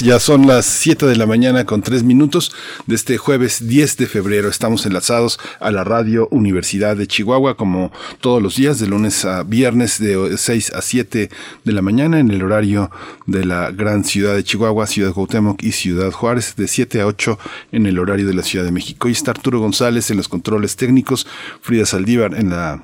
[0.00, 4.06] Ya son las 7 de la mañana con 3 minutos de este jueves 10 de
[4.06, 4.48] febrero.
[4.48, 9.42] Estamos enlazados a la radio Universidad de Chihuahua como todos los días, de lunes a
[9.42, 11.28] viernes, de 6 a 7
[11.64, 12.90] de la mañana en el horario
[13.26, 17.38] de la gran ciudad de Chihuahua, Ciudad Cuauhtémoc y Ciudad Juárez, de 7 a 8
[17.72, 19.06] en el horario de la Ciudad de México.
[19.10, 21.26] Y está Arturo González en los controles técnicos,
[21.60, 22.80] Frida Saldívar en la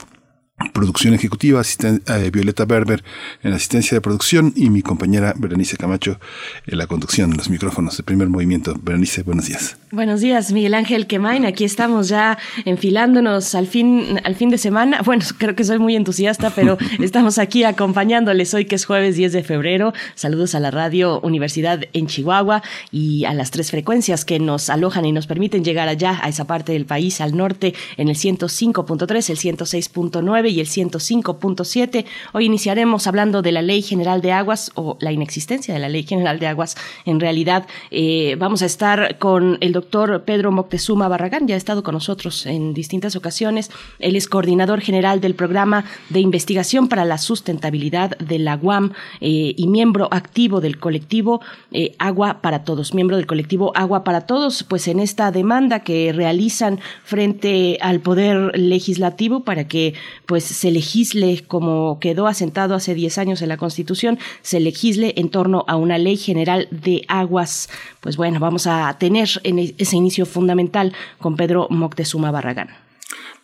[0.73, 3.03] producción ejecutiva, eh, Violeta Berber
[3.43, 6.19] en asistencia de producción y mi compañera Berenice Camacho
[6.67, 8.75] en la conducción de los micrófonos de primer movimiento.
[8.83, 9.77] Berenice, buenos días.
[9.91, 11.45] Buenos días, Miguel Ángel Quemain.
[11.45, 15.01] Aquí estamos ya enfilándonos al fin, al fin de semana.
[15.13, 19.33] Bueno, creo que soy muy entusiasta, pero estamos aquí acompañándoles hoy que es jueves 10
[19.33, 19.93] de febrero.
[20.15, 25.05] Saludos a la radio Universidad en Chihuahua y a las tres frecuencias que nos alojan
[25.05, 29.31] y nos permiten llegar allá, a esa parte del país, al norte, en el 105.3,
[29.31, 32.05] el 106.9 y el 105.7.
[32.33, 36.05] Hoy iniciaremos hablando de la Ley General de Aguas o la inexistencia de la Ley
[36.05, 36.77] General de Aguas.
[37.05, 41.83] En realidad, eh, vamos a estar con el doctor Pedro Moctezuma Barragán, ya ha estado
[41.83, 43.71] con nosotros en distintas ocasiones.
[43.99, 49.55] Él es coordinador general del programa de investigación para la sustentabilidad de la UAM eh,
[49.57, 54.63] y miembro activo del colectivo eh, Agua para Todos, miembro del colectivo Agua para Todos,
[54.65, 59.95] pues en esta demanda que realizan frente al Poder Legislativo para que
[60.33, 65.29] pues se legisle como quedó asentado hace 10 años en la Constitución, se legisle en
[65.29, 67.69] torno a una ley general de aguas.
[68.01, 72.82] Pues bueno, vamos a tener e, ese inicio fundamental con Pedro Moctezuma Barragán.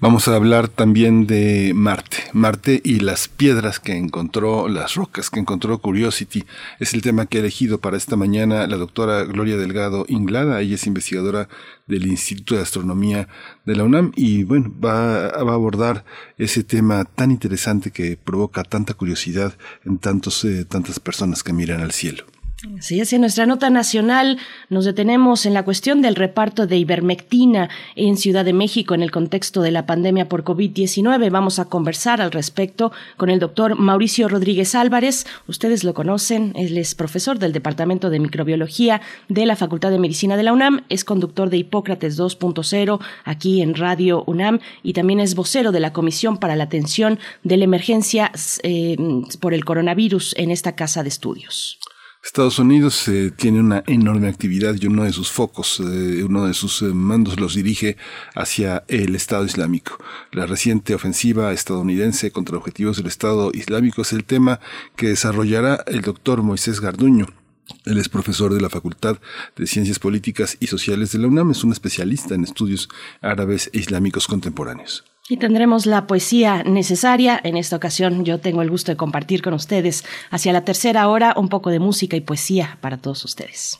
[0.00, 2.19] Vamos a hablar también de Marte.
[2.33, 6.44] Marte y las piedras que encontró, las rocas que encontró Curiosity.
[6.78, 10.60] Es el tema que ha elegido para esta mañana la doctora Gloria Delgado Inglada.
[10.60, 11.48] Ella es investigadora
[11.88, 13.28] del Instituto de Astronomía
[13.65, 16.04] de la UNAM y bueno, va, a abordar
[16.37, 19.54] ese tema tan interesante que provoca tanta curiosidad
[19.84, 22.25] en tantos, eh, tantas personas que miran al cielo.
[22.80, 24.36] Sí, en nuestra nota nacional
[24.69, 29.12] nos detenemos en la cuestión del reparto de ivermectina en Ciudad de México en el
[29.12, 31.30] contexto de la pandemia por COVID-19.
[31.30, 35.24] Vamos a conversar al respecto con el doctor Mauricio Rodríguez Álvarez.
[35.47, 40.36] Ustedes lo conocen, él es profesor del Departamento de Microbiología de la Facultad de Medicina
[40.36, 45.36] de la UNAM, es conductor de Hipócrates 2.0 aquí en Radio UNAM y también es
[45.36, 48.32] vocero de la Comisión para la Atención de la Emergencia
[48.64, 48.97] eh,
[49.38, 51.78] por el Coronavirus en esta casa de estudios.
[52.22, 56.54] Estados Unidos eh, tiene una enorme actividad y uno de sus focos, eh, uno de
[56.54, 57.96] sus eh, mandos los dirige
[58.34, 59.98] hacia el Estado Islámico.
[60.32, 64.60] La reciente ofensiva estadounidense contra objetivos del Estado Islámico es el tema
[64.96, 67.26] que desarrollará el doctor Moisés Garduño.
[67.84, 69.18] Él es profesor de la Facultad
[69.56, 72.88] de Ciencias Políticas y Sociales de la UNAM, es un especialista en estudios
[73.20, 75.04] árabes e islámicos contemporáneos.
[75.28, 77.39] Y tendremos la poesía necesaria.
[77.44, 81.34] En esta ocasión yo tengo el gusto de compartir con ustedes hacia la tercera hora
[81.37, 83.78] un poco de música y poesía para todos ustedes.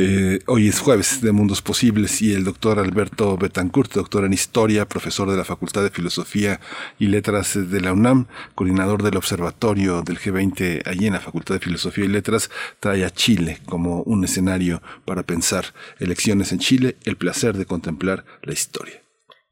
[0.00, 4.88] Eh, hoy es jueves de Mundos Posibles y el doctor Alberto Betancourt, doctor en Historia,
[4.88, 6.60] profesor de la Facultad de Filosofía
[7.00, 11.60] y Letras de la UNAM, coordinador del Observatorio del G20 allí en la Facultad de
[11.60, 17.16] Filosofía y Letras, trae a Chile como un escenario para pensar elecciones en Chile, el
[17.16, 19.07] placer de contemplar la historia.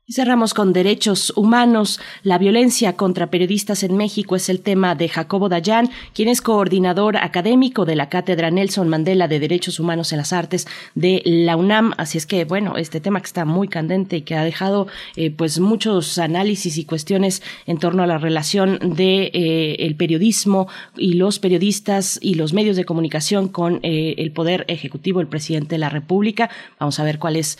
[0.09, 1.99] Cerramos con derechos humanos.
[2.22, 7.17] La violencia contra periodistas en México es el tema de Jacobo Dayan, quien es coordinador
[7.17, 11.93] académico de la Cátedra Nelson Mandela de Derechos Humanos en las Artes de la UNAM.
[11.97, 15.33] Así es que, bueno, este tema que está muy candente y que ha dejado eh,
[15.33, 21.15] pues muchos análisis y cuestiones en torno a la relación de eh, el periodismo y
[21.15, 25.78] los periodistas y los medios de comunicación con eh, el poder ejecutivo, el presidente de
[25.81, 26.49] la República.
[26.78, 27.59] Vamos a ver cuál es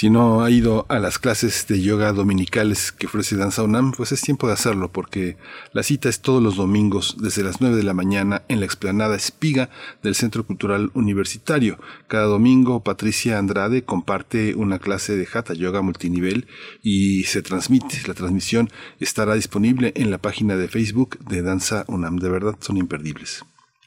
[0.00, 4.12] Si no ha ido a las clases de yoga dominicales que ofrece Danza UNAM, pues
[4.12, 5.36] es tiempo de hacerlo porque
[5.74, 9.14] la cita es todos los domingos desde las 9 de la mañana en la explanada
[9.14, 9.68] Espiga
[10.02, 11.78] del Centro Cultural Universitario.
[12.08, 16.46] Cada domingo Patricia Andrade comparte una clase de Hatha Yoga multinivel
[16.82, 18.00] y se transmite.
[18.06, 18.70] La transmisión
[19.00, 22.16] estará disponible en la página de Facebook de Danza UNAM.
[22.16, 23.44] De verdad son imperdibles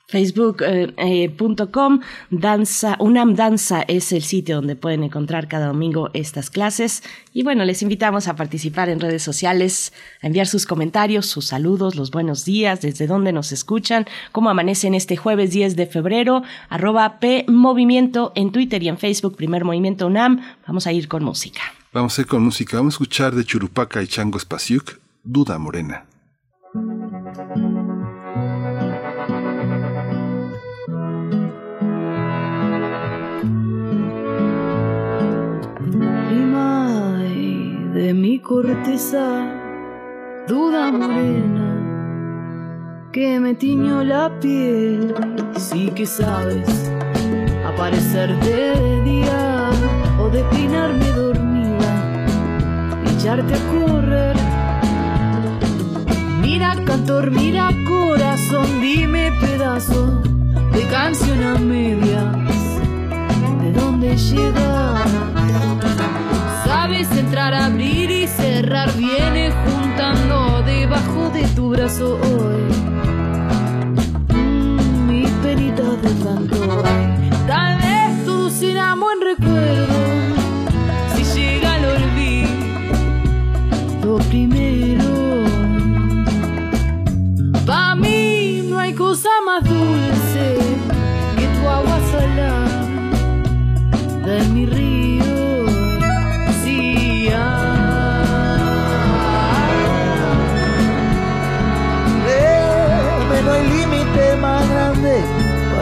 [0.07, 7.03] facebook.com danza unam danza es el sitio donde pueden encontrar cada domingo estas clases.
[7.33, 11.95] Y bueno les invitamos a participar en redes sociales a enviar sus comentarios sus saludos
[11.95, 16.43] los buenos días desde dónde nos escuchan cómo amanecen este jueves 10 de febrero.
[16.69, 20.41] Arroba p movimiento en twitter y en facebook primer movimiento unam.
[20.67, 21.61] Vamos a ir con música.
[21.93, 22.77] Vamos a ir con música.
[22.77, 26.05] Vamos a escuchar de Churupaca y Chango Spasiuk Duda Morena
[38.03, 39.25] de mi corteza,
[40.45, 41.69] duda morena,
[43.13, 45.15] que me tiñó la piel.
[45.55, 46.91] Sí que sabes
[47.65, 49.69] aparecerte de día
[50.19, 51.91] o declinarme dormida,
[53.13, 54.35] echarte a correr.
[56.41, 60.21] Mira, cantor, mira, corazón, dime pedazo
[60.73, 62.35] de canción a medias,
[63.61, 64.73] ¿de dónde llega?
[66.83, 72.63] Sabes entrar, abrir y cerrar, viene juntando debajo de tu brazo hoy.
[74.35, 76.83] Mm, mi perita de tanto
[77.47, 79.95] Tal vez todo será buen recuerdo
[81.15, 83.29] si llega el olvido
[84.29, 85.45] primero.
[87.65, 90.57] Para mí no hay cosa más dulce
[91.37, 92.83] que tu agua salada
[94.25, 94.82] de mi.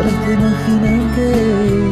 [0.01, 1.90] Para este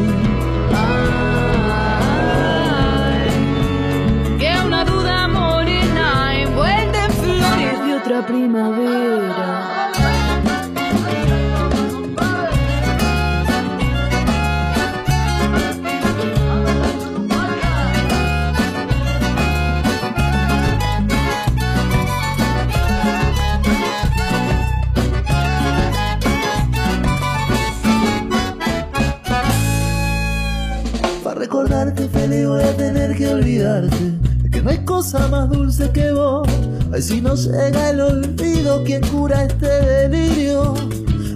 [32.50, 33.96] voy tener que olvidarte.
[34.42, 36.48] De que no hay cosa más dulce que vos.
[36.92, 40.74] Ay, si no llega el olvido, ¿quién cura este delirio?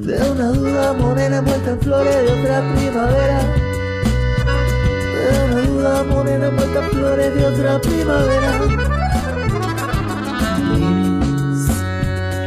[0.05, 3.41] de una duda morena envuelta en flores de otra primavera.
[5.15, 8.61] De una duda morena envuelta en flores de otra primavera.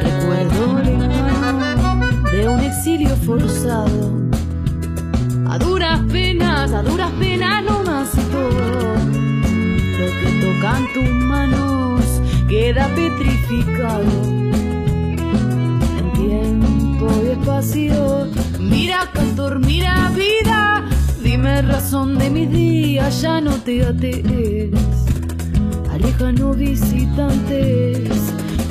[0.04, 2.00] Recuerdo lejano
[2.32, 4.12] de un exilio forzado.
[5.50, 7.87] A duras penas, a duras penas no
[10.00, 12.02] Lo que tocan tus manos
[12.48, 14.04] queda petrificado.
[16.00, 18.28] En tiempo y espacio,
[18.60, 20.86] mira cantor, mira vida.
[21.22, 24.72] Dime razón de mis días, ya no te atees.
[25.92, 28.10] Alejano visitantes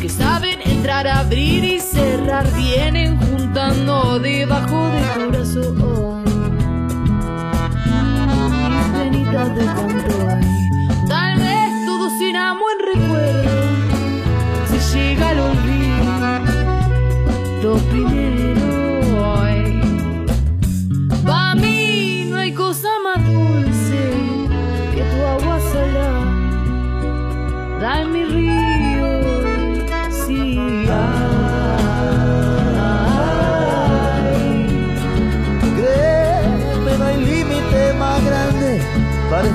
[0.00, 6.25] que saben entrar, abrir y cerrar, vienen juntando debajo del corazón.
[9.54, 10.40] De cantor,
[11.08, 13.50] tal vez todo será buen recuerdo.
[14.70, 16.12] Si llega el olvido,
[17.62, 18.15] lo primero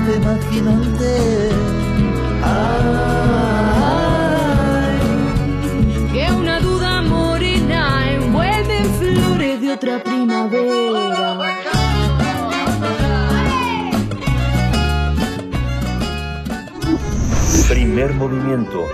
[0.02, 1.50] este imaginante.
[2.44, 3.28] Ay,
[6.12, 11.38] que una duda morena envuelve en flores de otra primavera.
[17.68, 18.86] Primer movimiento.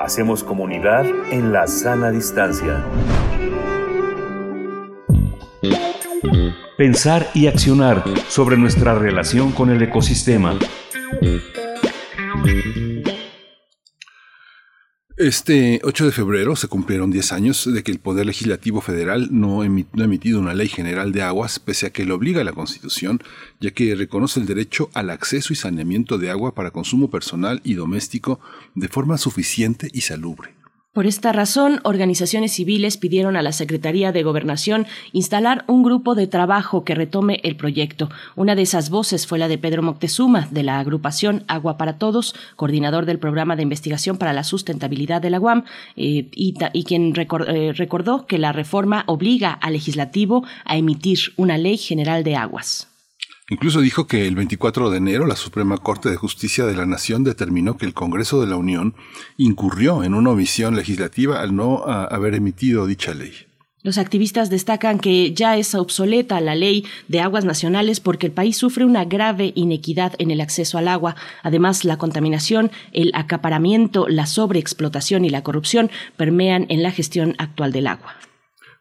[0.00, 2.84] Hacemos comunidad en la sana distancia.
[6.76, 10.58] Pensar y accionar sobre nuestra relación con el ecosistema.
[15.18, 19.60] Este 8 de febrero se cumplieron 10 años de que el Poder Legislativo Federal no,
[19.60, 23.22] ha emitido una ley general de aguas, pese a que lo obliga a la Constitución,
[23.60, 27.74] ya que reconoce el derecho al acceso y saneamiento de agua para consumo personal y
[27.74, 28.40] doméstico
[28.74, 30.61] de forma suficiente y salubre.
[30.92, 36.26] Por esta razón, organizaciones civiles pidieron a la Secretaría de Gobernación instalar un grupo de
[36.26, 38.10] trabajo que retome el proyecto.
[38.36, 42.34] Una de esas voces fue la de Pedro Moctezuma, de la agrupación Agua para Todos,
[42.56, 45.64] coordinador del programa de investigación para la sustentabilidad de la UAM,
[45.96, 51.56] eh, y, y quien eh, recordó que la reforma obliga al legislativo a emitir una
[51.56, 52.91] ley general de aguas.
[53.52, 57.22] Incluso dijo que el 24 de enero la Suprema Corte de Justicia de la Nación
[57.22, 58.94] determinó que el Congreso de la Unión
[59.36, 63.34] incurrió en una omisión legislativa al no ah, haber emitido dicha ley.
[63.82, 68.56] Los activistas destacan que ya es obsoleta la ley de aguas nacionales porque el país
[68.56, 71.14] sufre una grave inequidad en el acceso al agua.
[71.42, 77.70] Además, la contaminación, el acaparamiento, la sobreexplotación y la corrupción permean en la gestión actual
[77.70, 78.16] del agua.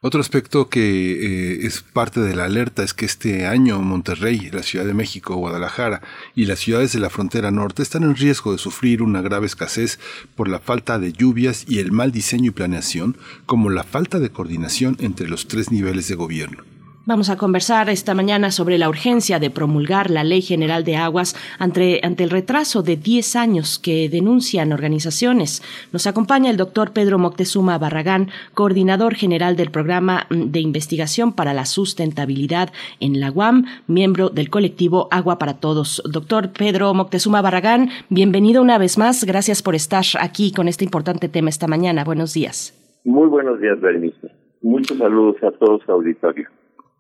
[0.04, 4.64] Otro aspecto que eh, es parte de la alerta es que este año Monterrey, la
[4.64, 6.02] Ciudad de México, Guadalajara
[6.34, 10.00] y las ciudades de la frontera norte están en riesgo de sufrir una grave escasez
[10.36, 13.16] por la falta de lluvias y el mal diseño y planeación,
[13.46, 16.64] como la falta de coordinación entre los tres niveles de gobierno.
[17.04, 21.36] Vamos a conversar esta mañana sobre la urgencia de promulgar la Ley General de Aguas
[21.58, 25.64] ante, el retraso de 10 años que denuncian organizaciones.
[25.92, 31.66] Nos acompaña el doctor Pedro Moctezuma Barragán, coordinador general del Programa de Investigación para la
[31.66, 36.04] Sustentabilidad en la UAM, miembro del colectivo Agua para Todos.
[36.06, 39.24] Doctor Pedro Moctezuma Barragán, bienvenido una vez más.
[39.24, 42.04] Gracias por estar aquí con este importante tema esta mañana.
[42.04, 42.78] Buenos días.
[43.04, 44.30] Muy buenos días, Berenice.
[44.62, 46.48] Muchos saludos a todos auditorio.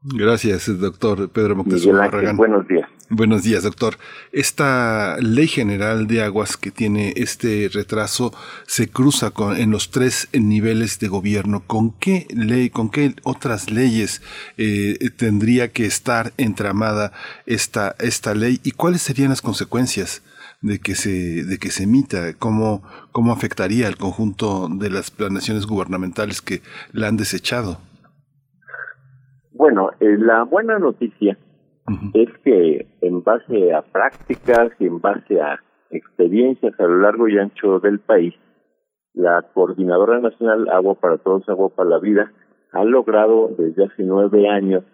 [0.03, 2.35] Gracias, doctor Pedro Moctezuma Barragán.
[2.35, 2.89] buenos días.
[3.09, 3.97] Buenos días, doctor.
[4.31, 8.33] Esta ley general de aguas que tiene este retraso
[8.65, 11.61] se cruza con, en los tres niveles de gobierno.
[11.67, 14.23] ¿Con qué ley, con qué otras leyes
[14.57, 17.11] eh, tendría que estar entramada
[17.45, 20.23] esta, esta ley y cuáles serían las consecuencias
[20.61, 22.33] de que se, de que se emita?
[22.33, 22.81] ¿Cómo,
[23.11, 27.79] cómo afectaría al conjunto de las planeaciones gubernamentales que la han desechado?
[29.53, 31.37] Bueno, eh, la buena noticia
[32.13, 37.37] es que en base a prácticas y en base a experiencias a lo largo y
[37.37, 38.33] ancho del país,
[39.13, 42.31] la Coordinadora Nacional Agua para Todos, Agua para la Vida
[42.71, 44.85] ha logrado desde hace nueve años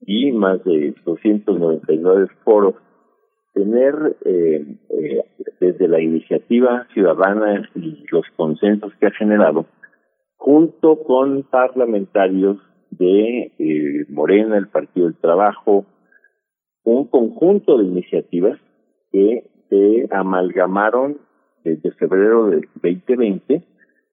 [0.00, 2.74] y más de 299 foros
[3.54, 5.24] tener eh, eh,
[5.58, 9.64] desde la iniciativa ciudadana y los consensos que ha generado,
[10.36, 12.58] junto con parlamentarios
[12.90, 15.86] de eh, Morena, el Partido del Trabajo,
[16.84, 18.58] un conjunto de iniciativas
[19.12, 21.18] que se amalgamaron
[21.64, 23.62] desde febrero del 2020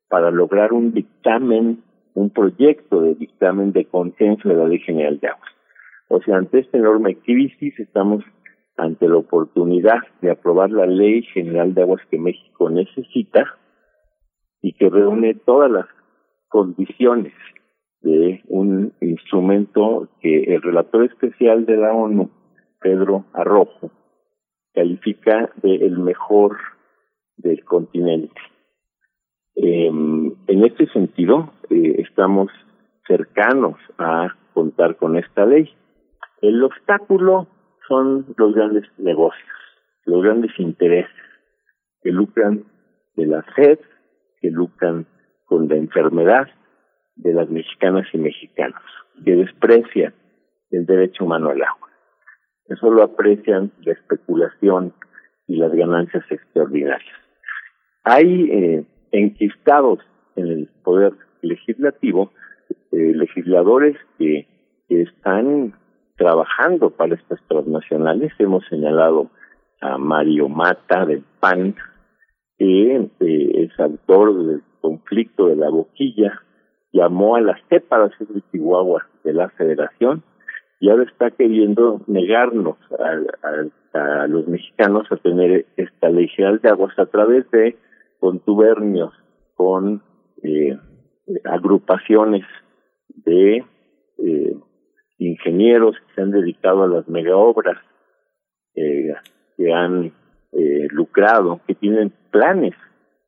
[0.09, 1.83] para lograr un dictamen
[2.15, 5.51] un proyecto de dictamen de consenso de la Ley General de Aguas.
[6.09, 8.23] O sea, ante esta enorme crisis estamos
[8.77, 13.45] ante la oportunidad de aprobar la Ley General de Aguas que México necesita
[14.61, 15.85] y que reúne todas las
[16.49, 17.33] condiciones
[18.03, 22.29] de un instrumento que el relator especial de la ONU,
[22.79, 23.91] Pedro Arrojo,
[24.73, 26.57] califica de el mejor
[27.37, 28.41] del continente.
[29.55, 32.49] Eh, en este sentido, eh, estamos
[33.07, 35.69] cercanos a contar con esta ley.
[36.41, 37.47] El obstáculo
[37.87, 39.49] son los grandes negocios,
[40.05, 41.15] los grandes intereses
[42.01, 42.65] que lucran
[43.15, 43.79] de la sed,
[44.41, 45.05] que lucran
[45.45, 46.47] con la enfermedad
[47.15, 48.81] de las mexicanas y mexicanos,
[49.23, 50.13] que desprecian
[50.71, 51.89] el derecho humano al agua,
[52.67, 54.93] que solo aprecian la especulación
[55.47, 57.15] y las ganancias extraordinarias.
[58.03, 59.99] Hay eh, enquistados
[60.35, 62.31] en el poder legislativo
[62.91, 64.47] eh, legisladores que,
[64.89, 65.73] están
[66.17, 68.31] trabajando para estas transnacionales.
[68.37, 69.31] Hemos señalado
[69.81, 71.75] a Mario Mata del PAN,
[72.59, 76.43] que eh, es autor del conflicto de la boquilla,
[76.93, 80.23] llamó a las cepas de Chihuahua de la Federación
[80.79, 86.97] y ahora está queriendo negarnos a, los mexicanos a tener esta ley general de aguas
[86.97, 87.77] a través de
[88.19, 89.13] contubernios
[89.55, 90.01] con
[90.41, 90.77] eh,
[91.43, 92.45] agrupaciones
[93.25, 93.63] de
[94.17, 94.55] eh,
[95.19, 97.77] ingenieros que se han dedicado a las megaobras,
[98.75, 99.13] eh,
[99.57, 100.11] que han
[100.51, 102.75] eh, lucrado, que tienen planes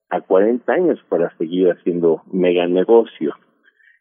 [0.09, 3.35] a 40 años para seguir haciendo mega negocio.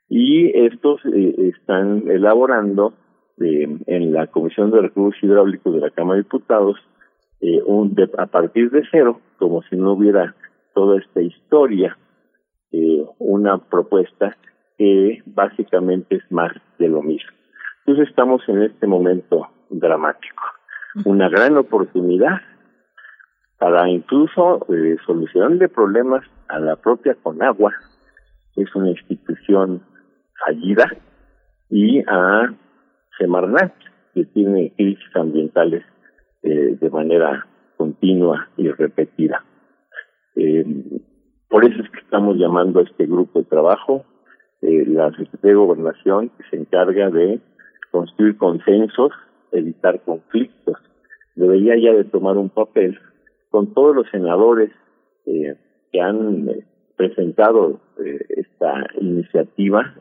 [0.09, 2.95] Y estos eh, están elaborando
[3.41, 6.77] eh, en la Comisión de Recursos Hidráulicos de la Cámara de Diputados
[7.41, 10.35] eh, un a partir de cero, como si no hubiera
[10.73, 11.99] toda esta historia,
[12.73, 14.37] eh, una propuesta
[14.79, 17.31] que básicamente es más de lo mismo.
[17.81, 20.43] Entonces estamos en este momento dramático,
[21.05, 22.41] una gran oportunidad
[23.59, 27.75] para incluso eh, solucionarle problemas a la propia Conagua,
[28.57, 29.83] es una institución
[30.45, 30.91] fallida,
[31.71, 32.55] y a
[33.19, 33.75] Semarnat,
[34.15, 35.85] que tiene crisis ambientales
[36.43, 39.45] eh, de manera continua y repetida.
[40.37, 40.65] Eh,
[41.49, 44.05] por eso es que estamos llamando a este grupo de trabajo,
[44.63, 47.41] eh, la Secretaría de Gobernación, que se encarga de
[47.91, 49.13] construir consensos,
[49.53, 50.77] evitar conflictos.
[51.37, 52.99] Debería ya de tomar un papel
[53.51, 54.71] con todos los senadores
[55.27, 55.57] eh,
[55.93, 56.49] que han
[56.97, 57.81] presentado
[58.29, 59.95] esta iniciativa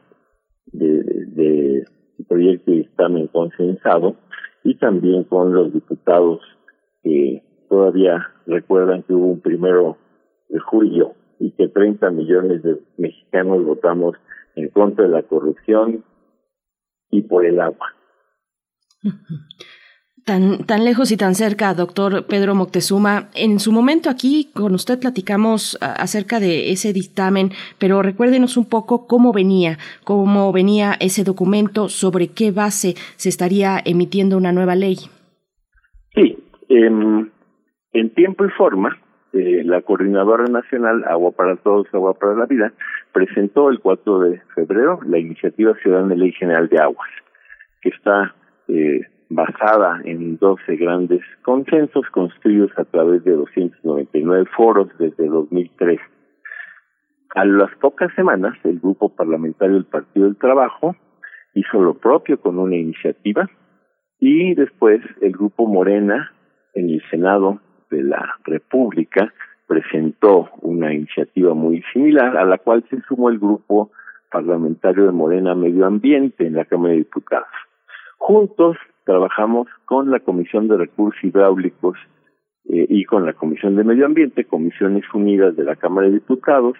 [0.68, 1.86] de, de,
[2.28, 4.16] proyecto de dictamen consensado
[4.64, 6.40] y también con los diputados
[7.04, 9.98] que todavía recuerdan que hubo un primero
[10.50, 14.16] de julio y que 30 millones de mexicanos votamos
[14.56, 16.04] en contra de la corrupción
[17.10, 17.88] y por el agua.
[20.26, 23.28] Tan, tan lejos y tan cerca, doctor Pedro Moctezuma.
[23.36, 29.06] En su momento aquí con usted platicamos acerca de ese dictamen, pero recuérdenos un poco
[29.06, 34.96] cómo venía, cómo venía ese documento, sobre qué base se estaría emitiendo una nueva ley.
[36.16, 36.38] Sí,
[36.70, 36.90] eh,
[37.94, 38.98] en tiempo y forma,
[39.34, 42.72] eh, la Coordinadora Nacional Agua para Todos, Agua para la Vida,
[43.12, 47.10] presentó el 4 de febrero la Iniciativa Ciudadana de Ley General de Aguas,
[47.82, 48.36] que está
[48.68, 49.02] eh,
[49.36, 56.00] basada en 12 grandes consensos construidos a través de 299 foros desde 2003.
[57.36, 60.96] A las pocas semanas, el grupo parlamentario del Partido del Trabajo
[61.56, 63.50] hizo lo propio con una iniciativa
[64.20, 66.32] y después el grupo Morena
[66.74, 69.34] en el Senado de la República
[69.68, 73.92] presentó una iniciativa muy similar a la cual se sumó el grupo
[74.32, 77.48] parlamentario de Morena Medio Ambiente en la Cámara de Diputados.
[78.18, 81.98] Juntos trabajamos con la Comisión de Recursos Hidráulicos
[82.66, 86.78] eh, y con la Comisión de Medio Ambiente, Comisiones Unidas de la Cámara de Diputados.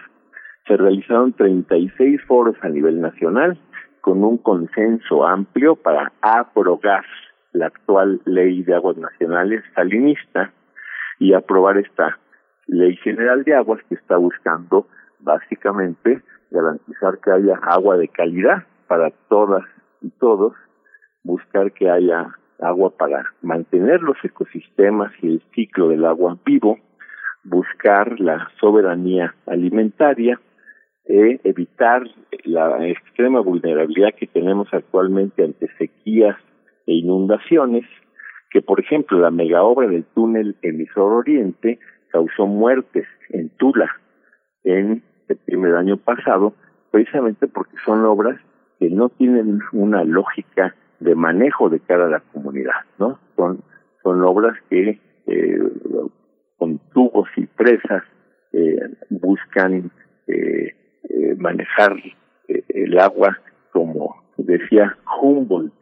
[0.68, 3.60] Se realizaron 36 foros a nivel nacional
[4.02, 7.06] con un consenso amplio para aprobar
[7.54, 10.52] la actual ley de aguas nacionales salinista
[11.20, 12.18] y aprobar esta
[12.68, 14.88] ley general de aguas que está buscando
[15.20, 19.64] básicamente garantizar que haya agua de calidad para todas
[20.02, 20.54] y todos,
[21.24, 26.80] buscar que haya agua para mantener los ecosistemas y el ciclo del agua vivo,
[27.44, 30.40] buscar la soberanía alimentaria,
[31.06, 32.04] e evitar
[32.46, 36.38] la extrema vulnerabilidad que tenemos actualmente ante sequías
[36.88, 37.86] e inundaciones,
[38.50, 41.80] que por ejemplo la mega obra del túnel emisor oriente
[42.12, 43.90] causó muertes en Tula
[44.64, 46.54] en septiembre del año pasado
[46.92, 48.40] precisamente porque son obras
[48.80, 53.20] que no tienen una lógica de manejo de cara a la comunidad, ¿no?
[53.36, 53.62] Son,
[54.02, 55.60] son obras que eh,
[56.58, 58.04] con tubos y presas
[58.54, 59.92] eh, buscan
[60.28, 60.76] eh,
[61.10, 61.98] eh manejar
[62.48, 63.38] eh, el agua
[63.72, 65.74] como decía Humboldt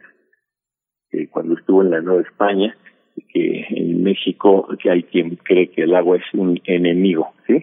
[1.29, 2.75] cuando estuvo en la Nueva España,
[3.33, 7.61] que en México que hay quien cree que el agua es un enemigo, ¿sí?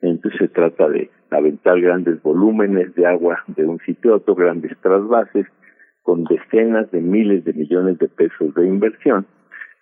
[0.00, 4.76] Entonces se trata de aventar grandes volúmenes de agua de un sitio a otro, grandes
[4.80, 5.46] trasvases,
[6.04, 9.26] con decenas de miles de millones de pesos de inversión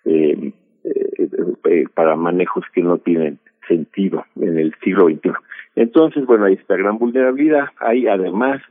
[0.05, 1.29] eh, eh,
[1.65, 5.31] eh, para manejos que no tienen sentido en el siglo XXI.
[5.75, 7.67] Entonces, bueno, hay esta gran vulnerabilidad.
[7.79, 8.61] Hay además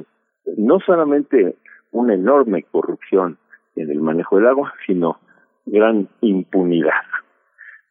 [0.56, 1.54] no solamente
[1.90, 3.38] una enorme corrupción
[3.76, 5.18] en el manejo del agua, sino
[5.66, 7.04] gran impunidad.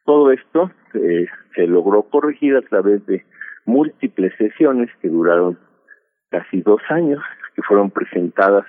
[0.04, 3.24] Todo esto eh, se logró corregir a través de
[3.64, 5.58] múltiples sesiones que duraron
[6.30, 7.22] casi dos años,
[7.54, 8.66] que fueron presentadas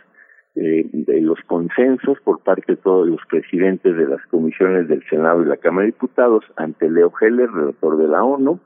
[0.55, 5.41] eh, de los consensos por parte de todos los presidentes de las comisiones del Senado
[5.41, 8.59] y la Cámara de Diputados ante Leo Heller, redactor de la ONU,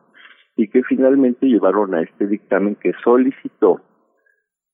[0.58, 3.82] y que finalmente llevaron a este dictamen que solicitó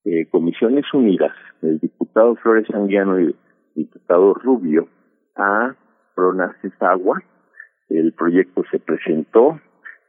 [0.06, 3.36] eh, Comisiones Unidas, el diputado Flores Anguiano y el
[3.76, 4.88] diputado Rubio,
[5.36, 5.76] a
[6.16, 7.22] Pronaces Agua.
[7.90, 9.60] El proyecto se presentó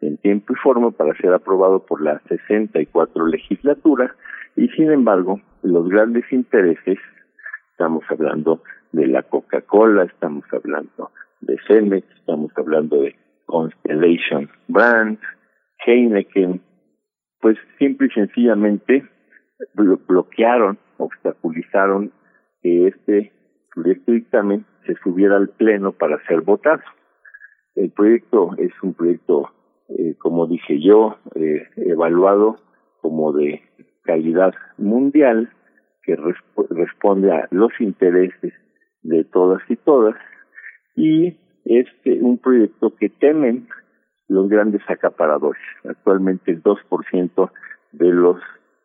[0.01, 4.15] en tiempo y forma para ser aprobado por la 64 legislatura
[4.57, 6.99] y sin embargo los grandes intereses,
[7.73, 8.63] estamos hablando
[8.93, 15.21] de la Coca-Cola, estamos hablando de Cemex, estamos hablando de Constellation Brands,
[15.87, 16.61] Heineken,
[17.41, 19.05] pues simple y sencillamente
[19.75, 22.13] bloquearon, obstaculizaron
[22.63, 23.33] que este
[23.75, 26.83] proyecto de dictamen se subiera al Pleno para ser votado.
[27.75, 29.51] El proyecto es un proyecto,
[29.89, 32.57] eh, como dije yo, eh, evaluado
[33.01, 33.63] como de
[34.05, 35.51] calidad mundial,
[36.03, 36.17] que
[36.71, 38.53] responde a los intereses
[39.03, 40.17] de todas y todas,
[40.97, 41.87] y es
[42.21, 43.69] un proyecto que temen
[44.29, 45.63] los grandes acaparadores.
[45.89, 47.51] Actualmente el 2%
[47.93, 48.41] de los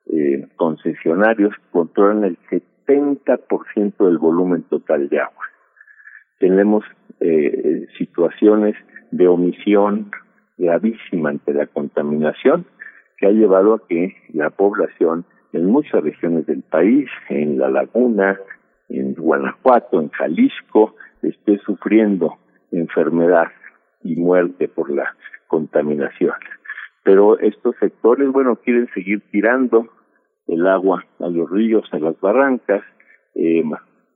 [0.08, 2.38] eh, concesionarios controlan el
[2.88, 5.46] 70% del volumen total de agua
[6.40, 6.84] tenemos
[7.20, 8.76] eh, situaciones
[9.12, 10.10] de omisión
[10.58, 12.66] gravísima ante la contaminación
[13.20, 18.40] que ha llevado a que la población en muchas regiones del país, en la laguna,
[18.88, 22.38] en Guanajuato, en Jalisco, esté sufriendo
[22.72, 23.48] enfermedad
[24.04, 25.16] y muerte por la
[25.48, 26.34] contaminación.
[27.04, 29.90] Pero estos sectores, bueno, quieren seguir tirando
[30.48, 32.84] el agua a los ríos, a las barrancas,
[33.36, 33.64] eh,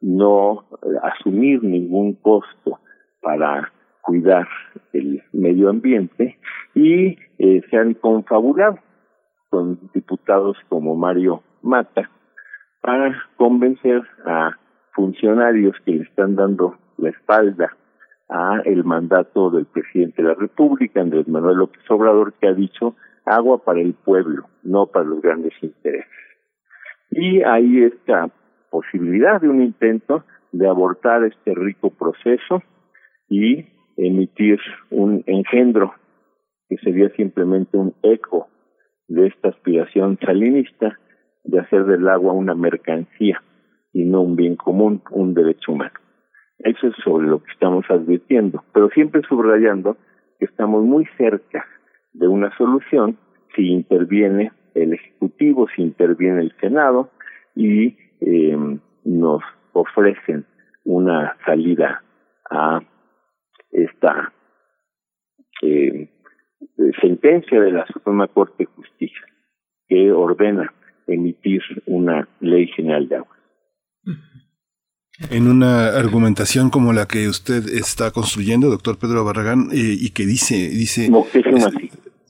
[0.01, 0.65] no
[1.01, 2.79] asumir ningún costo
[3.21, 4.47] para cuidar
[4.91, 6.37] el medio ambiente
[6.75, 8.79] y eh, se han confabulado
[9.53, 12.09] con diputados como Mario Mata
[12.81, 14.57] para convencer a
[14.95, 17.77] funcionarios que le están dando la espalda
[18.29, 22.95] a el mandato del presidente de la República, Andrés Manuel López Obrador, que ha dicho
[23.27, 26.09] agua para el pueblo, no para los grandes intereses.
[27.11, 28.31] Y ahí está
[28.71, 32.63] posibilidad de un intento de abortar este rico proceso
[33.29, 35.93] y emitir un engendro
[36.67, 38.47] que sería simplemente un eco
[39.07, 40.99] de esta aspiración salinista
[41.43, 43.41] de hacer del agua una mercancía
[43.91, 45.99] y no un bien común, un derecho humano.
[46.59, 49.97] Eso es sobre lo que estamos advirtiendo, pero siempre subrayando
[50.39, 51.65] que estamos muy cerca
[52.13, 53.17] de una solución
[53.55, 57.11] si interviene el Ejecutivo, si interviene el Senado
[57.55, 58.57] y eh,
[59.03, 60.45] nos ofrecen
[60.85, 62.03] una salida
[62.49, 62.79] a
[63.71, 64.31] esta
[65.61, 66.09] eh,
[67.01, 69.21] sentencia de la Suprema Corte de Justicia
[69.87, 70.73] que ordena
[71.07, 73.37] emitir una ley general de agua.
[75.29, 80.25] En una argumentación como la que usted está construyendo, doctor Pedro Barragán, eh, y que
[80.25, 81.69] dice, dice, Moctezuma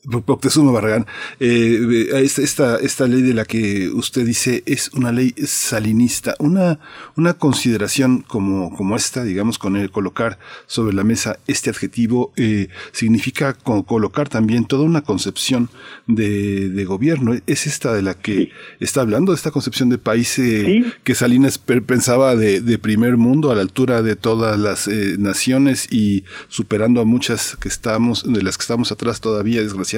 [0.06, 1.06] Barragán,
[1.40, 6.80] eh, esta, esta ley de la que usted dice es una ley salinista, una,
[7.16, 12.68] una consideración como, como esta, digamos, con el colocar sobre la mesa este adjetivo, eh,
[12.92, 15.70] significa colocar también toda una concepción
[16.06, 17.36] de, de, gobierno.
[17.48, 22.36] Es esta de la que está hablando, esta concepción de país eh, que Salinas pensaba
[22.36, 27.56] de, de, primer mundo a la altura de todas las naciones y superando a muchas
[27.56, 29.93] que estamos, de las que estamos atrás todavía, desgraciadamente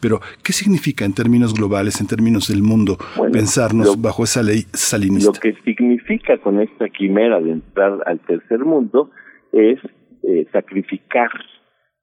[0.00, 2.96] pero ¿qué significa en términos globales, en términos del mundo,
[3.32, 5.32] pensarnos bajo esa ley salinista?
[5.34, 9.10] Lo que significa con esta quimera de entrar al tercer mundo
[9.52, 9.78] es
[10.22, 11.30] eh, sacrificar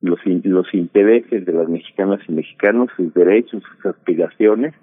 [0.02, 4.74] los, los intereses de las mexicanas y mexicanos, sus derechos, sus aspiraciones,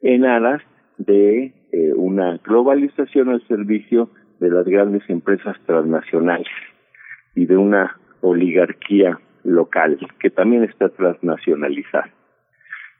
[0.00, 0.62] en aras
[0.98, 4.10] de eh, una globalización al servicio
[4.40, 6.46] de las grandes empresas transnacionales
[7.34, 12.10] y de una oligarquía local que también está transnacionalizada.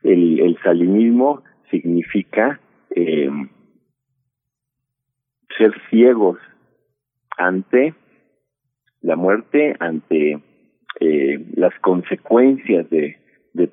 [0.03, 2.61] El, el salinismo significa
[2.95, 3.31] eh,
[5.57, 6.39] ser ciegos
[7.37, 7.95] ante
[9.01, 10.41] la muerte, ante
[11.01, 13.19] eh, las consecuencias de,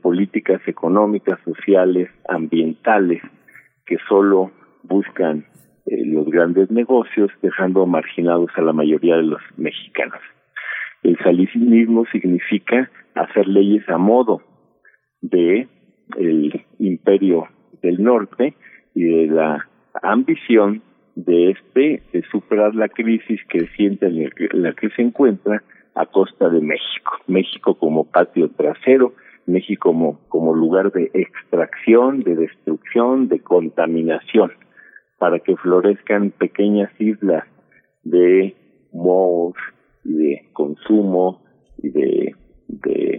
[0.02, 3.22] políticas económicas, sociales, ambientales,
[3.86, 4.52] que solo
[4.84, 5.46] buscan
[5.86, 10.20] eh, los grandes negocios, dejando marginados a la mayoría de los mexicanos.
[11.04, 14.42] El salinismo significa hacer leyes a modo
[15.22, 15.68] de
[16.18, 17.48] el imperio
[17.82, 18.54] del norte
[18.94, 19.68] y de la
[20.02, 20.82] ambición
[21.16, 25.64] de este de superar la crisis creciente en la que se encuentra
[25.96, 27.12] a costa de México.
[27.28, 29.14] México como patio trasero,
[29.46, 34.54] México como, como lugar de extracción, de destrucción, de contaminación,
[35.18, 37.44] para que florezcan pequeñas islas
[38.04, 38.56] de
[38.94, 39.58] malls
[40.04, 41.44] y de consumo
[41.78, 42.36] y de,
[42.68, 43.18] de,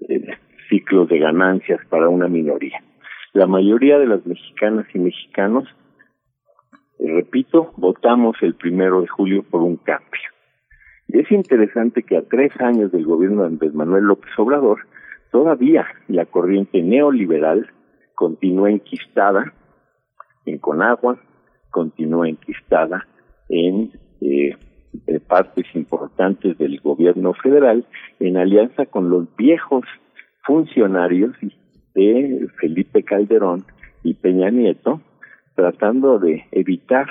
[0.00, 2.82] de ciclos de ganancias para una minoría.
[3.32, 5.64] La mayoría de las mexicanas y mexicanos,
[6.98, 10.30] repito, votamos el primero de julio por un cambio.
[11.08, 14.80] Y es interesante que a tres años del gobierno de Andrés Manuel López Obrador,
[15.30, 17.70] todavía la corriente neoliberal
[18.14, 19.52] continúa enquistada
[20.46, 21.18] en Conagua,
[21.70, 23.06] continúa enquistada
[23.48, 23.92] en
[25.06, 27.86] eh, partes importantes del gobierno federal,
[28.20, 29.84] en alianza con los viejos
[30.44, 31.32] funcionarios
[31.94, 33.64] de Felipe Calderón
[34.02, 35.00] y Peña Nieto,
[35.54, 37.06] tratando de evitar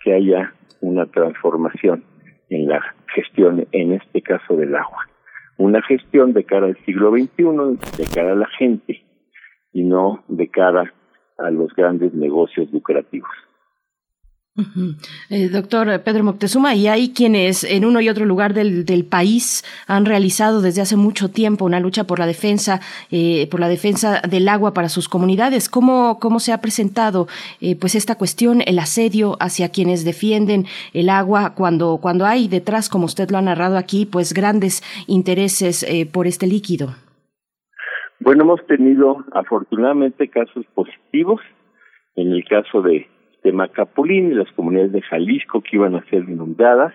[0.00, 2.04] que haya una transformación
[2.50, 2.82] en la
[3.14, 5.08] gestión, en este caso del agua.
[5.58, 9.02] Una gestión de cara al siglo XXI, de cara a la gente,
[9.72, 10.92] y no de cara
[11.38, 13.30] a los grandes negocios lucrativos.
[15.30, 19.64] Eh, doctor Pedro Moctezuma, y hay quienes en uno y otro lugar del, del, país
[19.86, 24.20] han realizado desde hace mucho tiempo una lucha por la defensa, eh, por la defensa
[24.20, 25.70] del agua para sus comunidades.
[25.70, 27.28] ¿Cómo, cómo se ha presentado
[27.62, 32.90] eh, pues esta cuestión, el asedio hacia quienes defienden el agua cuando, cuando hay detrás,
[32.90, 36.88] como usted lo ha narrado aquí, pues grandes intereses eh, por este líquido?
[38.20, 41.40] Bueno, hemos tenido afortunadamente casos positivos.
[42.16, 43.08] En el caso de
[43.42, 46.94] de Macapulín y las comunidades de Jalisco que iban a ser inundadas.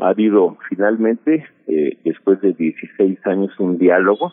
[0.00, 4.32] Ha habido finalmente, eh, después de 16 años, un diálogo,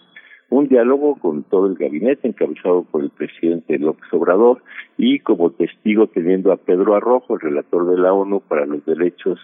[0.50, 4.62] un diálogo con todo el gabinete encabezado por el presidente López Obrador
[4.98, 9.40] y como testigo teniendo a Pedro Arrojo, el relator de la ONU para los derechos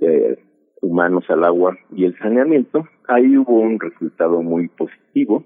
[0.00, 0.38] eh,
[0.80, 2.88] humanos al agua y el saneamiento.
[3.06, 5.44] Ahí hubo un resultado muy positivo.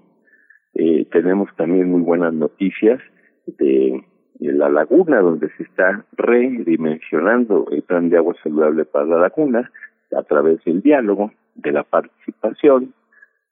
[0.75, 3.01] Eh, tenemos también muy buenas noticias
[3.45, 4.03] de
[4.51, 9.71] la laguna, donde se está redimensionando el plan de agua saludable para la laguna
[10.15, 12.93] a través del diálogo, de la participación.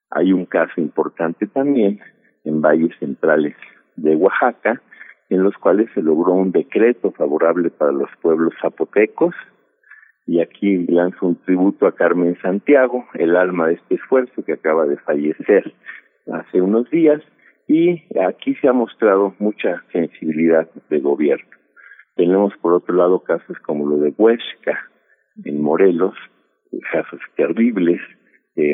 [0.09, 1.99] Hay un caso importante también
[2.43, 3.55] en valles centrales
[3.95, 4.81] de Oaxaca,
[5.29, 9.33] en los cuales se logró un decreto favorable para los pueblos zapotecos.
[10.27, 14.85] Y aquí lanzo un tributo a Carmen Santiago, el alma de este esfuerzo que acaba
[14.85, 15.73] de fallecer
[16.31, 17.21] hace unos días
[17.71, 21.49] y aquí se ha mostrado mucha sensibilidad de gobierno.
[22.17, 24.77] Tenemos por otro lado casos como lo de Huesca,
[25.45, 26.13] en Morelos,
[26.91, 28.01] casos terribles,
[28.57, 28.73] eh,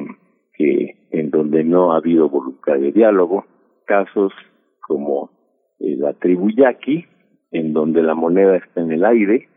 [0.54, 3.46] que en donde no ha habido voluntad de diálogo,
[3.86, 4.34] casos
[4.82, 5.30] como
[5.78, 7.06] la tribu Yaqui,
[7.52, 9.48] en donde la moneda está en el aire,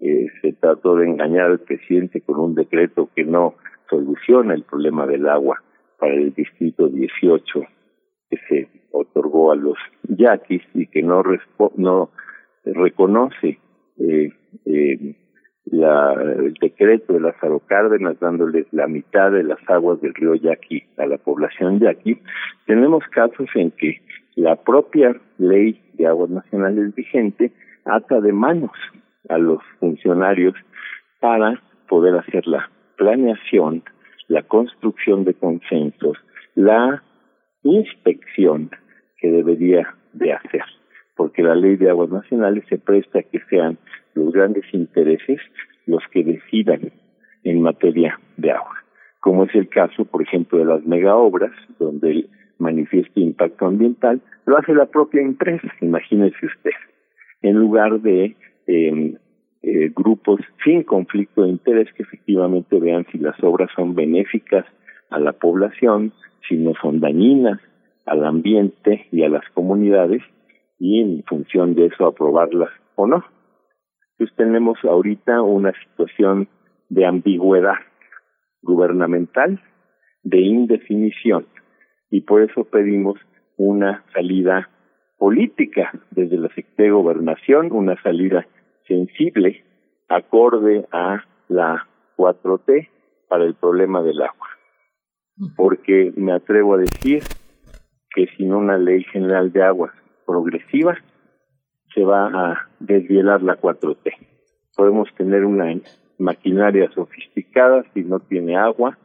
[0.00, 3.54] eh, se trató de engañar al presidente con un decreto que no
[3.88, 5.62] soluciona el problema del agua
[5.98, 7.62] para el distrito 18
[8.30, 9.76] que se otorgó a los
[10.08, 11.22] yaquis y que no,
[11.76, 12.10] no
[12.64, 13.58] reconoce
[13.98, 14.32] eh,
[14.66, 15.16] eh,
[15.66, 21.06] el decreto de Lázaro Cárdenas dándoles la mitad de las aguas del río Yaqui a
[21.06, 22.20] la población yaqui,
[22.66, 24.00] tenemos casos en que
[24.36, 27.52] la propia ley de aguas nacionales vigente
[27.84, 28.72] ata de manos
[29.28, 30.54] a los funcionarios
[31.20, 33.82] para poder hacer la planeación,
[34.28, 36.18] la construcción de consensos,
[36.54, 37.02] la
[37.64, 38.70] inspección
[39.18, 40.62] que debería de hacer,
[41.16, 43.78] porque la ley de aguas nacionales se presta a que sean
[44.14, 45.40] los grandes intereses
[45.86, 46.92] los que decidan
[47.42, 48.76] en materia de agua,
[49.20, 54.56] como es el caso, por ejemplo, de las megaobras, donde el manifiesto impacto ambiental lo
[54.56, 56.70] hace la propia empresa, imagínese usted,
[57.42, 59.14] en lugar de eh,
[59.62, 64.64] eh, grupos sin conflicto de interés que efectivamente vean si las obras son benéficas
[65.10, 66.12] a la población,
[66.48, 67.60] si no son dañinas
[68.06, 70.22] al ambiente y a las comunidades
[70.78, 73.24] y en función de eso aprobarlas o no.
[74.12, 76.48] Entonces tenemos ahorita una situación
[76.88, 77.78] de ambigüedad
[78.62, 79.60] gubernamental,
[80.22, 81.46] de indefinición,
[82.10, 83.18] y por eso pedimos
[83.56, 84.68] una salida
[85.18, 88.46] política desde la Secretaría de Gobernación, una salida
[88.86, 89.64] sensible,
[90.08, 91.86] acorde a la
[92.16, 92.88] 4T
[93.28, 94.53] para el problema del agua.
[95.56, 97.22] Porque me atrevo a decir
[98.14, 99.92] que sin una ley general de aguas
[100.26, 100.96] progresiva
[101.94, 104.12] se va a desvielar la 4T.
[104.76, 105.66] Podemos tener una
[106.18, 108.98] maquinaria sofisticada, si no tiene agua,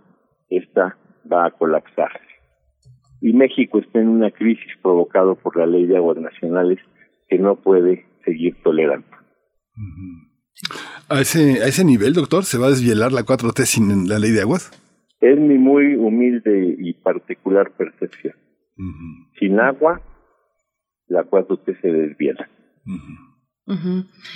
[0.49, 0.97] esta
[1.31, 2.19] va a colapsarse.
[3.21, 6.79] Y México está en una crisis provocada por la ley de aguas nacionales
[7.27, 9.07] que no puede seguir tolerando.
[11.09, 14.31] ¿A ese, ¿A ese nivel, doctor, se va a desvielar la 4T sin la ley
[14.31, 14.71] de aguas?
[15.19, 18.35] Es mi muy humilde y particular percepción.
[19.39, 20.01] Sin agua,
[21.07, 22.49] la 4T se desviela.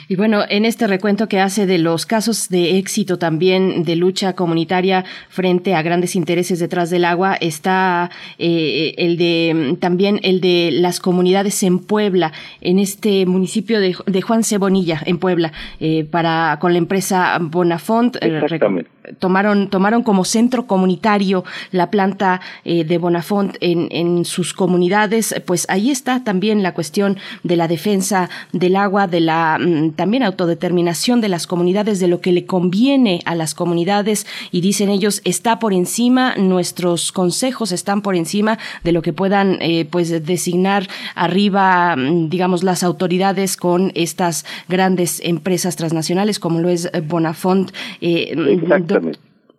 [0.07, 4.33] Y bueno, en este recuento que hace de los casos de éxito también de lucha
[4.33, 10.69] comunitaria frente a grandes intereses detrás del agua está eh, el de también el de
[10.71, 16.73] las comunidades en Puebla, en este municipio de, Juan Cebonilla, en Puebla, eh, para con
[16.73, 18.17] la empresa Bonafont.
[18.17, 18.89] Eh, Exactamente.
[19.19, 25.65] tomaron, tomaron como centro comunitario la planta eh, de Bonafont en, en sus comunidades, pues
[25.69, 31.21] ahí está también la cuestión de la defensa del agua, de la mm, también autodeterminación
[31.21, 35.59] de las comunidades, de lo que le conviene a las comunidades y dicen ellos está
[35.59, 40.83] por encima, nuestros consejos están por encima de lo que puedan eh, pues designar
[41.15, 47.71] arriba, mm, digamos, las autoridades con estas grandes empresas transnacionales como lo es Bonafont.
[48.01, 48.35] Eh,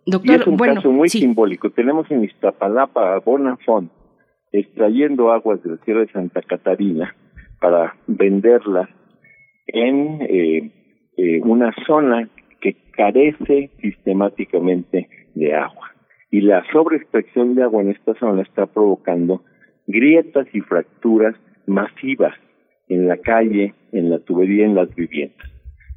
[0.07, 1.71] Doctor, es un caso muy simbólico.
[1.71, 3.91] Tenemos en Iztapalapa a Bonafont
[4.51, 7.15] extrayendo aguas de la Sierra de Santa Catarina
[7.59, 8.89] para venderlas
[9.67, 10.71] en eh,
[11.17, 12.29] eh, una zona
[12.61, 15.91] que carece sistemáticamente de agua.
[16.31, 19.43] Y la sobreextracción de agua en esta zona está provocando
[19.87, 21.35] grietas y fracturas
[21.67, 22.33] masivas
[22.87, 25.51] en la calle, en la tubería, en las viviendas.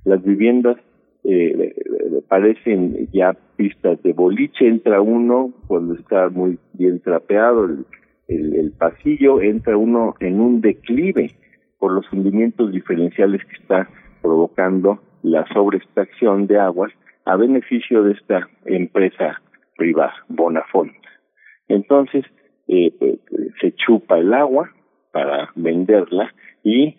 [0.05, 0.77] Las viviendas
[1.25, 1.75] eh,
[2.29, 7.85] parecen ya pistas de boliche, entra uno cuando está muy bien trapeado el,
[8.29, 11.33] el, pasillo, entra uno en un declive
[11.79, 13.89] por los hundimientos diferenciales que está
[14.23, 16.93] provocando la sobreextracción de aguas
[17.25, 19.41] a beneficio de esta empresa
[19.77, 20.93] privada, Bonafont.
[21.69, 22.25] Entonces,
[22.67, 23.19] eh, eh,
[23.61, 24.71] se chupa el agua
[25.13, 26.97] para venderla y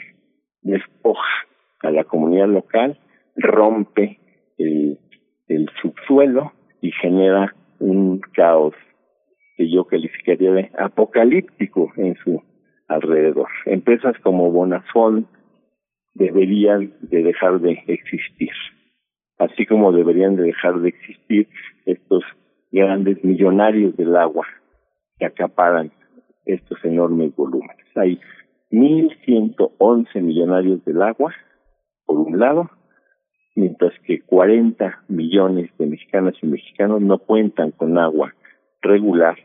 [0.62, 1.48] despoja
[1.82, 3.00] a la comunidad local
[3.36, 4.20] rompe
[4.58, 5.00] el,
[5.48, 8.74] el subsuelo y genera un caos
[9.58, 12.42] que yo calificaría de apocalíptico en su
[12.90, 13.48] alrededor.
[13.66, 15.28] Empresas como Bonafont
[16.16, 18.52] deberían de dejar de existir,
[19.38, 21.48] así como deberían de dejar de existir
[21.86, 22.24] estos
[22.72, 24.46] grandes millonarios del agua
[25.18, 25.92] que acaparan
[26.46, 27.86] estos enormes volúmenes.
[27.96, 28.20] Hay
[28.72, 31.34] 1.111 millonarios del agua,
[32.06, 32.70] por un lado,
[33.56, 38.34] mientras que 40 millones de mexicanas y mexicanos no cuentan con agua
[38.82, 39.38] regular,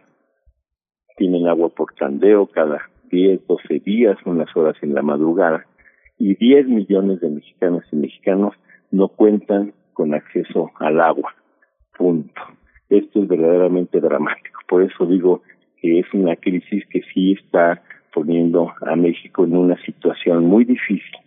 [1.16, 5.66] tienen agua por tandeo cada 10, 12 días, unas horas en la madrugada,
[6.18, 8.54] y 10 millones de mexicanas y mexicanos
[8.90, 11.34] no cuentan con acceso al agua.
[11.96, 12.40] Punto.
[12.88, 14.60] Esto es verdaderamente dramático.
[14.68, 15.42] Por eso digo
[15.80, 21.18] que es una crisis que sí está poniendo a México en una situación muy difícil.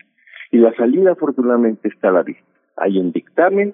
[0.51, 3.73] Y la salida afortunadamente está a la vista hay un dictamen,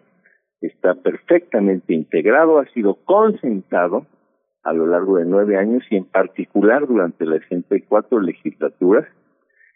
[0.62, 4.08] está perfectamente integrado, ha sido concentrado
[4.64, 9.08] a lo largo de nueve años y en particular durante las 64 legislaturas.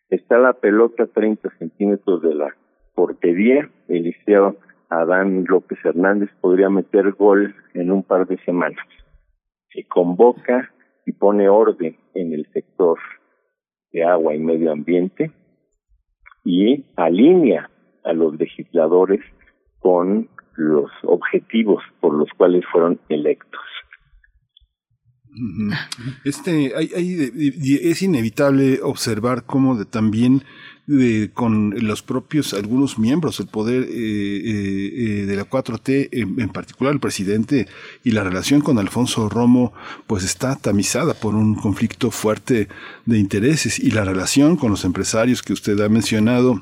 [0.10, 2.56] Está la pelota 30 centímetros de la
[2.96, 3.70] portería.
[3.90, 4.56] El liceo
[4.90, 8.86] Adán López Hernández podría meter gol en un par de semanas.
[9.74, 10.72] Se convoca
[11.06, 12.98] y pone orden en el sector
[13.92, 15.32] de agua y medio ambiente
[16.44, 17.70] y alinea
[18.04, 19.20] a los legisladores
[19.80, 23.62] con los objetivos por los cuales fueron electos.
[26.24, 27.32] Este, hay,
[27.84, 30.44] es inevitable observar cómo de, también
[31.34, 36.94] con los propios algunos miembros del poder eh, eh, eh, de la 4T, en, particular
[36.94, 37.68] el presidente
[38.06, 39.74] y la relación con Alfonso Romo,
[40.08, 42.70] pues está tamizada por un conflicto fuerte
[43.06, 46.62] de intereses y la relación con los empresarios que usted ha mencionado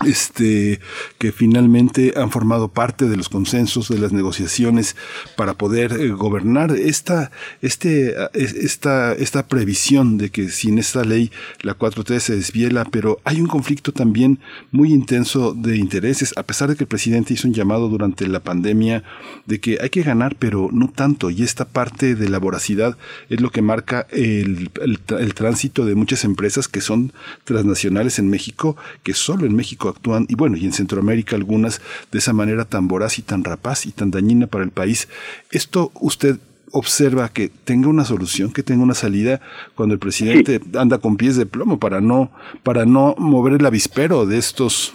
[0.00, 0.80] este,
[1.18, 4.96] que finalmente han formado parte de los consensos, de las negociaciones
[5.36, 7.30] para poder eh, gobernar esta,
[7.60, 11.30] este, esta, esta previsión de que sin esta ley
[11.60, 14.40] la 4T se desviela, pero hay un conflicto también
[14.70, 18.40] muy intenso de intereses, a pesar de que el presidente hizo un llamado durante la
[18.40, 19.04] pandemia
[19.46, 22.96] de que hay que ganar, pero no tanto, y esta parte de la voracidad
[23.28, 27.12] es lo que marca el, el tránsito de muchas empresas que son
[27.44, 31.80] transnacionales en México, que solo en México actúan, y bueno, y en Centroamérica algunas,
[32.10, 35.08] de esa manera tan voraz y tan rapaz y tan dañina para el país.
[35.50, 36.38] Esto usted
[36.72, 39.40] observa que tenga una solución, que tenga una salida
[39.74, 42.30] cuando el presidente anda con pies de plomo para no,
[42.62, 44.94] para no mover el avispero de estos,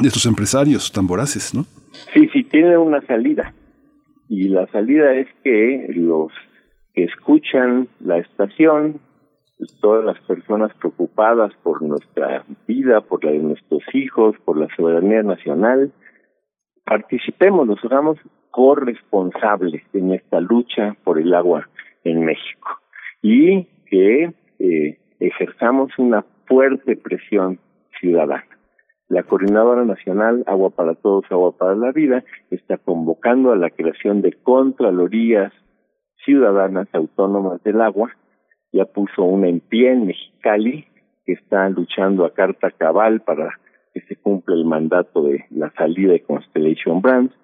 [0.00, 1.66] de estos empresarios tan voraces, ¿no?
[2.14, 3.52] Sí, sí, tiene una salida.
[4.28, 6.30] Y la salida es que los
[6.94, 9.00] que escuchan la estación
[9.80, 15.22] todas las personas preocupadas por nuestra vida, por la de nuestros hijos, por la soberanía
[15.22, 15.92] nacional,
[16.84, 18.18] participemos, nos hagamos
[18.50, 21.68] corresponsables en esta lucha por el agua
[22.04, 22.68] en México
[23.22, 27.58] y que eh, ejerzamos una fuerte presión
[28.00, 28.44] ciudadana.
[29.08, 34.22] La Coordinadora Nacional Agua para Todos, Agua para la Vida está convocando a la creación
[34.22, 35.52] de contralorías
[36.24, 38.14] ciudadanas autónomas del agua
[38.72, 40.86] ya puso una en pie en Mexicali,
[41.26, 43.58] que está luchando a carta cabal para
[43.92, 47.34] que se cumpla el mandato de la salida de Constellation Brands.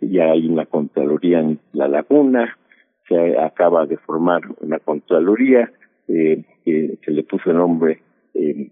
[0.00, 2.56] ya hay una Contraloría en La Laguna,
[3.08, 5.72] se acaba de formar una Contraloría
[6.08, 8.02] eh, que se le puso el nombre
[8.34, 8.70] eh,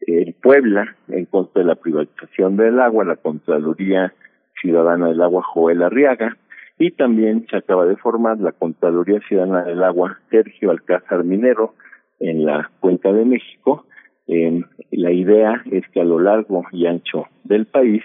[0.00, 4.12] en Puebla en contra de la privatización del agua, la Contraloría
[4.60, 6.36] Ciudadana del Agua Joel Arriaga,
[6.80, 11.74] y también se acaba de formar la Contraloría Ciudadana del Agua Sergio Alcázar Minero
[12.18, 13.84] en la Cuenca de México.
[14.26, 18.02] Eh, la idea es que a lo largo y ancho del país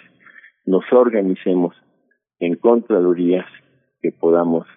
[0.66, 1.74] nos organicemos
[2.40, 3.46] en Contralorías
[4.02, 4.68] que podamos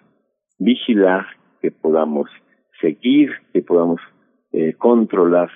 [0.59, 1.25] vigilar,
[1.61, 2.29] que podamos
[2.79, 3.99] seguir, que podamos
[4.53, 5.49] eh, controlar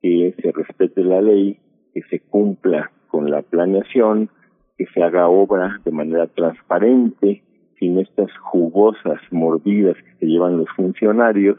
[0.00, 1.58] que se respete la ley,
[1.92, 4.30] que se cumpla con la planeación,
[4.78, 7.42] que se haga obra de manera transparente,
[7.80, 11.58] sin estas jugosas mordidas que se llevan los funcionarios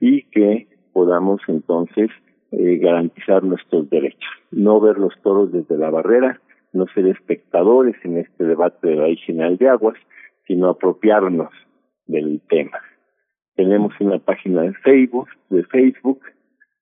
[0.00, 2.10] y que podamos entonces
[2.50, 4.30] eh, garantizar nuestros derechos.
[4.50, 6.40] No ver los toros desde la barrera,
[6.72, 9.96] no ser espectadores en este debate de la general de aguas,
[10.46, 11.50] sino apropiarnos
[12.06, 12.80] del tema.
[13.54, 16.20] Tenemos una página de Facebook, de Facebook,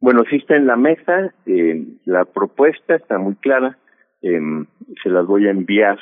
[0.00, 3.78] Bueno, sí está en la mesa, eh, la propuesta está muy clara,
[4.20, 4.38] eh,
[5.02, 5.98] se las voy a enviar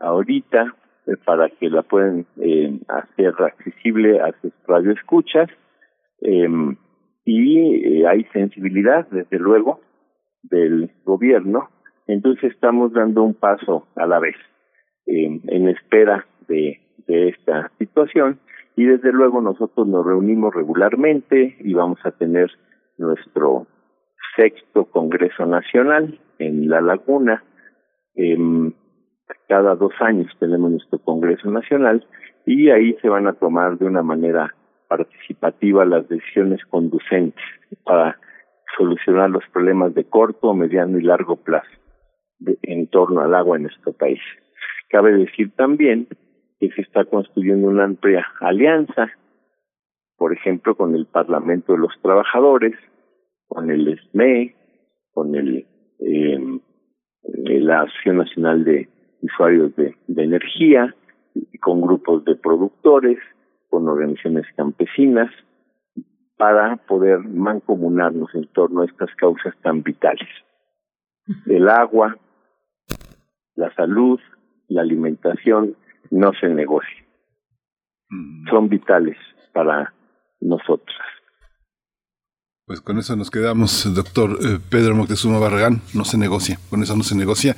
[0.00, 0.74] ahorita
[1.06, 5.48] eh, para que la puedan eh, hacer accesible a sus radioescuchas
[7.24, 9.80] y hay sensibilidad, desde luego,
[10.42, 11.68] del gobierno,
[12.06, 14.36] entonces estamos dando un paso a la vez
[15.06, 18.38] en espera de, de esta situación
[18.76, 22.50] y desde luego nosotros nos reunimos regularmente y vamos a tener
[22.98, 23.66] nuestro
[24.36, 27.42] sexto Congreso Nacional en La Laguna.
[28.14, 28.36] Eh,
[29.48, 32.06] cada dos años tenemos nuestro Congreso Nacional
[32.44, 34.54] y ahí se van a tomar de una manera
[34.88, 37.42] participativa las decisiones conducentes
[37.84, 38.18] para
[38.76, 41.68] solucionar los problemas de corto, mediano y largo plazo
[42.62, 44.20] en torno al agua en nuestro país.
[44.90, 46.06] Cabe decir también
[46.58, 49.10] que se está construyendo una amplia alianza,
[50.16, 52.74] por ejemplo, con el Parlamento de los Trabajadores,
[53.46, 54.54] con el SME,
[55.12, 55.66] con el
[55.98, 56.60] eh,
[57.60, 58.88] la Asociación Nacional de
[59.22, 60.94] usuarios de, de energía,
[61.60, 63.18] con grupos de productores,
[63.68, 65.30] con organizaciones campesinas,
[66.36, 70.28] para poder mancomunarnos en torno a estas causas tan vitales.
[71.46, 72.16] El agua,
[73.54, 74.20] la salud,
[74.68, 75.76] la alimentación
[76.10, 77.04] no se negocian.
[78.10, 78.48] Mm.
[78.48, 79.16] Son vitales
[79.52, 79.92] para
[80.40, 80.96] nosotros.
[82.66, 85.82] Pues con eso nos quedamos, doctor eh, Pedro Moctezuma Barragán.
[85.94, 87.54] No se negocia, con eso no se negocia.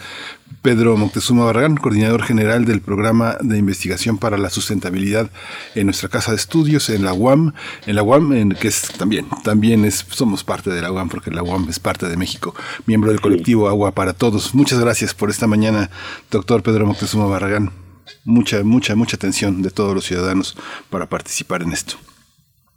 [0.60, 5.30] Pedro Moctezuma Barragán, coordinador general del programa de investigación para la sustentabilidad
[5.74, 7.54] en nuestra casa de estudios, en la UAM,
[7.86, 11.30] en la UAM, en, que es también, también es, somos parte de la UAM, porque
[11.30, 14.54] la UAM es parte de México, miembro del colectivo Agua para Todos.
[14.54, 15.88] Muchas gracias por esta mañana,
[16.30, 17.87] doctor Pedro Moctezuma Barragán.
[18.24, 20.56] Mucha, mucha, mucha atención de todos los ciudadanos
[20.90, 21.96] para participar en esto.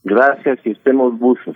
[0.03, 1.55] Gracias y estemos buzos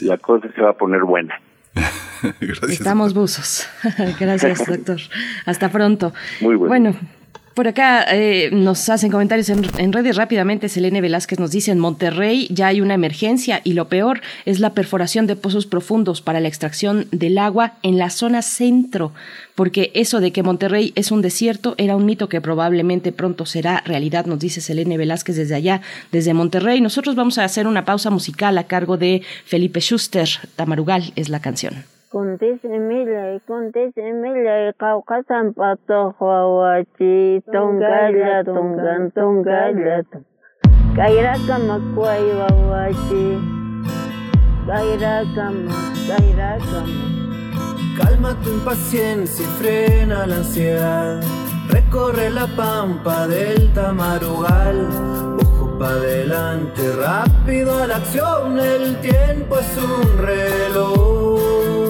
[0.00, 1.40] la cosa se va a poner buena.
[2.40, 2.70] Gracias.
[2.70, 3.68] Estamos buzos.
[4.20, 4.98] Gracias, doctor.
[5.46, 6.12] Hasta pronto.
[6.40, 6.68] Muy bueno.
[6.68, 6.96] Bueno,
[7.58, 10.68] por acá eh, nos hacen comentarios en, en, redes rápidamente.
[10.68, 14.74] Selene Velázquez nos dice, en Monterrey ya hay una emergencia y lo peor es la
[14.74, 19.12] perforación de pozos profundos para la extracción del agua en la zona centro,
[19.56, 23.82] porque eso de que Monterrey es un desierto era un mito que probablemente pronto será
[23.84, 25.80] realidad, nos dice Selene Velázquez desde allá,
[26.12, 26.80] desde Monterrey.
[26.80, 30.28] Nosotros vamos a hacer una pausa musical a cargo de Felipe Schuster.
[30.54, 31.97] Tamarugal es la canción.
[32.12, 33.38] Kuntismilay,
[34.80, 40.02] qawqasan patoq wawachi, tongalla, tongan, tongalla,
[40.96, 43.26] kayraka makway wawachi,
[44.66, 46.80] kayraka mak, kayraka
[47.98, 51.20] Calma tu impaciencia y frena la ansiedad.
[51.68, 54.88] Recorre la pampa del tamarugal.
[55.42, 58.58] Ojo pa' adelante, rápido a la acción.
[58.60, 61.87] El tiempo es un reloj.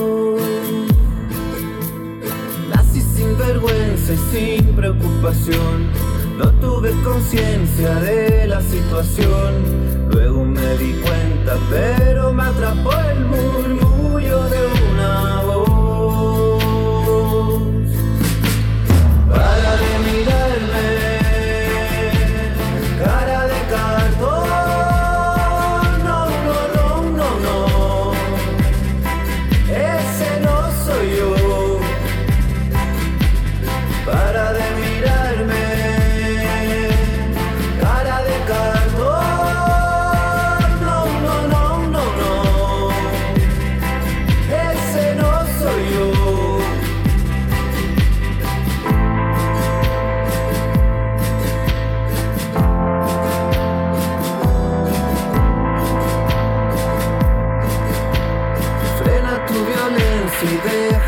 [3.19, 5.91] Sin vergüenza y sin preocupación.
[6.39, 10.09] No tuve conciencia de la situación.
[10.11, 14.59] Luego me di cuenta, pero me atrapó el murmullo de
[14.93, 15.43] una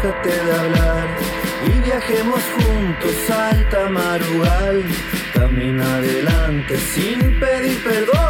[0.03, 1.09] déjate de hablar.
[1.67, 4.85] Y viajemos juntos al Tamarugal.
[5.35, 8.30] Camina adelante sin pedir perdón.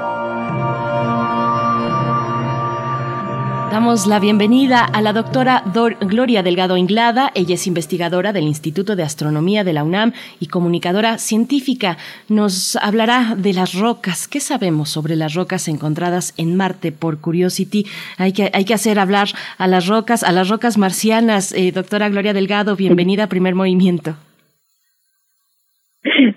[3.71, 7.31] Damos la bienvenida a la doctora Dor- Gloria Delgado Inglada.
[7.35, 10.11] Ella es investigadora del Instituto de Astronomía de la UNAM
[10.41, 11.97] y comunicadora científica.
[12.27, 14.27] Nos hablará de las rocas.
[14.27, 17.85] ¿Qué sabemos sobre las rocas encontradas en Marte por Curiosity?
[18.17, 21.53] Hay que, hacer hablar a las rocas, a las rocas marcianas.
[21.53, 24.15] Eh, doctora Gloria Delgado, bienvenida a Primer Movimiento.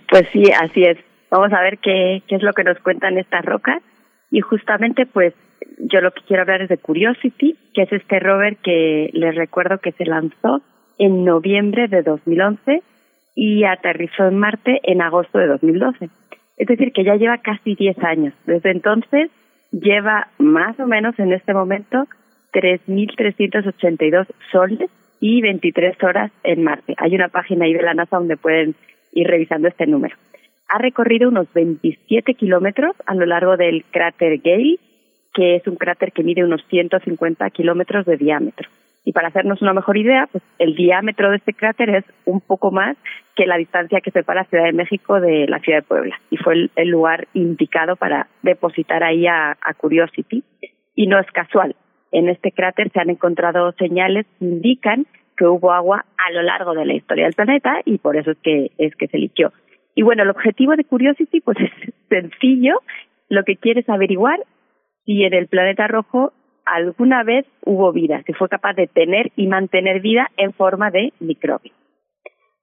[0.08, 0.98] Pues sí, así es.
[1.32, 3.82] Vamos a ver qué es lo que nos cuentan estas rocas.
[4.30, 5.34] Y justamente, pues,
[5.78, 9.78] yo lo que quiero hablar es de Curiosity, que es este rover que les recuerdo
[9.78, 10.62] que se lanzó
[10.98, 12.82] en noviembre de 2011
[13.34, 16.08] y aterrizó en Marte en agosto de 2012.
[16.56, 18.34] Es decir, que ya lleva casi 10 años.
[18.46, 19.30] Desde entonces
[19.72, 22.06] lleva más o menos en este momento
[22.52, 26.94] 3.382 soles y 23 horas en Marte.
[26.98, 28.74] Hay una página ahí de la NASA donde pueden
[29.12, 30.16] ir revisando este número.
[30.68, 34.78] Ha recorrido unos 27 kilómetros a lo largo del cráter Gale,
[35.34, 38.68] que es un cráter que mide unos 150 kilómetros de diámetro.
[39.04, 42.70] Y para hacernos una mejor idea, pues el diámetro de este cráter es un poco
[42.70, 42.96] más
[43.36, 46.18] que la distancia que separa Ciudad de México de la ciudad de Puebla.
[46.30, 50.42] Y fue el, lugar indicado para depositar ahí a, a Curiosity.
[50.94, 51.76] Y no es casual.
[52.12, 55.06] En este cráter se han encontrado señales que indican
[55.36, 58.38] que hubo agua a lo largo de la historia del planeta y por eso es
[58.38, 59.52] que es que se liquió.
[59.94, 61.70] Y bueno, el objetivo de Curiosity pues es
[62.08, 62.80] sencillo.
[63.28, 64.38] Lo que quiere es averiguar
[65.04, 66.32] si en el planeta rojo
[66.64, 71.12] alguna vez hubo vida, que fue capaz de tener y mantener vida en forma de
[71.20, 71.74] microbios.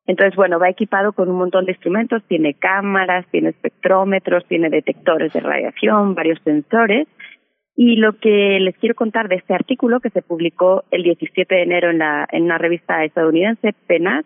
[0.07, 5.31] Entonces, bueno, va equipado con un montón de instrumentos, tiene cámaras, tiene espectrómetros, tiene detectores
[5.31, 7.07] de radiación, varios sensores.
[7.75, 11.61] Y lo que les quiero contar de este artículo que se publicó el 17 de
[11.61, 14.25] enero en, la, en una revista estadounidense, PENAS,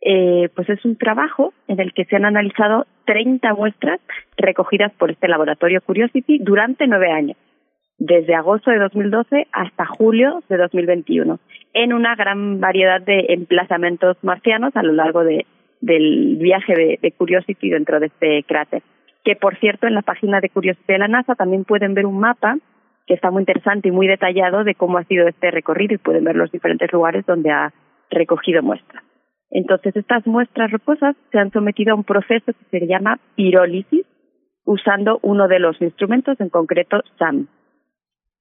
[0.00, 4.00] eh, pues es un trabajo en el que se han analizado 30 muestras
[4.36, 7.36] recogidas por este laboratorio Curiosity durante nueve años
[8.00, 11.38] desde agosto de 2012 hasta julio de 2021,
[11.74, 15.44] en una gran variedad de emplazamientos marcianos a lo largo de,
[15.82, 18.82] del viaje de, de Curiosity dentro de este cráter.
[19.22, 22.18] Que, por cierto, en la página de Curiosity de la NASA también pueden ver un
[22.18, 22.56] mapa
[23.06, 26.24] que está muy interesante y muy detallado de cómo ha sido este recorrido y pueden
[26.24, 27.70] ver los diferentes lugares donde ha
[28.08, 29.04] recogido muestras.
[29.50, 34.06] Entonces, estas muestras rocosas se han sometido a un proceso que se llama pirólisis,
[34.64, 37.48] usando uno de los instrumentos, en concreto SAM.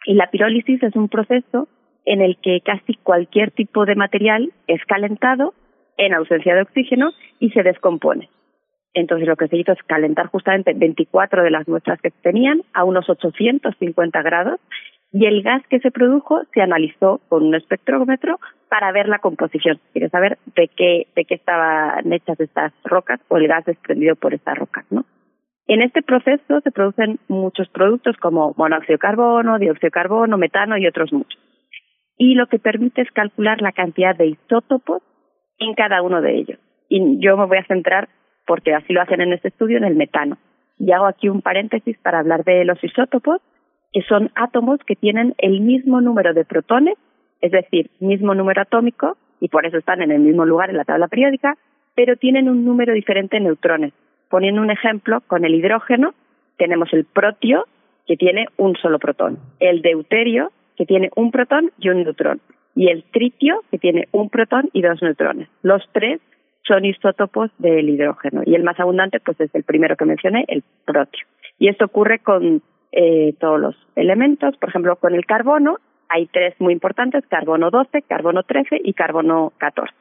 [0.06, 1.68] Y la pirólisis es un proceso
[2.06, 5.54] en el que casi cualquier tipo de material es calentado
[5.98, 8.30] en ausencia de oxígeno y se descompone.
[8.94, 12.84] Entonces lo que se hizo es calentar justamente 24 de las muestras que tenían a
[12.84, 14.60] unos 850 grados
[15.12, 18.40] y el gas que se produjo se analizó con un espectrómetro
[18.70, 23.38] para ver la composición, quiere saber de qué, de qué estaban hechas estas rocas o
[23.38, 25.06] el gas desprendido por estas rocas, ¿no?
[25.68, 30.78] En este proceso se producen muchos productos como monóxido de carbono, dióxido de carbono, metano
[30.78, 31.40] y otros muchos.
[32.18, 35.04] Y lo que permite es calcular la cantidad de isótopos
[35.60, 36.60] en cada uno de ellos.
[36.90, 38.10] Y yo me voy a centrar,
[38.48, 40.38] porque así lo hacen en este estudio, en el metano.
[40.80, 43.40] Y hago aquí un paréntesis para hablar de los isótopos,
[43.94, 46.98] que son átomos que tienen el mismo número de protones,
[47.42, 50.86] es decir, mismo número atómico, y por eso están en el mismo lugar en la
[50.86, 51.58] tabla periódica,
[51.96, 53.94] pero tienen un número diferente de neutrones,
[54.30, 56.14] Poniendo un ejemplo, con el hidrógeno
[56.58, 57.66] tenemos el protio,
[58.06, 62.40] que tiene un solo protón, el deuterio, que tiene un protón y un neutrón,
[62.76, 65.50] y el tritio, que tiene un protón y dos neutrones.
[65.64, 66.22] Los tres
[66.68, 70.64] son isótopos del hidrógeno, y el más abundante pues es el primero que mencioné, el
[70.86, 71.26] protio.
[71.58, 72.62] Y esto ocurre con
[72.92, 75.78] eh, todos los elementos, por ejemplo, con el carbono,
[76.10, 79.94] hay tres muy importantes, carbono 12, carbono 13 y carbono 14.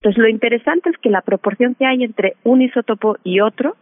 [0.00, 3.76] Entonces, lo interesante es que la proporción que hay entre un isótopo y otro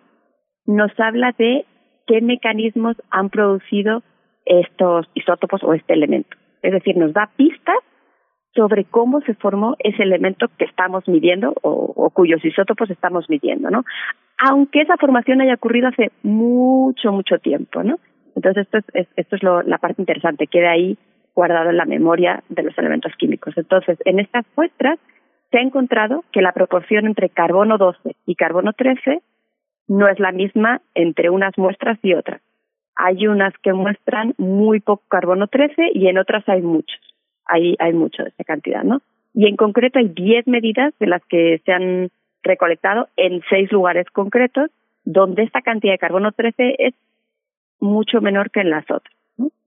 [0.66, 1.64] nos habla de
[2.06, 4.02] qué mecanismos han producido
[4.44, 6.36] estos isótopos o este elemento.
[6.62, 7.76] Es decir, nos da pistas
[8.54, 13.84] sobre cómo se formó ese elemento que estamos midiendo o, cuyos isótopos estamos midiendo, ¿no?
[14.38, 17.98] Aunque esa formación haya ocurrido hace mucho, mucho tiempo, ¿no?
[18.34, 20.96] Entonces, esto es, esto es lo, la parte interesante, queda ahí
[21.36, 23.56] guardado en la memoria de los elementos químicos.
[23.56, 24.98] Entonces, en estas muestras
[25.50, 29.20] se ha encontrado que la proporción entre carbono 12 y carbono 13
[29.86, 32.40] no es la misma entre unas muestras y otras.
[32.96, 36.98] Hay unas que muestran muy poco carbono 13 y en otras hay muchos.
[37.44, 39.02] Hay, hay mucho de esa cantidad, ¿no?
[39.34, 42.08] Y en concreto hay 10 medidas de las que se han
[42.42, 44.70] recolectado en seis lugares concretos
[45.04, 46.94] donde esta cantidad de carbono 13 es
[47.78, 49.15] mucho menor que en las otras.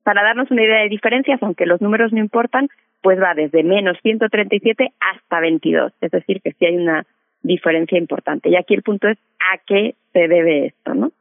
[0.10, 2.68] Para darnos una idea de diferencias, aunque los números no importan,
[3.04, 7.06] pues va desde menos 137 hasta 22, es decir, que sí hay una
[7.44, 8.50] diferencia importante.
[8.50, 9.20] Y aquí el punto es
[9.54, 11.12] a qué se debe esto, ¿no?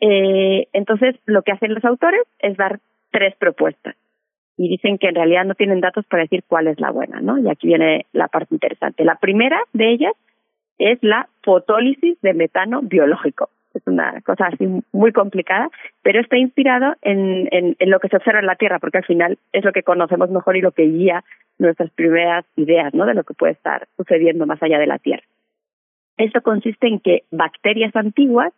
[0.00, 3.96] Eh, entonces, lo que hacen los autores es dar tres propuestas
[4.56, 7.36] y dicen que en realidad no tienen datos para decir cuál es la buena, ¿no?
[7.36, 9.04] Y aquí viene la parte interesante.
[9.04, 10.14] La primera de ellas
[10.78, 15.70] es la fotólisis de metano biológico es una cosa así muy complicada,
[16.02, 19.04] pero está inspirado en, en, en, lo que se observa en la Tierra, porque al
[19.04, 21.24] final es lo que conocemos mejor y lo que guía
[21.58, 23.06] nuestras primeras ideas ¿no?
[23.06, 25.24] de lo que puede estar sucediendo más allá de la Tierra.
[26.16, 28.52] Esto consiste en que bacterias antiguas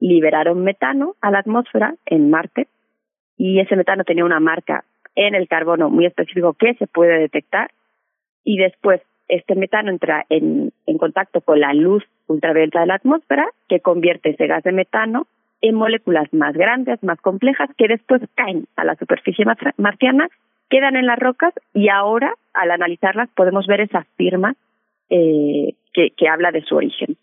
[0.00, 2.68] liberaron metano a la atmósfera en Marte
[3.36, 7.70] y ese metano tenía una marca en el carbono muy específico que se puede detectar
[8.44, 13.46] y después este metano entra en, en contacto con la luz ultravioleta de la atmósfera,
[13.68, 15.26] que convierte ese gas de metano
[15.60, 19.44] en moléculas más grandes, más complejas, que después caen a la superficie
[19.76, 20.28] marciana,
[20.68, 24.56] quedan en las rocas y ahora, al analizarlas, podemos ver esa firma
[25.08, 27.16] eh, que, habla de su origen.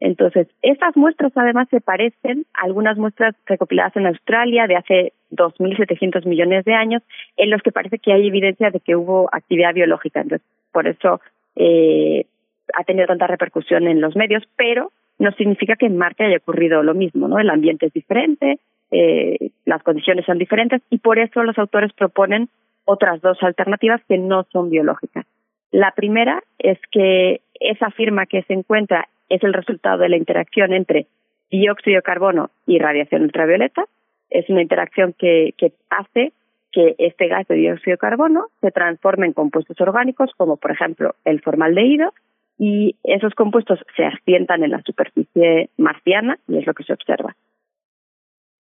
[0.00, 6.26] Entonces, estas muestras además se parecen a algunas muestras recopiladas en Australia de hace 2.700
[6.26, 7.02] millones de años,
[7.36, 10.20] en los que parece que hay evidencia de que hubo actividad biológica.
[10.20, 11.20] Entonces, por eso
[11.54, 12.26] eh,
[12.74, 16.82] ha tenido tanta repercusión en los medios, pero no significa que en Marte haya ocurrido
[16.82, 17.38] lo mismo, ¿no?
[17.38, 18.58] El ambiente es diferente,
[18.90, 22.48] eh, las condiciones son diferentes y por eso los autores proponen
[22.84, 25.26] otras dos alternativas que no son biológicas.
[25.72, 30.72] La primera es que esa firma que se encuentra es el resultado de la interacción
[30.72, 31.06] entre
[31.50, 33.84] dióxido de carbono y radiación ultravioleta.
[34.30, 36.32] Es una interacción que, que hace
[36.72, 41.14] que este gas de dióxido de carbono se transforme en compuestos orgánicos, como por ejemplo
[41.24, 42.12] el formaldehído,
[42.58, 47.36] y esos compuestos se asientan en la superficie marciana y es lo que se observa.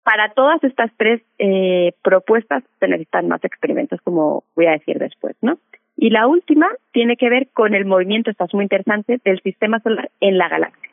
[0.04, 5.36] Para todas estas tres eh, propuestas se necesitan más experimentos, como voy a decir después,
[5.42, 5.60] ¿no?
[5.96, 9.80] Y la última tiene que ver con el movimiento, esto es muy interesante, del sistema
[9.82, 10.90] solar en la galaxia.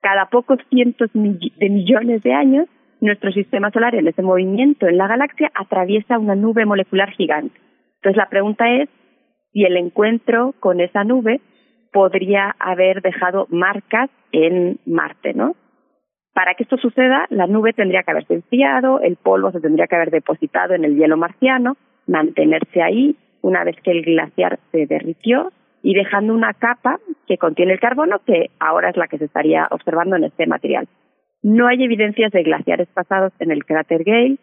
[0.00, 2.68] Cada pocos cientos de millones de años,
[3.00, 7.58] nuestro sistema solar en ese movimiento en la galaxia atraviesa una nube molecular gigante.
[7.96, 8.88] Entonces la pregunta es
[9.52, 11.40] si el encuentro con esa nube
[11.92, 15.54] podría haber dejado marcas en Marte, ¿no?
[16.34, 19.96] Para que esto suceda, la nube tendría que haberse enfriado, el polvo se tendría que
[19.96, 21.76] haber depositado en el hielo marciano,
[22.06, 27.72] mantenerse ahí una vez que el glaciar se derritió y dejando una capa que contiene
[27.72, 30.88] el carbono que ahora es la que se estaría observando en este material.
[31.42, 34.38] No hay evidencias de glaciares pasados en el cráter Gale,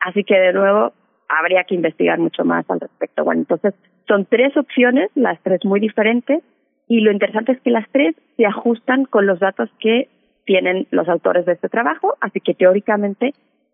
[0.00, 0.92] así que de nuevo
[1.28, 3.24] habría que investigar mucho más al respecto.
[3.24, 3.74] Bueno, entonces
[4.06, 6.42] son tres opciones, las tres muy diferentes,
[6.86, 10.08] y lo interesante es que las tres se ajustan con los datos que
[10.44, 13.32] tienen los autores de este trabajo, así que teóricamente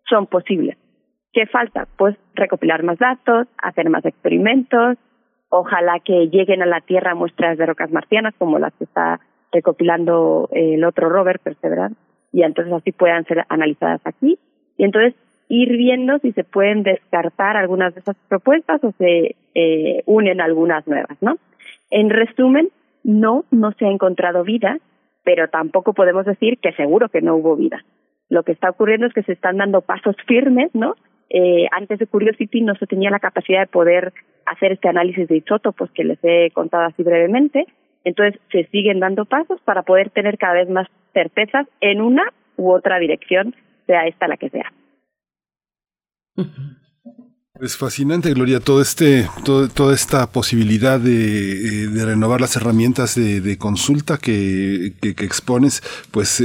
[0.09, 0.77] son posibles.
[1.33, 1.87] ¿Qué falta?
[1.97, 4.97] Pues recopilar más datos, hacer más experimentos,
[5.49, 9.19] ojalá que lleguen a la Tierra muestras de rocas marcianas como las que está
[9.51, 11.99] recopilando el otro rover Perseverance
[12.31, 14.39] y entonces así puedan ser analizadas aquí
[14.77, 15.13] y entonces
[15.49, 20.87] ir viendo si se pueden descartar algunas de esas propuestas o se eh, unen algunas
[20.87, 21.35] nuevas, ¿no?
[21.89, 22.69] En resumen,
[23.03, 24.77] no, no se ha encontrado vida,
[25.23, 27.83] pero tampoco podemos decir que seguro que no hubo vida.
[28.29, 30.95] Lo que está ocurriendo es que se están dando pasos firmes, ¿no?
[31.29, 34.13] Eh, antes de Curiosity no se tenía la capacidad de poder
[34.45, 37.65] hacer este análisis de isótopos que les he contado así brevemente.
[38.03, 42.23] Entonces se siguen dando pasos para poder tener cada vez más certezas en una
[42.57, 44.71] u otra dirección, sea esta la que sea.
[47.61, 54.17] Es fascinante, Gloria, todo este, toda esta posibilidad de, eh, renovar las herramientas de, consulta
[54.17, 56.41] que, expones, pues,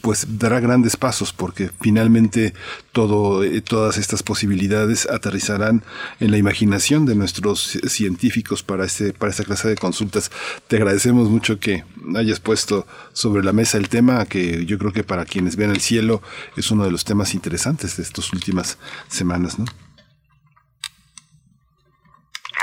[0.00, 2.54] pues dará grandes pasos, porque finalmente
[2.92, 5.82] todo, eh, todas estas posibilidades aterrizarán
[6.18, 10.30] en la imaginación de nuestros científicos para este, para esta clase de consultas.
[10.66, 11.84] Te agradecemos mucho que
[12.16, 15.82] hayas puesto sobre la mesa el tema, que yo creo que para quienes ven el
[15.82, 16.22] cielo
[16.56, 18.78] es uno de los temas interesantes de estas últimas
[19.10, 19.66] semanas, ¿no?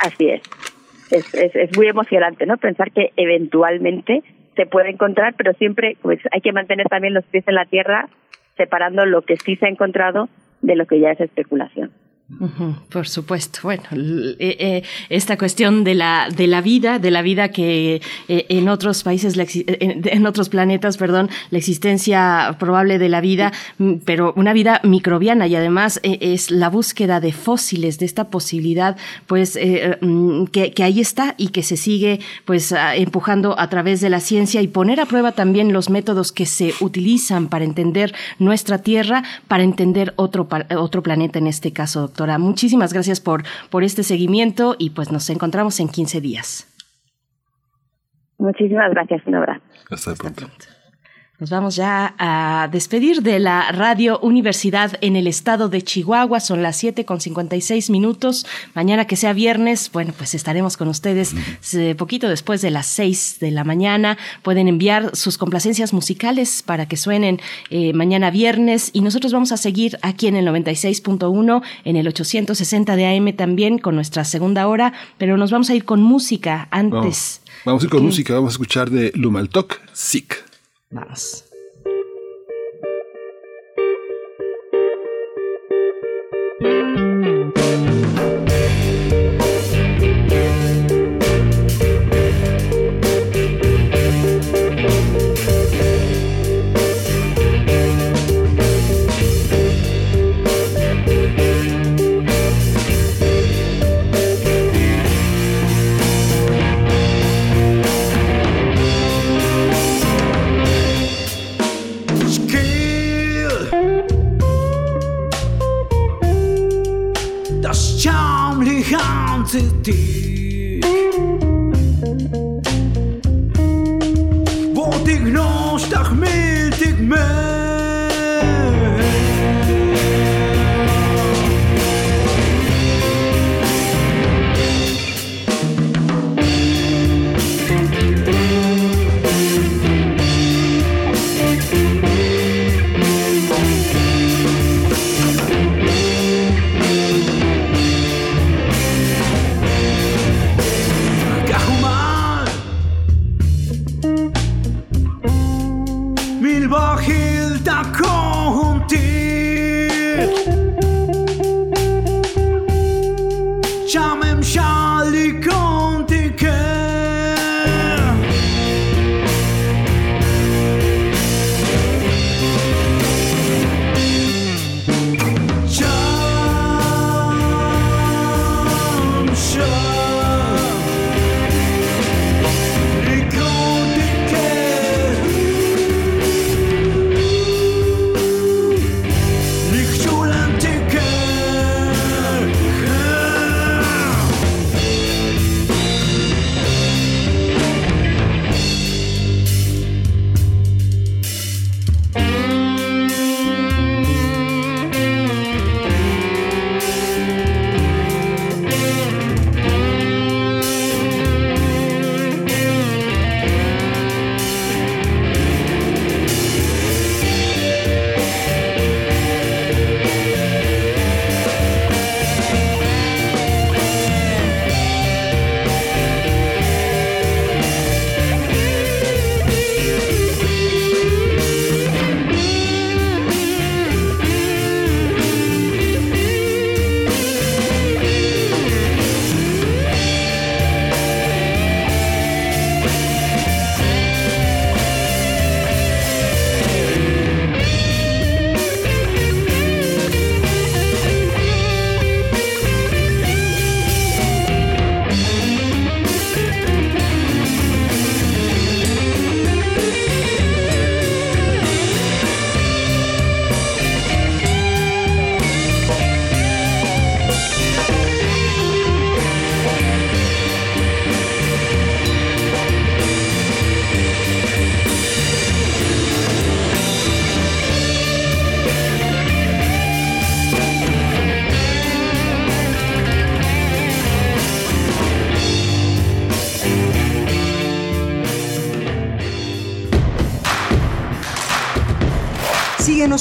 [0.04, 0.42] Así es.
[1.12, 1.78] Es, es.
[1.78, 2.58] muy emocionante, ¿no?
[2.58, 4.24] Pensar que eventualmente
[4.56, 8.08] se puede encontrar, pero siempre pues hay que mantener también los pies en la tierra,
[8.58, 10.30] separando lo que sí se ha encontrado
[10.62, 11.92] de lo que ya es especulación
[12.90, 13.60] por supuesto.
[13.64, 18.46] Bueno, eh, eh, esta cuestión de la de la vida, de la vida que eh,
[18.50, 24.34] en otros países, en, otros planetas, perdón, la existencia probable de la vida, mm, pero
[24.36, 29.58] una vida microbiana y además es la búsqueda de fósiles, de esta posibilidad, pues
[30.02, 34.20] mm, que, que, ahí está y que se sigue, pues empujando a través de la
[34.20, 39.24] ciencia y poner a prueba también los métodos que se utilizan para entender nuestra Tierra,
[39.48, 42.10] para entender otro otro planeta en este caso.
[42.38, 46.68] Muchísimas gracias por, por este seguimiento y pues nos encontramos en 15 días.
[48.38, 49.62] Muchísimas gracias, un abrazo.
[49.90, 50.48] Hasta pronto.
[51.42, 56.40] Nos vamos ya a despedir de la Radio Universidad en el estado de Chihuahua.
[56.40, 58.46] Son las 7 con 56 minutos.
[58.76, 61.34] Mañana que sea viernes, bueno, pues estaremos con ustedes
[61.98, 64.20] poquito después de las 6 de la mañana.
[64.44, 67.40] Pueden enviar sus complacencias musicales para que suenen
[67.72, 68.92] eh, mañana viernes.
[68.94, 73.80] Y nosotros vamos a seguir aquí en el 96.1, en el 860 de AM también
[73.80, 74.94] con nuestra segunda hora.
[75.18, 77.42] Pero nos vamos a ir con música antes.
[77.66, 78.36] Vamos, a ir con música.
[78.36, 80.51] Vamos a escuchar de Lumaltok, Sick.
[80.92, 81.51] Vamos.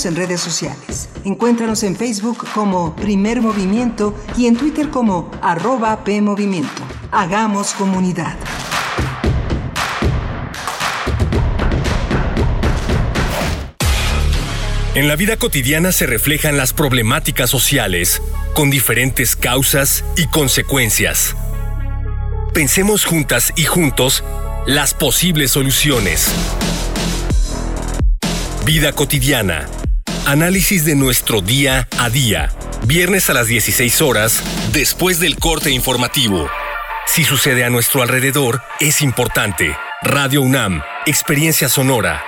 [0.06, 1.10] En redes sociales.
[1.24, 6.82] Encuéntranos en Facebook como Primer Movimiento y en Twitter como arroba PMovimiento.
[7.10, 8.34] Hagamos comunidad.
[14.94, 18.22] En la vida cotidiana se reflejan las problemáticas sociales,
[18.54, 21.36] con diferentes causas y consecuencias.
[22.54, 24.24] Pensemos juntas y juntos
[24.66, 26.28] las posibles soluciones.
[28.64, 29.66] Vida cotidiana.
[30.26, 32.50] Análisis de nuestro día a día.
[32.86, 34.42] Viernes a las 16 horas,
[34.72, 36.48] después del corte informativo.
[37.06, 39.74] Si sucede a nuestro alrededor, es importante.
[40.02, 42.22] Radio UNAM, Experiencia Sonora.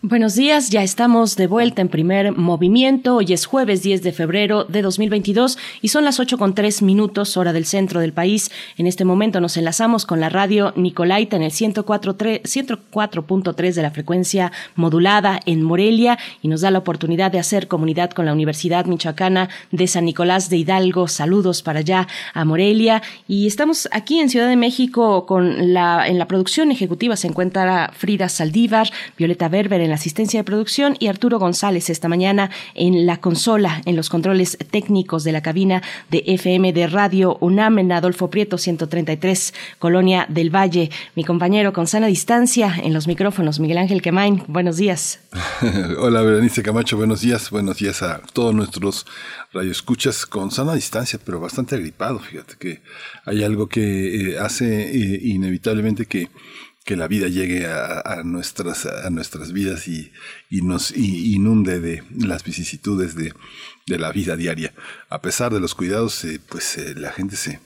[0.00, 3.16] Buenos días, ya estamos de vuelta en primer movimiento.
[3.16, 7.36] Hoy es jueves 10 de febrero de 2022 y son las 8 con 3 minutos,
[7.36, 8.52] hora del centro del país.
[8.76, 14.52] En este momento nos enlazamos con la radio Nicolaita en el 104.3 de la frecuencia
[14.76, 19.48] modulada en Morelia y nos da la oportunidad de hacer comunidad con la Universidad Michoacana
[19.72, 21.08] de San Nicolás de Hidalgo.
[21.08, 23.02] Saludos para allá a Morelia.
[23.26, 27.90] Y estamos aquí en Ciudad de México con la, en la producción ejecutiva se encuentra
[27.96, 33.18] Frida Saldívar, Violeta Berber la asistencia de producción y Arturo González esta mañana en la
[33.18, 38.30] consola, en los controles técnicos de la cabina de FM de Radio UNAM en Adolfo
[38.30, 40.90] Prieto 133, Colonia del Valle.
[41.14, 44.42] Mi compañero con sana distancia en los micrófonos, Miguel Ángel Quemain.
[44.46, 45.20] Buenos días.
[45.98, 46.96] Hola, Berenice Camacho.
[46.96, 47.50] Buenos días.
[47.50, 49.06] Buenos días a todos nuestros
[49.52, 52.18] radioescuchas con sana distancia, pero bastante agripado.
[52.18, 52.82] Fíjate que
[53.24, 56.28] hay algo que eh, hace eh, inevitablemente que
[56.88, 60.10] que la vida llegue a, nuestras, a nuestras vidas y,
[60.48, 63.34] y nos inunde de las vicisitudes de,
[63.86, 64.72] de, la vida diaria.
[65.10, 67.60] A pesar de los cuidados, eh, pues eh, la gente se,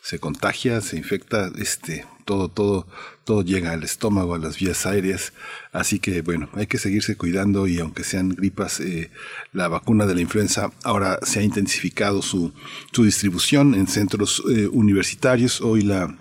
[0.00, 2.86] se contagia, se infecta, este, todo, todo,
[3.24, 5.34] todo llega al estómago, a las vías aéreas.
[5.72, 9.10] Así que bueno, hay que seguirse cuidando y aunque sean gripas, eh,
[9.52, 12.54] la vacuna de la influenza ahora se ha intensificado su,
[12.90, 15.60] su distribución en centros universitarios.
[15.60, 16.16] Hoy la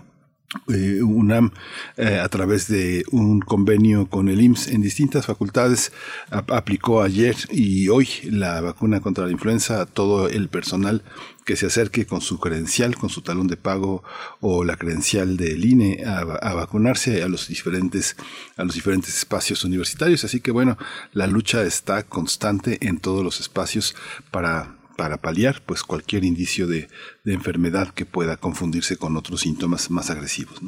[0.68, 1.52] eh, UNAM
[1.95, 5.93] eh, a través de un convenio con el IMSS en distintas facultades
[6.30, 11.04] aplicó ayer y hoy la vacuna contra la influenza a todo el personal
[11.45, 14.04] que se acerque con su credencial, con su talón de pago
[14.41, 18.18] o la credencial del INE a, a, vacunarse a los diferentes
[18.58, 20.26] a los diferentes espacios universitarios.
[20.26, 20.78] Así que bueno,
[21.14, 23.95] la lucha está constante en todos los espacios
[24.32, 26.88] para para paliar pues cualquier indicio de,
[27.24, 30.59] de enfermedad que pueda confundirse con otros síntomas más agresivos.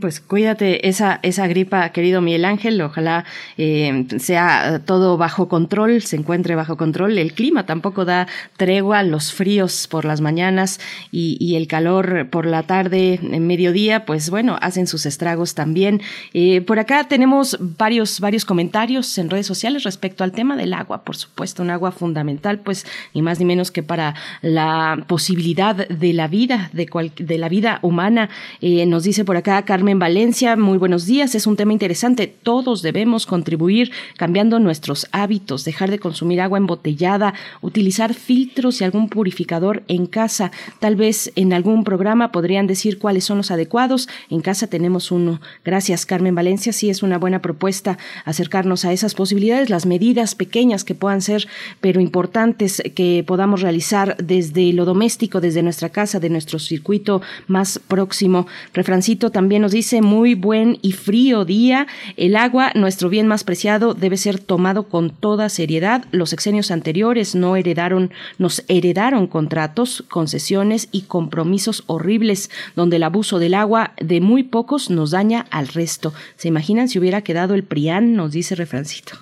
[0.00, 2.80] Pues cuídate esa, esa gripa, querido Miguel Ángel.
[2.80, 3.24] Ojalá
[3.56, 7.18] eh, sea todo bajo control, se encuentre bajo control.
[7.18, 10.78] El clima tampoco da tregua, los fríos por las mañanas
[11.10, 16.02] y, y el calor por la tarde, en mediodía, pues bueno, hacen sus estragos también.
[16.34, 21.02] Eh, por acá tenemos varios, varios comentarios en redes sociales respecto al tema del agua,
[21.02, 26.12] por supuesto, un agua fundamental, pues ni más ni menos que para la posibilidad de
[26.12, 28.30] la vida, de, cual, de la vida humana.
[28.60, 31.34] Eh, nos dice por acá Carmen Valencia, muy buenos días.
[31.34, 32.26] Es un tema interesante.
[32.26, 39.08] Todos debemos contribuir cambiando nuestros hábitos, dejar de consumir agua embotellada, utilizar filtros y algún
[39.08, 40.50] purificador en casa.
[40.80, 44.08] Tal vez en algún programa podrían decir cuáles son los adecuados.
[44.30, 45.40] En casa tenemos uno.
[45.64, 46.72] Gracias, Carmen Valencia.
[46.72, 51.48] Sí, es una buena propuesta acercarnos a esas posibilidades, las medidas pequeñas que puedan ser,
[51.80, 57.78] pero importantes que podamos realizar desde lo doméstico, desde nuestra casa, de nuestro circuito más
[57.78, 58.46] próximo.
[58.72, 61.86] Refrancito también nos dice muy buen y frío día.
[62.16, 66.06] El agua, nuestro bien más preciado, debe ser tomado con toda seriedad.
[66.10, 73.38] Los exenios anteriores no heredaron, nos heredaron contratos, concesiones y compromisos horribles, donde el abuso
[73.38, 76.14] del agua de muy pocos nos daña al resto.
[76.36, 78.14] ¿Se imaginan si hubiera quedado el PRIAN?
[78.14, 79.12] Nos dice Refrancito.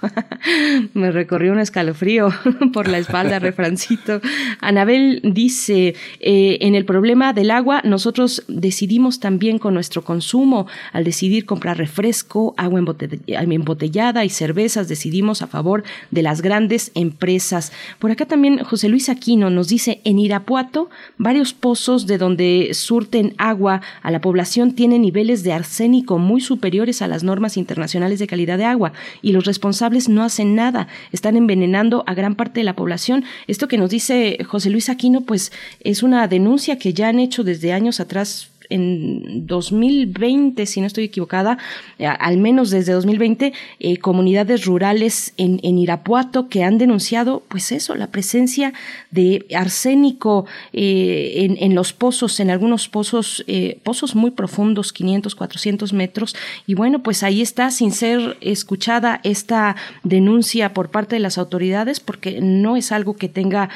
[0.94, 2.32] Me recorrió un escalofrío
[2.72, 4.20] por la espalda, Refrancito.
[4.61, 10.66] Anabel dice, eh, en el problema del agua, nosotros decidimos también con nuestro consumo.
[10.93, 17.72] Al decidir comprar refresco, agua embotellada y cervezas, decidimos a favor de las grandes empresas.
[17.99, 23.34] Por acá también José Luis Aquino nos dice, en Irapuato, varios pozos de donde surten
[23.39, 28.26] agua a la población tienen niveles de arsénico muy superiores a las normas internacionales de
[28.26, 32.64] calidad de agua y los responsables no hacen nada, están envenenando a gran parte de
[32.64, 33.24] la población.
[33.47, 37.44] Esto que nos dice José Luis Aquino, pues es una denuncia que ya han hecho
[37.44, 41.58] desde años atrás en 2020, si no estoy equivocada,
[41.98, 43.52] al menos desde 2020,
[44.00, 48.72] comunidades rurales en, en, Irapuato que han denunciado, pues eso, la presencia
[49.10, 53.44] de arsénico en, en, los pozos, en algunos pozos,
[53.82, 56.36] pozos muy profundos, 500, 400 metros.
[56.66, 62.00] Y bueno, pues ahí está, sin ser escuchada esta denuncia por parte de las autoridades,
[62.00, 63.68] porque no es algo que tenga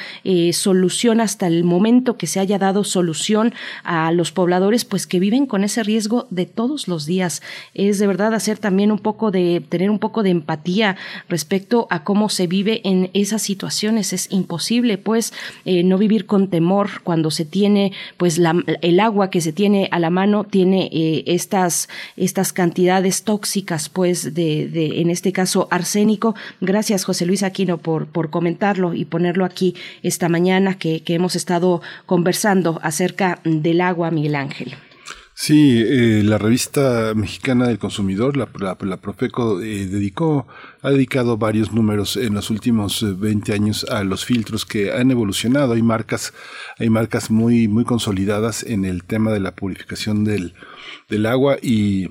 [0.53, 5.45] solución hasta el momento que se haya dado solución a los pobladores, pues que viven
[5.45, 7.41] con ese riesgo de todos los días.
[7.73, 10.97] Es de verdad hacer también un poco de, tener un poco de empatía
[11.29, 14.13] respecto a cómo se vive en esas situaciones.
[14.13, 15.33] Es imposible, pues,
[15.65, 18.39] eh, no vivir con temor cuando se tiene, pues,
[18.81, 24.33] el agua que se tiene a la mano tiene eh, estas, estas cantidades tóxicas, pues,
[24.33, 26.35] de, en este caso, arsénico.
[26.59, 31.81] Gracias, José Luis Aquino, por, por comentarlo y ponerlo aquí esta mañana que hemos estado
[32.05, 34.70] conversando acerca del agua, Miguel Ángel.
[35.43, 38.45] Sí, eh, la revista mexicana del consumidor, la,
[38.97, 40.45] Profeco, eh, dedicó,
[40.83, 45.09] ha dedicado varios números en los últimos 20 eh, años a los filtros que han
[45.09, 45.73] evolucionado.
[45.73, 46.31] Hay marcas,
[46.77, 50.53] hay marcas muy, muy consolidadas en el tema de la purificación del,
[51.09, 52.07] del agua y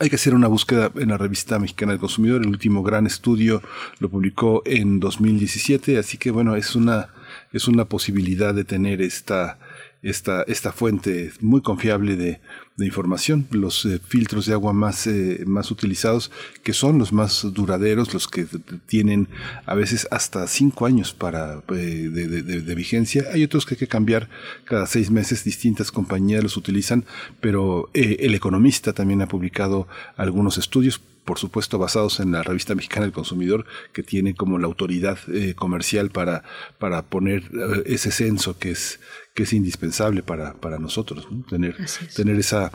[0.00, 2.42] hay que hacer una búsqueda en la revista mexicana del consumidor.
[2.42, 3.62] El último gran estudio
[4.00, 7.10] lo publicó en 2017, así que bueno, es una,
[7.52, 9.56] es una posibilidad de tener esta,
[10.02, 12.40] esta, esta fuente muy confiable de,
[12.80, 16.32] de información, los eh, filtros de agua más, eh, más utilizados,
[16.62, 18.46] que son los más duraderos, los que
[18.86, 19.28] tienen
[19.66, 23.24] a veces hasta cinco años para, eh, de, vigencia.
[23.34, 24.30] Hay otros que hay que cambiar
[24.64, 27.04] cada seis meses, distintas compañías los utilizan,
[27.40, 29.86] pero el economista también ha publicado
[30.16, 34.66] algunos estudios por supuesto basados en la revista mexicana del consumidor, que tiene como la
[34.66, 35.18] autoridad
[35.54, 36.42] comercial para,
[36.78, 37.44] para poner
[37.84, 38.98] ese censo que es,
[39.40, 41.74] que es indispensable para, para nosotros, tener,
[42.14, 42.70] tener esa,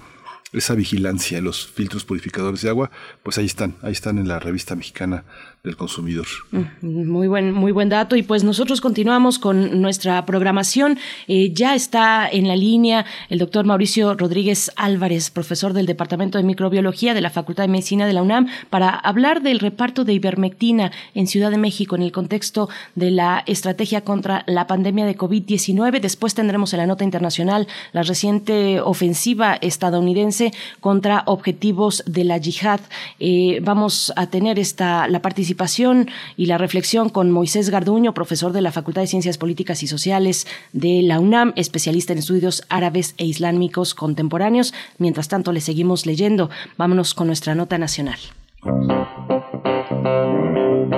[0.56, 2.92] esa vigilancia, los filtros purificadores de agua,
[3.24, 5.24] pues ahí están, ahí están en la revista mexicana
[5.66, 6.28] del consumidor.
[6.52, 8.16] Mm, muy buen, muy buen dato.
[8.16, 10.98] Y pues nosotros continuamos con nuestra programación.
[11.28, 16.44] Eh, ya está en la línea el doctor Mauricio Rodríguez Álvarez, profesor del Departamento de
[16.44, 20.92] Microbiología de la Facultad de Medicina de la UNAM, para hablar del reparto de ivermectina
[21.16, 26.00] en Ciudad de México en el contexto de la estrategia contra la pandemia de COVID-19.
[26.00, 30.45] Después tendremos en la nota internacional la reciente ofensiva estadounidense
[30.80, 32.80] contra objetivos de la yihad.
[33.20, 38.62] Eh, vamos a tener esta la participación y la reflexión con Moisés Garduño, profesor de
[38.62, 43.26] la Facultad de Ciencias Políticas y Sociales de la UNAM, especialista en estudios árabes e
[43.26, 44.74] islámicos contemporáneos.
[44.98, 46.50] Mientras tanto, le seguimos leyendo.
[46.78, 48.20] Vámonos con nuestra nota nacional.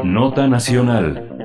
[0.04, 1.38] Nota nacional.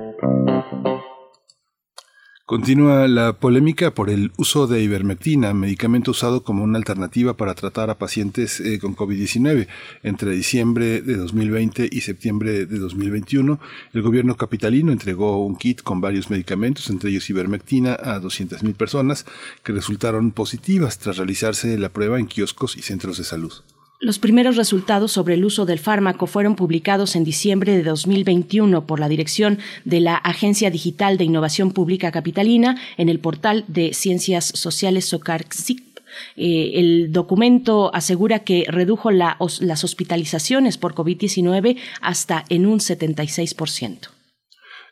[2.53, 7.89] Continúa la polémica por el uso de ivermectina, medicamento usado como una alternativa para tratar
[7.89, 9.69] a pacientes eh, con COVID-19.
[10.03, 13.59] Entre diciembre de 2020 y septiembre de 2021,
[13.95, 19.25] el gobierno capitalino entregó un kit con varios medicamentos, entre ellos ivermectina, a 200.000 personas
[19.65, 23.55] que resultaron positivas tras realizarse la prueba en kioscos y centros de salud.
[24.03, 28.99] Los primeros resultados sobre el uso del fármaco fueron publicados en diciembre de 2021 por
[28.99, 34.45] la dirección de la Agencia Digital de Innovación Pública Capitalina en el portal de Ciencias
[34.45, 36.01] Sociales SOCARCIP.
[36.37, 44.12] Eh, el documento asegura que redujo las hospitalizaciones por COVID-19 hasta en un 76%.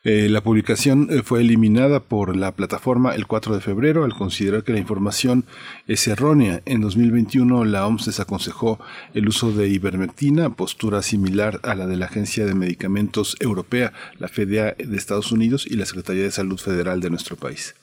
[0.02, 4.64] Eh, la publicación eh, fue eliminada por la plataforma el 4 de febrero al considerar
[4.64, 5.44] que la información
[5.86, 6.62] es errónea.
[6.64, 8.80] En 2021 la OMS desaconsejó
[9.12, 14.28] el uso de ivermectina, postura similar a la de la Agencia de Medicamentos Europea, la
[14.28, 17.74] FDA de Estados Unidos y la Secretaría de Salud Federal de nuestro país.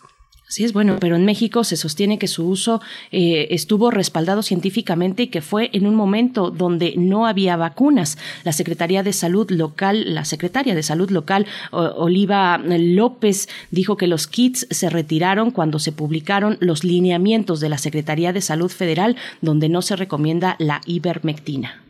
[0.49, 5.23] Sí, es bueno, pero en México se sostiene que su uso eh, estuvo respaldado científicamente
[5.23, 8.17] y que fue en un momento donde no había vacunas.
[8.45, 14.27] La Secretaría de Salud local, la secretaria de Salud local, Oliva López, dijo que los
[14.27, 19.67] kits se retiraron cuando se publicaron los lineamientos de la Secretaría de Salud Federal, donde
[19.67, 21.83] no se recomienda la ivermectina.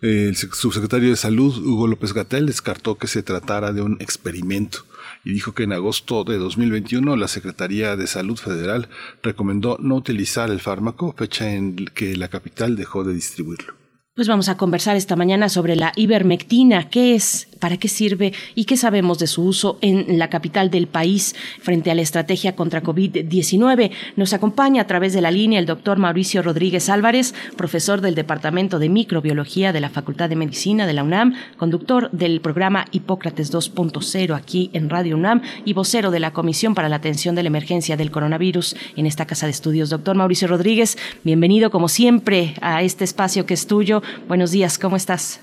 [0.00, 4.84] El subsecretario de Salud, Hugo López Gatel, descartó que se tratara de un experimento
[5.24, 8.88] y dijo que en agosto de 2021 la Secretaría de Salud Federal
[9.22, 13.83] recomendó no utilizar el fármaco, fecha en que la capital dejó de distribuirlo.
[14.16, 18.64] Pues vamos a conversar esta mañana sobre la ivermectina, qué es, para qué sirve y
[18.64, 22.80] qué sabemos de su uso en la capital del país frente a la estrategia contra
[22.80, 23.90] COVID-19.
[24.14, 28.78] Nos acompaña a través de la línea el doctor Mauricio Rodríguez Álvarez, profesor del Departamento
[28.78, 34.36] de Microbiología de la Facultad de Medicina de la UNAM, conductor del programa Hipócrates 2.0
[34.36, 37.96] aquí en Radio UNAM y vocero de la Comisión para la Atención de la Emergencia
[37.96, 39.90] del Coronavirus en esta casa de estudios.
[39.90, 44.96] Doctor Mauricio Rodríguez, bienvenido como siempre a este espacio que es tuyo Buenos días, ¿cómo
[44.96, 45.40] estás?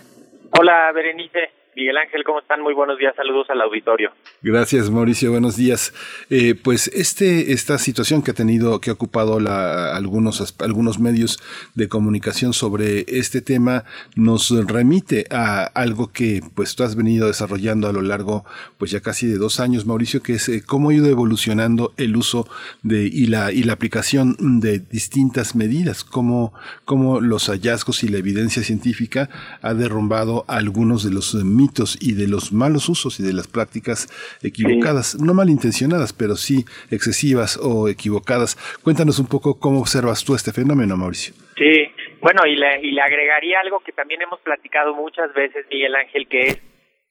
[0.58, 1.52] Hola, Berenice.
[1.74, 2.62] Miguel Ángel, ¿cómo están?
[2.62, 4.12] Muy buenos días, saludos al auditorio.
[4.42, 5.94] Gracias, Mauricio, buenos días.
[6.30, 11.40] Eh, pues este, esta situación que ha tenido, que ha ocupado algunos, algunos medios
[11.74, 13.86] de comunicación sobre este tema,
[14.16, 18.44] nos remite a algo que pues tú has venido desarrollando a lo largo
[18.78, 22.18] pues ya casi de dos años, Mauricio, que es eh, cómo ha ido evolucionando el
[22.18, 22.48] uso
[22.84, 26.54] de, y, la, y la aplicación de distintas medidas, cómo,
[26.84, 29.30] cómo los hallazgos y la evidencia científica
[29.62, 34.10] ha derrumbado algunos de los mitos y de los malos usos y de las prácticas
[34.42, 38.58] equivocadas, no malintencionadas, pero sí excesivas o equivocadas.
[38.84, 41.34] Cuéntanos un poco cómo observas tú este fenómeno, Mauricio.
[41.58, 45.96] Sí, bueno, y le, y le agregaría algo que también hemos platicado muchas veces, Miguel
[45.96, 46.62] Ángel, que es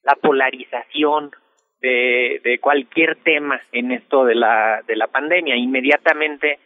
[0.02, 1.30] la polarización
[1.80, 5.56] de, de cualquier tema en esto de la, de la pandemia.
[5.56, 6.58] Inmediatamente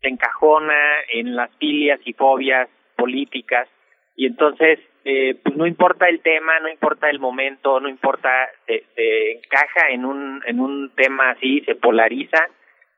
[0.00, 0.74] se encajona
[1.12, 3.68] en las filias y fobias políticas
[4.16, 8.28] y entonces eh, pues no importa el tema, no importa el momento, no importa,
[8.66, 8.82] se,
[9.30, 12.48] encaja en un, en un tema así, se polariza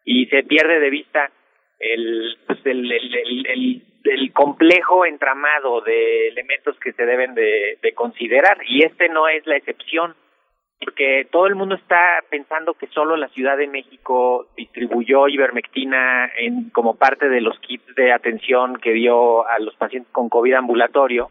[0.07, 1.31] y se pierde de vista
[1.79, 7.93] el, pues el, el, el, el, complejo entramado de elementos que se deben de, de
[7.93, 8.57] considerar.
[8.67, 10.15] Y este no es la excepción
[10.81, 16.71] porque todo el mundo está pensando que solo la Ciudad de México distribuyó ivermectina en,
[16.71, 21.31] como parte de los kits de atención que dio a los pacientes con COVID ambulatorio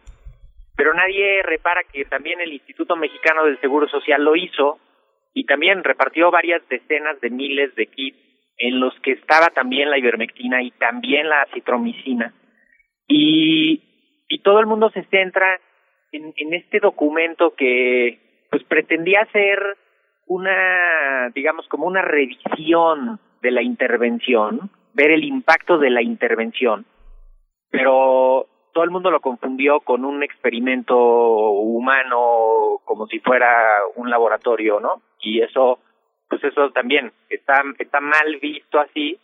[0.78, 4.80] pero nadie repara que también el Instituto Mexicano del Seguro Social lo hizo
[5.34, 8.18] y también repartió varias decenas de miles de kits
[8.60, 12.34] en los que estaba también la ivermectina y también la citromicina.
[13.08, 13.82] Y,
[14.28, 15.60] y todo el mundo se centra
[16.12, 19.60] en, en este documento que pues pretendía ser
[20.28, 26.86] una, digamos, como una revisión de la intervención, ver el impacto de la intervención,
[27.72, 28.48] pero
[28.78, 33.50] todo el mundo lo confundió con un experimento humano como si fuera
[33.96, 35.02] un laboratorio, ¿no?
[35.20, 35.80] Y eso,
[36.30, 39.18] pues eso también está, está mal visto así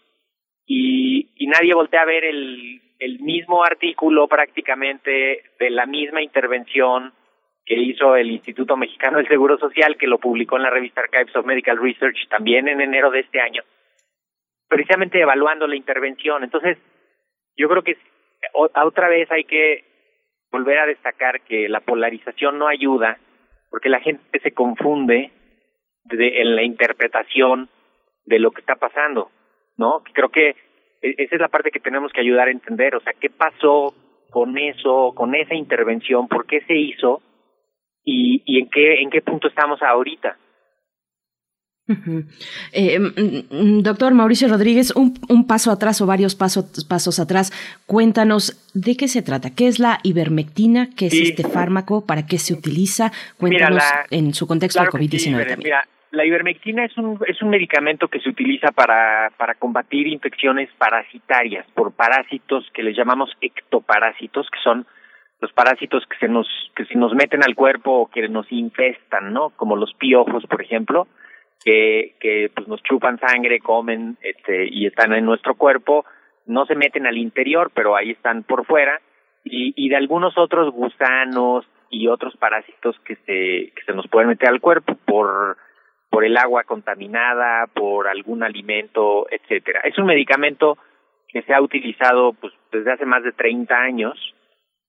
[0.66, 7.14] y, y nadie voltea a ver el, el mismo artículo prácticamente de la misma intervención
[7.64, 11.36] que hizo el Instituto Mexicano del Seguro Social, que lo publicó en la revista Archives
[11.36, 13.62] of Medical Research también en enero de este año,
[14.68, 16.44] precisamente evaluando la intervención.
[16.44, 16.80] Entonces,
[17.56, 17.98] yo creo que
[18.54, 19.86] otra vez hay que
[20.52, 23.18] volver a destacar que la polarización no ayuda
[23.70, 25.32] porque la gente se confunde
[26.06, 27.70] de, en la interpretación
[28.26, 29.32] de lo que está pasando,
[29.78, 30.04] ¿no?
[30.14, 30.50] Creo que
[31.02, 33.96] e, esa es la parte que tenemos que ayudar a entender, o sea, qué pasó
[34.30, 37.22] con eso, con esa intervención, por qué se hizo
[38.04, 40.38] y, y en qué en qué punto estamos ahorita.
[42.72, 47.52] Eh, mm, mm, doctor Mauricio Rodríguez, un, un, paso atrás o varios pasos, pasos atrás,
[47.86, 52.38] cuéntanos de qué se trata, qué es la ivermectina, qué es este fármaco, para qué
[52.38, 55.60] se utiliza, cuéntanos en su contexto claro de COVID-19 sí, también.
[55.60, 60.70] Mira, la ivermectina es un, es un medicamento que se utiliza para, para combatir infecciones
[60.78, 64.86] parasitarias por parásitos que les llamamos ectoparásitos, que son
[65.42, 66.48] los parásitos que se nos
[66.78, 69.50] que se nos meten al cuerpo o que nos infestan, ¿no?
[69.50, 71.08] Como los piojos, por ejemplo
[71.64, 76.06] que, pues nos chupan sangre, comen este, y están en nuestro cuerpo,
[76.46, 79.00] no se meten al interior, pero ahí están por fuera,
[79.44, 84.30] y, y de algunos otros gusanos y otros parásitos que se, que se nos pueden
[84.30, 85.58] meter al cuerpo por,
[86.10, 89.82] por el agua contaminada, por algún alimento, etcétera.
[89.84, 90.78] Es un medicamento
[91.28, 94.36] que se ha utilizado pues desde hace más de 30 años.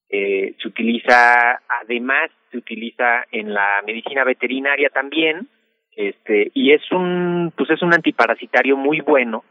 [0.09, 5.48] Eh, se utiliza, además, se utiliza en la medicina veterinaria también,
[5.97, 9.45] este y es un pues es un antiparasitario muy bueno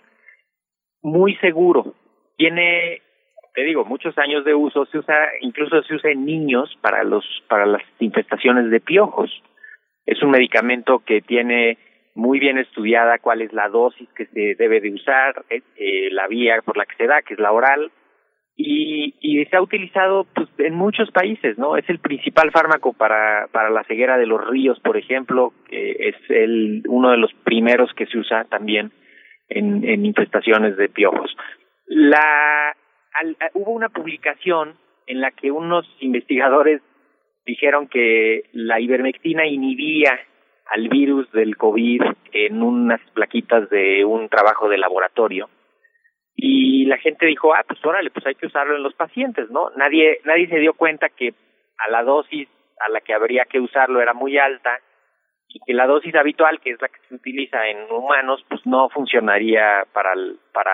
[1.04, 1.94] muy seguro.
[2.38, 3.02] Tiene
[3.54, 7.26] te digo muchos años de uso se usa incluso se usa en niños para los
[7.48, 9.32] para las infestaciones de piojos.
[10.06, 11.78] Es un medicamento que tiene
[12.16, 16.62] muy bien estudiada cuál es la dosis que se debe de usar eh, la vía
[16.64, 17.92] por la que se da que es la oral
[18.56, 21.76] y, y se ha utilizado pues, en muchos países, ¿no?
[21.76, 26.16] Es el principal fármaco para, para la ceguera de los ríos, por ejemplo, que es
[26.30, 28.92] el, uno de los primeros que se usa también
[29.50, 31.36] en, en infestaciones de piojos.
[31.88, 32.76] La,
[33.14, 34.76] al, hubo una publicación
[35.08, 36.82] en la que unos investigadores
[37.46, 40.18] dijeron que la ivermectina inhibía
[40.72, 42.02] al virus del COVID
[42.32, 45.50] en unas plaquitas de un trabajo de laboratorio.
[46.36, 49.70] Y la gente dijo, ah, pues órale, pues hay que usarlo en los pacientes, ¿no?
[49.76, 51.34] Nadie, nadie se dio cuenta que
[51.78, 52.48] a la dosis
[52.80, 54.80] a la que habría que usarlo era muy alta
[55.48, 58.90] y que la dosis habitual, que es la que se utiliza en humanos, pues no
[58.90, 60.14] funcionaría para,
[60.52, 60.72] para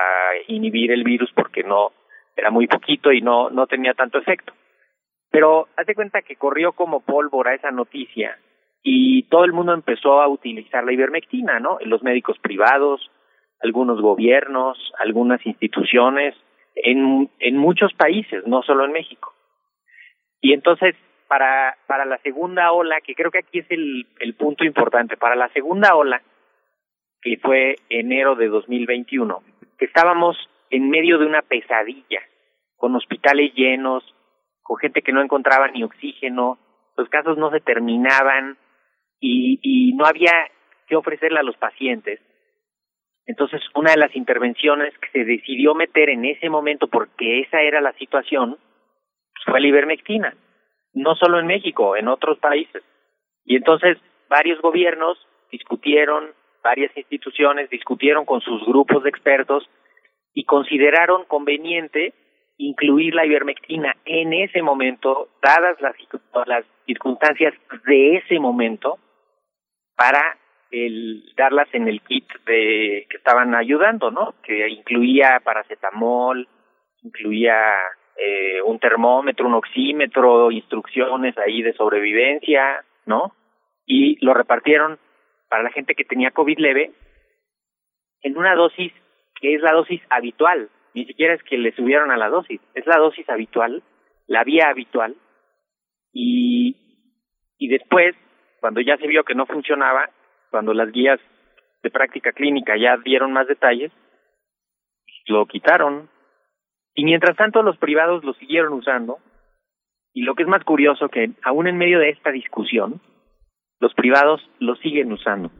[0.47, 1.91] inhibir el virus porque no
[2.35, 4.53] era muy poquito y no, no tenía tanto efecto.
[5.29, 8.37] Pero hazte cuenta que corrió como pólvora esa noticia
[8.81, 11.77] y todo el mundo empezó a utilizar la ivermectina, ¿no?
[11.81, 13.11] Los médicos privados,
[13.61, 16.35] algunos gobiernos, algunas instituciones,
[16.75, 19.33] en, en muchos países, no solo en México.
[20.41, 20.95] Y entonces,
[21.27, 25.35] para, para la segunda ola, que creo que aquí es el, el punto importante, para
[25.35, 26.21] la segunda ola,
[27.21, 29.43] que fue enero de 2021,
[29.77, 30.37] que estábamos
[30.69, 32.21] en medio de una pesadilla,
[32.77, 34.03] con hospitales llenos,
[34.61, 36.57] con gente que no encontraba ni oxígeno,
[36.95, 38.57] los casos no se terminaban
[39.19, 40.31] y, y no había
[40.87, 42.19] que ofrecerle a los pacientes.
[43.29, 47.79] Entonces, una de las intervenciones que se decidió meter en ese momento, porque esa era
[47.79, 48.57] la situación,
[49.45, 50.35] fue la ivermectina.
[50.93, 52.81] No solo en México, en otros países.
[53.45, 53.99] Y entonces,
[54.29, 55.19] varios gobiernos
[55.51, 56.31] discutieron,
[56.63, 59.69] varias instituciones discutieron con sus grupos de expertos
[60.33, 62.15] y consideraron conveniente
[62.57, 65.95] incluir la ivermectina en ese momento, dadas las,
[66.47, 67.53] las circunstancias
[67.85, 68.97] de ese momento,
[69.95, 70.35] para
[70.71, 74.35] el darlas en el kit de que estaban ayudando, ¿no?
[74.43, 76.47] Que incluía paracetamol,
[77.01, 77.55] incluía
[78.17, 83.33] eh, un termómetro, un oxímetro, instrucciones ahí de sobrevivencia, ¿no?
[83.85, 84.99] Y lo repartieron
[85.49, 86.91] para la gente que tenía COVID leve
[88.21, 88.93] en una dosis
[89.39, 92.85] que es la dosis habitual, ni siquiera es que le subieron a la dosis, es
[92.85, 93.83] la dosis habitual,
[94.27, 95.15] la vía habitual,
[96.11, 96.75] y,
[97.57, 98.15] y después,
[98.59, 100.09] cuando ya se vio que no funcionaba,
[100.49, 101.19] cuando las guías
[101.81, 103.91] de práctica clínica ya dieron más detalles,
[105.27, 106.09] lo quitaron.
[106.93, 109.19] Y mientras tanto los privados lo siguieron usando.
[110.13, 112.99] Y lo que es más curioso que aún en medio de esta discusión,
[113.79, 115.51] los privados lo siguen usando.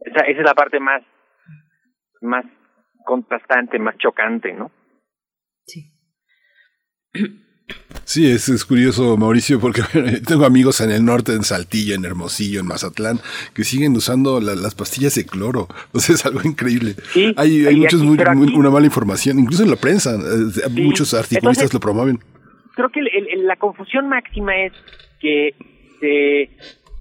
[0.00, 1.02] Esa, esa es la parte más,
[2.20, 2.44] más
[3.04, 4.70] contrastante, más chocante, ¿no?
[5.64, 5.92] Sí.
[8.04, 9.82] Sí, es, es, curioso, Mauricio, porque
[10.26, 13.18] tengo amigos en el norte, en Saltillo, en Hermosillo, en Mazatlán,
[13.54, 15.68] que siguen usando las pastillas de cloro.
[15.94, 16.94] O sea, es algo increíble.
[17.12, 18.18] Sí, hay hay muchos, muy,
[18.54, 22.18] una mala información, incluso en la prensa, eh, muchos articulistas lo promueven.
[22.74, 24.72] Creo que el, la confusión máxima es
[25.20, 25.54] que
[26.00, 26.50] se,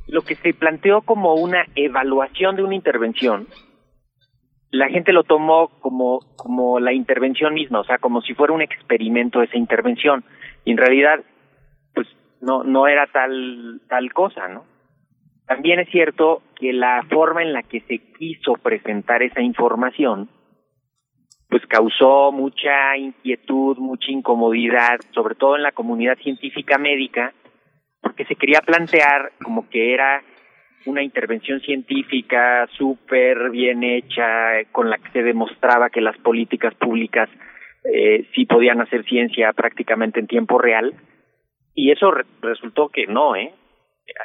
[0.07, 3.47] lo que se planteó como una evaluación de una intervención,
[4.71, 8.61] la gente lo tomó como, como la intervención misma, o sea, como si fuera un
[8.61, 10.23] experimento esa intervención.
[10.65, 11.23] Y en realidad,
[11.93, 12.07] pues
[12.41, 14.65] no, no era tal, tal cosa, ¿no?
[15.47, 20.29] También es cierto que la forma en la que se quiso presentar esa información,
[21.49, 27.33] pues causó mucha inquietud, mucha incomodidad, sobre todo en la comunidad científica médica,
[28.01, 30.23] porque se quería plantear como que era
[30.85, 37.29] una intervención científica súper bien hecha, con la que se demostraba que las políticas públicas
[37.83, 40.93] eh, sí podían hacer ciencia prácticamente en tiempo real,
[41.73, 43.53] y eso resultó que no, ¿eh?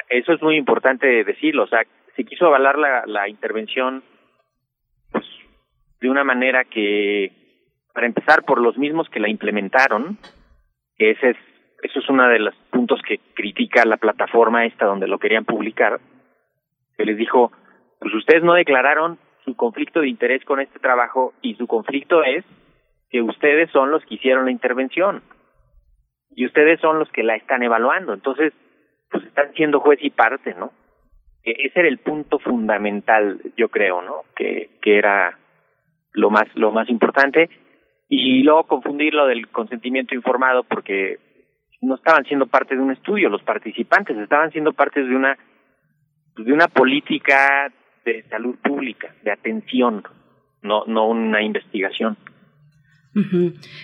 [0.09, 1.83] Eso es muy importante decirlo, o sea,
[2.15, 4.03] se quiso avalar la, la intervención
[5.11, 5.25] pues,
[6.01, 7.31] de una manera que,
[7.93, 10.17] para empezar, por los mismos que la implementaron,
[10.97, 11.37] que ese es,
[11.83, 15.99] eso es uno de los puntos que critica la plataforma esta donde lo querían publicar,
[16.97, 17.51] que les dijo,
[17.99, 22.43] pues ustedes no declararon su conflicto de interés con este trabajo y su conflicto es
[23.09, 25.23] que ustedes son los que hicieron la intervención
[26.35, 28.13] y ustedes son los que la están evaluando.
[28.13, 28.53] Entonces,
[29.09, 30.71] pues están siendo juez y parte, ¿no?
[31.43, 34.23] E-, ese era el punto fundamental, yo creo, ¿no?
[34.35, 35.37] Que, que era
[36.13, 37.49] lo más, lo más importante.
[38.09, 41.17] Y luego confundir lo del consentimiento informado porque
[41.81, 45.37] no estaban siendo parte de un estudio los participantes, estaban siendo parte de una
[46.37, 47.71] de una política
[48.05, 50.03] de salud pública, de atención,
[50.61, 52.15] no, no una investigación.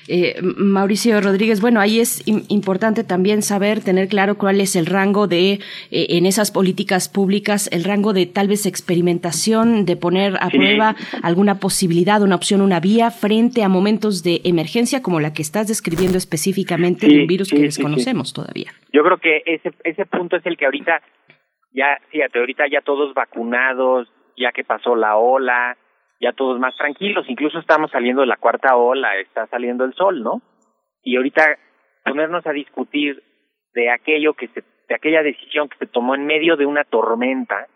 [0.08, 5.28] Eh, Mauricio Rodríguez, bueno, ahí es importante también saber, tener claro cuál es el rango
[5.28, 5.60] de, eh,
[5.92, 11.60] en esas políticas públicas, el rango de tal vez experimentación, de poner a prueba alguna
[11.60, 16.18] posibilidad, una opción, una vía frente a momentos de emergencia como la que estás describiendo
[16.18, 18.72] específicamente de un virus que desconocemos todavía.
[18.92, 21.02] Yo creo que ese, ese punto es el que ahorita
[21.74, 24.08] ya, fíjate, ahorita ya todos vacunados,
[24.38, 25.78] ya que pasó la ola,
[26.24, 30.24] ya todos más tranquilos, incluso estamos saliendo de la cuarta ola, está saliendo el sol,
[30.24, 30.42] ¿no?
[31.04, 31.58] Y ahorita
[32.06, 33.22] ponernos a discutir
[33.74, 37.68] de aquello que se, de aquella decisión que se tomó en medio de una tormenta,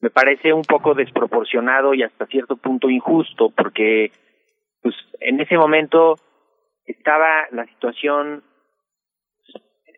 [0.00, 4.12] me parece un poco desproporcionado y hasta cierto punto injusto, porque
[4.80, 6.14] pues en ese momento
[6.86, 8.44] estaba la situación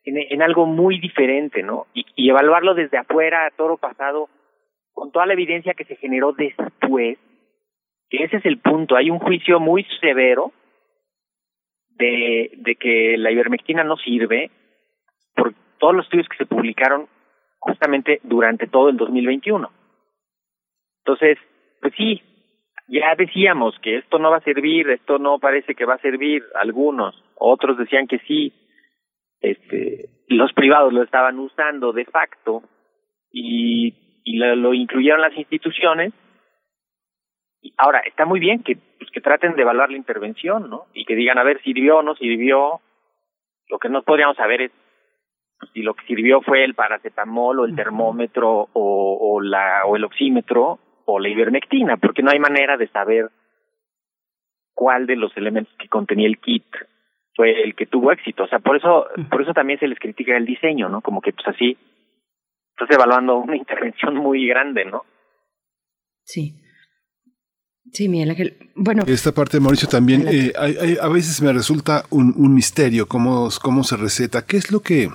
[0.05, 1.87] en, en algo muy diferente, ¿no?
[1.93, 4.31] Y, y evaluarlo desde afuera, a toro pasado,
[4.95, 7.19] con toda la evidencia que se generó después,
[8.19, 8.97] ese es el punto.
[8.97, 10.53] Hay un juicio muy severo
[11.91, 14.51] de, de que la ivermectina no sirve
[15.35, 17.09] por todos los estudios que se publicaron
[17.59, 19.71] justamente durante todo el 2021.
[21.05, 21.39] Entonces,
[21.81, 22.23] pues sí,
[22.89, 26.43] ya decíamos que esto no va a servir, esto no parece que va a servir,
[26.55, 28.53] algunos, otros decían que sí,
[29.41, 32.63] este, los privados lo estaban usando de facto
[33.31, 36.13] y, y lo, lo incluyeron las instituciones.
[37.63, 40.87] Y ahora, está muy bien que, pues, que traten de evaluar la intervención, ¿no?
[40.93, 42.81] Y que digan, a ver, sirvió o no sirvió.
[43.69, 44.73] Lo que no podríamos saber es
[45.73, 50.05] si lo que sirvió fue el paracetamol o el termómetro o, o la o el
[50.05, 53.31] oxímetro o la ivermectina, porque no hay manera de saber
[54.75, 56.67] cuál de los elementos que contenía el kit
[57.35, 58.43] fue el que tuvo éxito.
[58.43, 61.01] O sea, por eso por eso también se les critica el diseño, ¿no?
[61.01, 61.79] Como que pues así
[62.71, 65.05] estás evaluando una intervención muy grande, ¿no?
[66.25, 66.62] Sí.
[67.93, 68.57] Sí, Miguel Ángel.
[68.75, 69.05] Bueno.
[69.07, 73.49] Esta parte, Mauricio, también eh, hay, hay, a veces me resulta un, un misterio cómo,
[73.61, 74.45] cómo se receta.
[74.45, 75.11] ¿Qué es lo que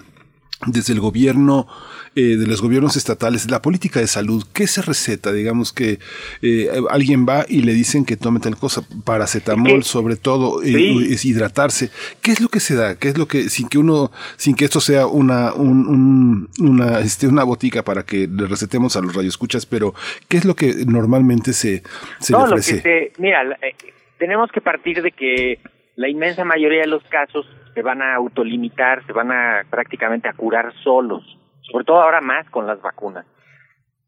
[0.66, 1.68] desde el gobierno,
[2.16, 5.32] eh, de los gobiernos estatales, la política de salud, ¿qué se receta?
[5.32, 6.00] Digamos que
[6.42, 11.26] eh, alguien va y le dicen que tome tal cosa, paracetamol sobre todo, eh, es
[11.26, 11.92] hidratarse.
[12.22, 12.98] ¿Qué es lo que se da?
[12.98, 17.02] ¿Qué es lo que, sin que uno, sin que esto sea una, un, un, una,
[17.02, 19.94] este, una botica para que le recetemos a los radioescuchas, pero
[20.28, 21.84] ¿qué es lo que normalmente se,
[22.20, 22.78] se no, le ofrece?
[22.78, 23.76] Lo que se, mira, eh,
[24.18, 25.60] tenemos que partir de que
[25.96, 27.46] la inmensa mayoría de los casos
[27.78, 31.24] se van a autolimitar, se van a prácticamente a curar solos,
[31.62, 33.24] sobre todo ahora más con las vacunas.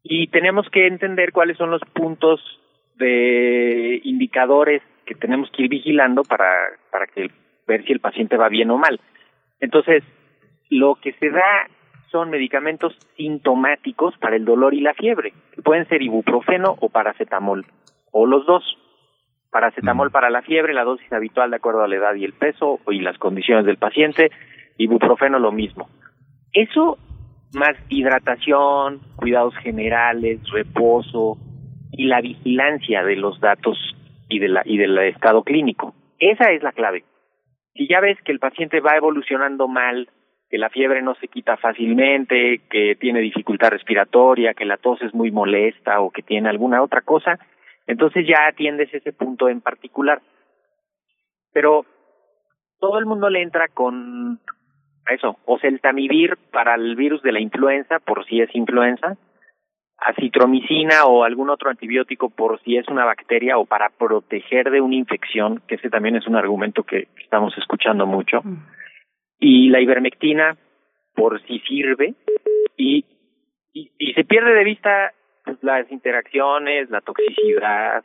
[0.02, 2.40] Y tenemos que entender cuáles son los puntos
[2.96, 6.52] de indicadores que tenemos que ir vigilando para,
[6.90, 7.30] para que
[7.68, 8.98] ver si el paciente va bien o mal.
[9.60, 10.02] Entonces,
[10.68, 11.68] lo que se da
[12.10, 15.32] son medicamentos sintomáticos para el dolor y la fiebre.
[15.62, 17.64] Pueden ser ibuprofeno o paracetamol,
[18.10, 18.64] o los dos.
[19.50, 22.80] Paracetamol para la fiebre, la dosis habitual de acuerdo a la edad y el peso
[22.88, 24.30] y las condiciones del paciente,
[24.78, 25.88] ibuprofeno lo mismo.
[26.52, 26.98] Eso
[27.54, 31.36] más hidratación, cuidados generales, reposo
[31.92, 33.76] y la vigilancia de los datos
[34.28, 35.94] y de la y del estado clínico.
[36.18, 37.04] Esa es la clave.
[37.74, 40.08] Si ya ves que el paciente va evolucionando mal,
[40.48, 45.14] que la fiebre no se quita fácilmente, que tiene dificultad respiratoria, que la tos es
[45.14, 47.38] muy molesta o que tiene alguna otra cosa,
[47.86, 50.20] entonces ya atiendes ese punto en particular.
[51.52, 51.84] Pero
[52.78, 54.40] todo el mundo le entra con
[55.08, 59.16] eso, o celtamivir para el virus de la influenza, por si es influenza,
[59.98, 64.94] acitromicina o algún otro antibiótico por si es una bacteria o para proteger de una
[64.94, 68.42] infección, que ese también es un argumento que estamos escuchando mucho,
[69.38, 70.56] y la ivermectina
[71.14, 72.14] por si sirve,
[72.76, 73.04] y,
[73.72, 75.12] y, y se pierde de vista
[75.44, 78.04] pues, las interacciones, la toxicidad,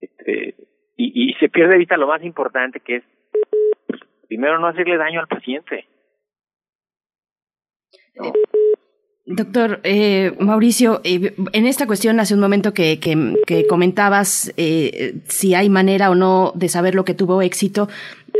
[0.00, 0.54] este,
[0.96, 3.04] y, se pierde de vista lo más importante que es,
[3.86, 5.86] pues, primero, no hacerle daño al paciente.
[8.14, 8.32] ¿no?
[9.28, 15.16] Doctor eh, Mauricio, eh, en esta cuestión hace un momento que, que, que comentabas eh,
[15.24, 17.88] si hay manera o no de saber lo que tuvo éxito,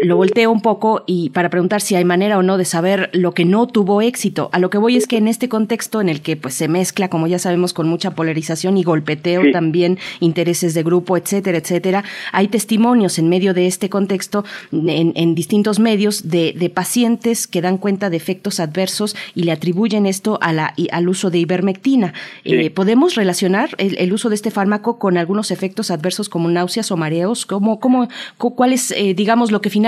[0.03, 3.33] lo volteo un poco y para preguntar si hay manera o no de saber lo
[3.33, 4.51] que no tuvo éxito.
[4.53, 7.09] A lo que voy es que en este contexto en el que pues se mezcla,
[7.09, 9.53] como ya sabemos, con mucha polarización y golpeteo Sí.
[9.53, 15.35] también, intereses de grupo, etcétera, etcétera, hay testimonios en medio de este contexto en, en
[15.35, 20.39] distintos medios de, de pacientes que dan cuenta de efectos adversos y le atribuyen esto
[20.43, 22.13] a la, al uso de ivermectina.
[22.45, 26.91] Eh, ¿Podemos relacionar el, el uso de este fármaco con algunos efectos adversos como náuseas
[26.91, 27.47] o mareos?
[27.47, 29.86] ¿Cómo, cómo, cu- ¿Cuál es, eh, digamos, lo que finalmente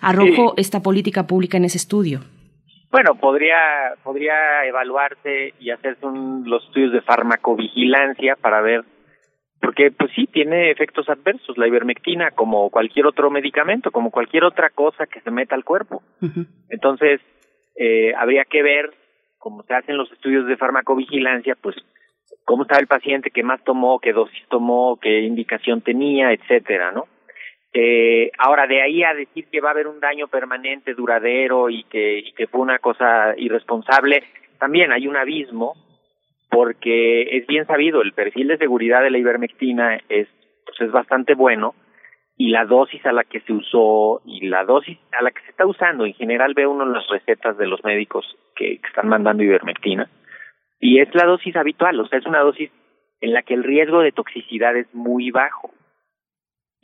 [0.00, 2.20] arrojó esta política pública en ese estudio?
[2.90, 3.58] Bueno, podría
[4.02, 8.84] podría evaluarse y hacerse un, los estudios de farmacovigilancia para ver,
[9.60, 14.70] porque pues sí tiene efectos adversos la ivermectina como cualquier otro medicamento, como cualquier otra
[14.70, 16.02] cosa que se meta al cuerpo.
[16.70, 17.20] Entonces
[17.76, 18.94] eh, habría que ver
[19.38, 21.76] cómo se hacen los estudios de farmacovigilancia, pues
[22.44, 27.06] cómo estaba el paciente, qué más tomó, qué dosis tomó, qué indicación tenía, etcétera, ¿no?
[27.78, 31.84] Eh, ahora, de ahí a decir que va a haber un daño permanente, duradero y
[31.84, 34.24] que, fue una cosa irresponsable,
[34.58, 35.74] también hay un abismo,
[36.48, 40.26] porque es bien sabido, el perfil de seguridad de la ivermectina es,
[40.64, 41.74] pues es bastante bueno,
[42.38, 45.50] y la dosis a la que se usó y la dosis a la que se
[45.50, 46.06] está usando.
[46.06, 48.24] En general ve uno en las recetas de los médicos
[48.54, 50.08] que están mandando ivermectina
[50.80, 52.70] y es la dosis habitual, o sea, es una dosis
[53.20, 55.72] en la que el riesgo de toxicidad es muy bajo.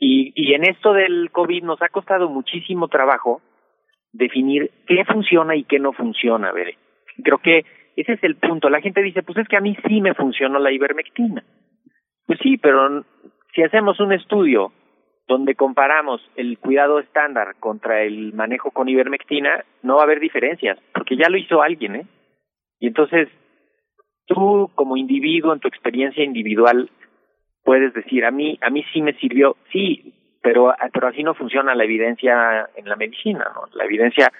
[0.05, 3.41] Y, y en esto del COVID nos ha costado muchísimo trabajo
[4.11, 6.49] definir qué funciona y qué no funciona.
[6.49, 6.75] A ver,
[7.23, 7.63] creo que
[7.95, 8.69] ese es el punto.
[8.69, 11.45] La gente dice, pues es que a mí sí me funcionó la ivermectina.
[12.27, 13.05] Pues sí, pero
[13.55, 14.73] si hacemos un estudio
[15.25, 20.79] donde comparamos el cuidado estándar contra el manejo con ivermectina, no va a haber diferencias,
[20.93, 22.05] porque ya lo hizo alguien, ¿eh?
[22.77, 23.29] Y entonces,
[24.25, 26.89] tú como individuo, en tu experiencia individual,
[27.63, 31.75] puedes decir, a mí, a mí sí me sirvió, sí, pero, pero así no funciona
[31.75, 33.67] la evidencia en la medicina, ¿no?
[33.73, 34.31] La evidencia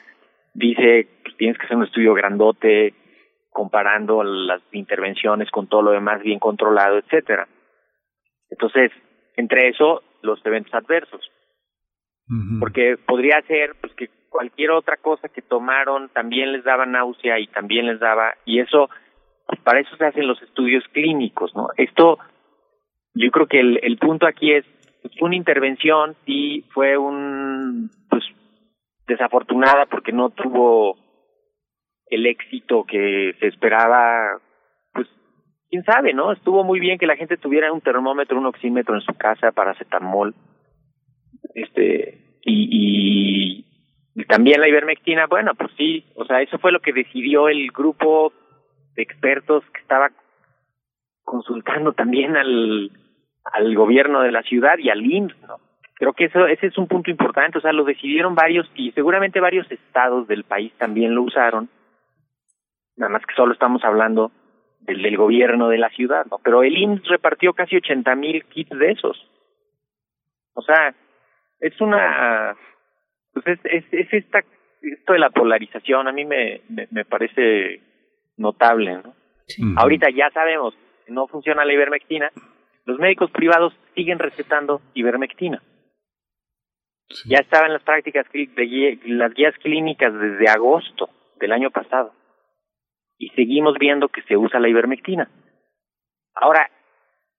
[0.53, 2.93] dice que tienes que hacer un estudio grandote,
[3.49, 7.47] comparando las intervenciones con todo lo demás bien controlado, etcétera.
[8.49, 8.91] Entonces,
[9.37, 11.31] entre eso, los eventos adversos.
[12.59, 17.47] Porque podría ser pues que cualquier otra cosa que tomaron también les daba náusea y
[17.47, 18.89] también les daba y eso
[19.45, 21.67] pues para eso se hacen los estudios clínicos, ¿no?
[21.77, 22.17] Esto
[23.13, 24.65] yo creo que el, el punto aquí es
[25.21, 28.23] una intervención y fue un pues
[29.07, 30.97] desafortunada porque no tuvo
[32.07, 34.39] el éxito que se esperaba
[34.93, 35.07] pues
[35.69, 36.31] quién sabe, ¿no?
[36.31, 39.71] Estuvo muy bien que la gente tuviera un termómetro, un oxímetro en su casa para
[39.71, 40.33] acetamol.
[41.53, 43.65] Este, y,
[44.15, 47.71] y, también la ivermectina, bueno, pues sí, o sea, eso fue lo que decidió el
[47.71, 48.31] grupo
[48.95, 50.11] de expertos que estaba
[51.23, 52.91] consultando también al,
[53.51, 55.57] al gobierno de la ciudad y al IMSS, ¿no?
[55.95, 59.39] Creo que eso, ese es un punto importante, o sea, lo decidieron varios y seguramente
[59.39, 61.69] varios estados del país también lo usaron,
[62.97, 64.31] nada más que solo estamos hablando
[64.81, 66.39] del, del gobierno de la ciudad, ¿no?
[66.43, 69.29] Pero el IMSS repartió casi 80 mil kits de esos.
[70.55, 70.93] O sea,
[71.59, 72.55] es una,
[73.33, 74.43] pues es, es, es esta,
[74.81, 77.81] esto de la polarización, a mí me, me, me parece
[78.37, 79.13] notable, ¿no?
[79.77, 80.73] Ahorita ya sabemos,
[81.07, 82.31] no funciona la ivermectina,
[82.85, 85.61] los médicos privados siguen recetando ivermectina.
[87.25, 92.13] Ya estaban las prácticas, de, las guías clínicas desde agosto del año pasado
[93.17, 95.29] y seguimos viendo que se usa la ivermectina.
[96.35, 96.69] Ahora,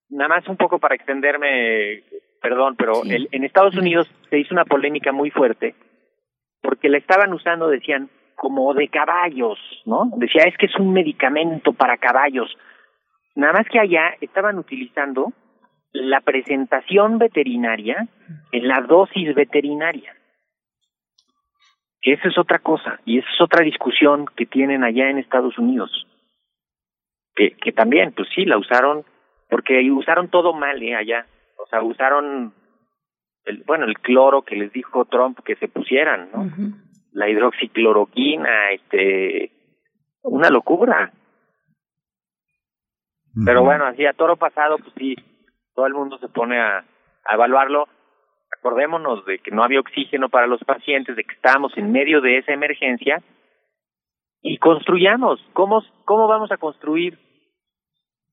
[0.09, 2.05] nada más un poco para extenderme,
[2.41, 5.75] perdón, pero el, en Estados Unidos se hizo una polémica muy fuerte
[6.63, 10.11] porque la estaban usando, decían, como de caballos, ¿no?
[10.17, 12.57] Decía, es que es un medicamento para caballos.
[13.35, 15.33] Nada más que allá estaban utilizando
[15.93, 18.09] la presentación veterinaria
[18.53, 20.15] en la dosis veterinaria.
[22.03, 26.07] Esa es otra cosa y esa es otra discusión que tienen allá en Estados Unidos.
[27.35, 29.05] Que, que también, pues sí, la usaron,
[29.49, 30.95] porque usaron todo mal ¿eh?
[30.95, 31.27] allá.
[31.59, 32.53] O sea, usaron,
[33.45, 36.51] el, bueno, el cloro que les dijo Trump que se pusieran, ¿no?
[37.13, 39.53] La hidroxicloroquina, este,
[40.23, 41.13] una locura.
[43.45, 45.17] Pero bueno, así a toro pasado, pues sí,
[45.75, 47.89] todo el mundo se pone a, a evaluarlo
[48.59, 52.39] acordémonos de que no había oxígeno para los pacientes, de que estábamos en medio de
[52.39, 53.23] esa emergencia
[54.41, 55.41] y construyamos.
[55.53, 57.19] ¿Cómo, cómo vamos a construir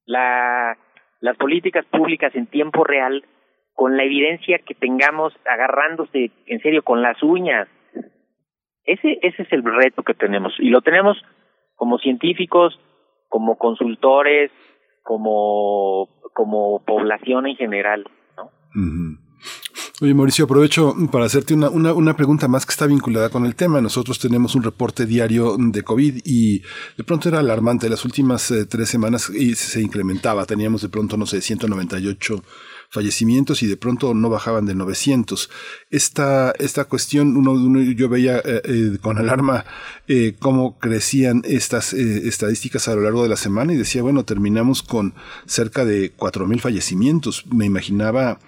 [0.05, 0.77] la,
[1.19, 3.25] las políticas públicas en tiempo real
[3.73, 7.67] con la evidencia que tengamos agarrándose en serio con las uñas?
[8.83, 11.17] Ese, ese es el reto que tenemos y lo tenemos
[11.75, 12.79] como científicos,
[13.27, 14.51] como consultores,
[15.03, 18.09] como, como población en general.
[18.37, 18.51] ¿no?
[20.01, 23.55] Oye, Mauricio, aprovecho para hacerte una, una, una, pregunta más que está vinculada con el
[23.55, 23.81] tema.
[23.81, 26.63] Nosotros tenemos un reporte diario de COVID y
[26.97, 27.87] de pronto era alarmante.
[27.87, 30.45] Las últimas eh, tres semanas y se incrementaba.
[30.47, 32.43] Teníamos de pronto, no sé, 198
[32.91, 35.49] fallecimientos y de pronto no bajaban de 900.
[35.89, 39.65] Esta, esta cuestión, uno, yo veía eh, eh, con alarma
[40.07, 44.25] eh, cómo crecían estas eh, estadísticas a lo largo de la semana y decía, bueno,
[44.25, 45.13] terminamos con
[45.45, 47.45] cerca de 4.000 fallecimientos.
[47.47, 48.39] Me imaginaba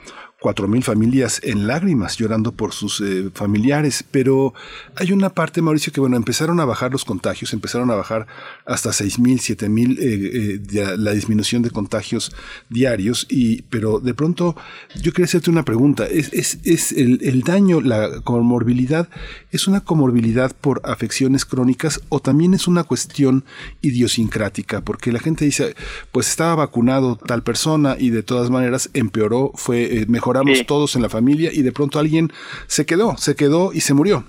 [0.44, 4.54] cuatro mil familias en lágrimas llorando por sus eh, familiares, pero
[4.94, 8.28] hay una parte, Mauricio, que bueno, empezaron a bajar los contagios, empezaron a bajar
[8.66, 12.36] hasta seis mil, siete mil eh, eh, la disminución de contagios
[12.68, 14.58] diarios, y, pero de pronto
[15.02, 19.08] yo quería hacerte una pregunta, ¿es, es, el daño, la comorbilidad,
[19.52, 23.46] es una comorbilidad por afecciones crónicas o también es una cuestión
[23.82, 24.82] idiosincrática?
[24.82, 25.74] Porque la gente dice,
[26.12, 30.96] pues estaba vacunado tal persona y de todas maneras empeoró, fue eh, mejor mejoramos todos
[30.96, 32.30] en la familia y de pronto alguien
[32.68, 34.24] se quedó, se quedó y se murió.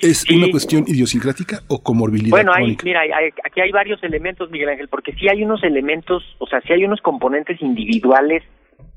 [0.00, 2.30] ¿Es una cuestión idiosincrática o comorbilidad?
[2.30, 6.22] Bueno, hay, mira, hay, aquí hay varios elementos, Miguel Ángel, porque sí hay unos elementos,
[6.38, 8.42] o sea, sí hay unos componentes individuales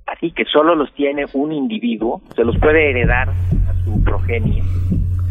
[0.07, 4.63] así que solo los tiene un individuo, se los puede heredar a su progenie,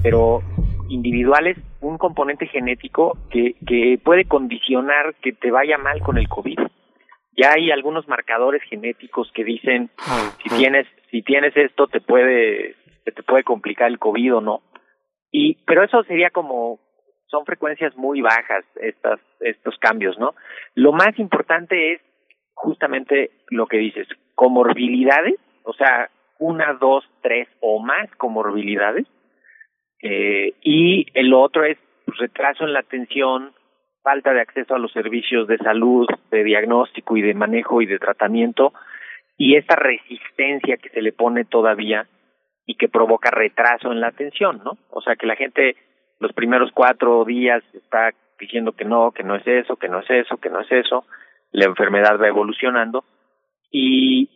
[0.03, 0.43] pero
[0.89, 6.59] individuales, un componente genético que, que puede condicionar que te vaya mal con el COVID.
[7.37, 9.91] Ya hay algunos marcadores genéticos que dicen
[10.43, 14.63] si tienes si tienes esto te puede te puede complicar el COVID o no.
[15.31, 16.81] Y pero eso sería como
[17.27, 20.35] son frecuencias muy bajas estas estos cambios, ¿no?
[20.75, 22.01] Lo más importante es
[22.55, 29.07] justamente lo que dices, comorbilidades, o sea, una, dos, tres o más comorbilidades.
[30.03, 33.53] Eh, y el otro es retraso en la atención,
[34.07, 37.99] falta de acceso a los servicios de salud, de diagnóstico y de manejo y de
[37.99, 38.73] tratamiento,
[39.37, 42.07] y esta resistencia que se le pone todavía
[42.65, 44.79] y que provoca retraso en la atención, ¿no?
[44.91, 45.75] O sea, que la gente
[46.21, 50.09] los primeros cuatro días está diciendo que no, que no es eso, que no es
[50.09, 51.05] eso, que no es eso,
[51.51, 53.05] la enfermedad va evolucionando
[53.73, 54.31] y,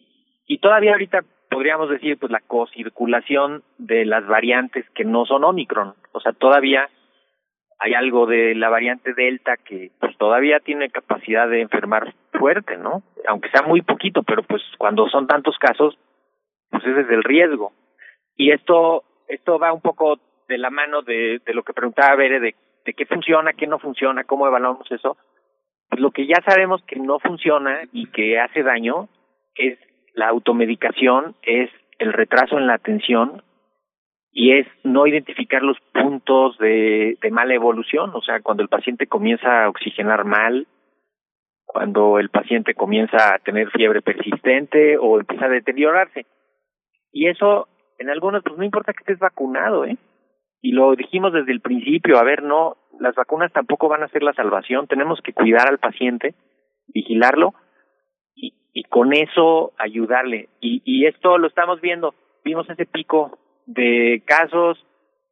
[0.48, 5.94] y todavía ahorita podríamos decir pues la cocirculación de las variantes que no son Omicron,
[6.10, 6.88] o sea, todavía
[7.80, 13.02] hay algo de la variante Delta que pues todavía tiene capacidad de enfermar fuerte, ¿no?
[13.26, 15.98] Aunque sea muy poquito, pero pues cuando son tantos casos,
[16.70, 17.72] pues ese es el riesgo.
[18.36, 22.54] Y esto esto va un poco de la mano de, lo que preguntaba Bere de,
[22.84, 25.16] de qué funciona, qué no funciona, cómo evaluamos eso.
[25.88, 29.08] Pues lo que ya sabemos que no funciona y que hace daño
[29.54, 29.78] es
[30.14, 33.42] la automedicación, es el retraso en la atención
[34.32, 39.06] y es no identificar los puntos de, de mala evolución, o sea, cuando el paciente
[39.06, 40.66] comienza a oxigenar mal,
[41.66, 46.26] cuando el paciente comienza a tener fiebre persistente o empieza a deteriorarse.
[47.12, 49.96] Y eso, en algunos, pues no importa que estés vacunado, ¿eh?
[50.62, 54.22] Y lo dijimos desde el principio, a ver, no, las vacunas tampoco van a ser
[54.22, 56.34] la salvación, tenemos que cuidar al paciente,
[56.88, 57.54] vigilarlo
[58.34, 60.48] y, y con eso ayudarle.
[60.60, 63.38] Y, y esto lo estamos viendo, vimos ese pico
[63.72, 64.84] de casos,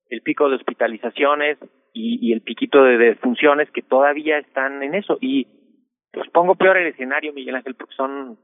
[0.08, 1.58] el pico de hospitalizaciones
[1.92, 5.18] y, el piquito de defunciones que todavía están en eso.
[5.20, 5.46] Y
[6.12, 8.38] pues pongo peor el escenario, Miguel Ángel, porque son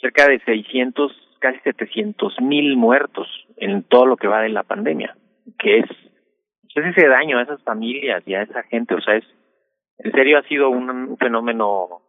[0.00, 3.26] cerca de 600, casi 700 mil muertos
[3.56, 5.16] en todo lo que va de la pandemia,
[5.58, 5.90] que es,
[6.74, 9.24] es ese daño a esas familias y a esa gente, o sea, es,
[9.98, 12.02] en serio ha sido un, fenómeno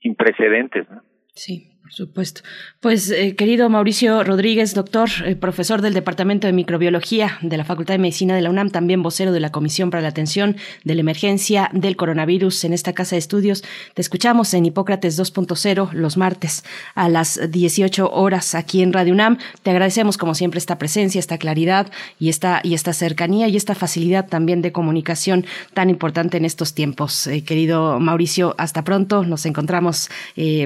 [0.00, 0.86] sin precedentes.
[1.34, 1.79] Sí.
[1.90, 2.42] Por supuesto.
[2.78, 7.94] Pues, eh, querido Mauricio Rodríguez, doctor, eh, profesor del Departamento de Microbiología de la Facultad
[7.94, 11.00] de Medicina de la UNAM, también vocero de la Comisión para la Atención de la
[11.00, 13.64] Emergencia del Coronavirus en esta casa de estudios.
[13.94, 16.62] Te escuchamos en Hipócrates 2.0 los martes
[16.94, 19.38] a las 18 horas aquí en Radio UNAM.
[19.64, 21.90] Te agradecemos, como siempre, esta presencia, esta claridad
[22.20, 25.44] y esta, y esta cercanía y esta facilidad también de comunicación
[25.74, 27.26] tan importante en estos tiempos.
[27.26, 29.24] Eh, querido Mauricio, hasta pronto.
[29.24, 30.08] Nos encontramos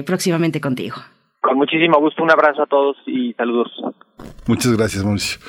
[0.05, 0.97] próximamente contigo.
[1.45, 3.71] Con muchísimo gusto, un abrazo a todos y saludos.
[4.47, 5.39] Muchas gracias, Mauricio.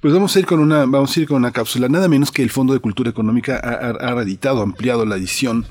[0.00, 2.42] Pues vamos a ir con una, vamos a ir con una cápsula, nada menos que
[2.42, 5.66] el Fondo de Cultura Económica ha, ha, ha editado, ampliado la edición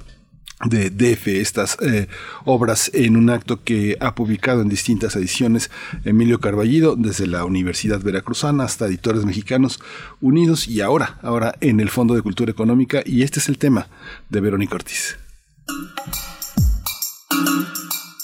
[0.66, 2.08] de DF, estas eh,
[2.45, 5.72] obras en un acto que ha publicado en distintas ediciones
[6.06, 9.80] Emilio Carballido, desde la Universidad Veracruzana hasta Editores Mexicanos
[10.22, 13.88] Unidos y ahora, ahora en el Fondo de Cultura Económica y este es el tema
[14.30, 15.18] de Verónica Ortiz.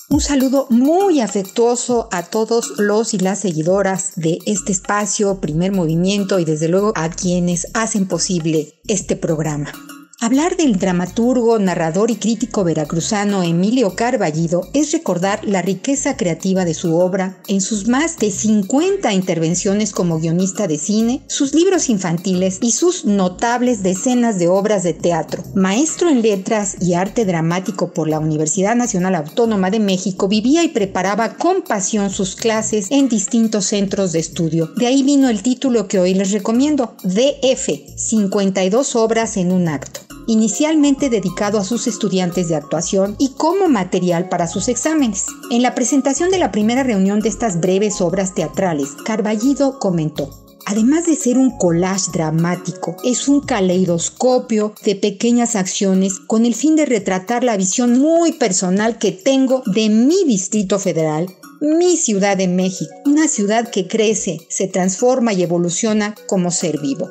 [0.09, 6.39] Un saludo muy afectuoso a todos los y las seguidoras de este espacio, primer movimiento
[6.39, 9.73] y desde luego a quienes hacen posible este programa.
[10.19, 16.73] Hablar del dramaturgo, narrador y crítico veracruzano Emilio Carballido es recordar la riqueza creativa de
[16.73, 22.57] su obra en sus más de 50 intervenciones como guionista de cine, sus libros infantiles
[22.63, 25.43] y sus notables decenas de obras de teatro.
[25.53, 30.69] Maestro en letras y arte dramático por la Universidad Nacional Autónoma de México, vivía y
[30.69, 34.71] preparaba con pasión sus clases en distintos centros de estudio.
[34.77, 40.06] De ahí vino el título que hoy les recomiendo, DF, 52 obras en un acto
[40.27, 45.25] inicialmente dedicado a sus estudiantes de actuación y como material para sus exámenes.
[45.49, 50.29] En la presentación de la primera reunión de estas breves obras teatrales, Carballido comentó,
[50.69, 56.75] Además de ser un collage dramático, es un caleidoscopio de pequeñas acciones con el fin
[56.75, 62.49] de retratar la visión muy personal que tengo de mi Distrito Federal, mi Ciudad de
[62.49, 67.09] México, una ciudad que crece, se transforma y evoluciona como ser vivo.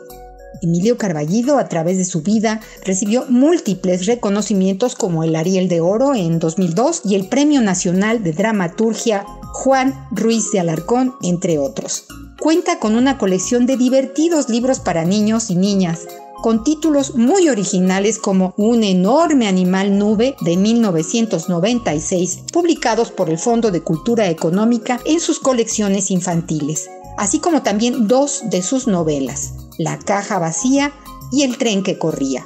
[0.62, 6.14] Emilio Carballido, a través de su vida, recibió múltiples reconocimientos como el Ariel de Oro
[6.14, 12.06] en 2002 y el Premio Nacional de Dramaturgia Juan Ruiz de Alarcón, entre otros.
[12.38, 16.06] Cuenta con una colección de divertidos libros para niños y niñas,
[16.42, 23.70] con títulos muy originales como Un enorme animal nube de 1996, publicados por el Fondo
[23.70, 29.98] de Cultura Económica en sus colecciones infantiles, así como también dos de sus novelas, La
[29.98, 30.92] caja vacía
[31.32, 32.44] y El tren que corría.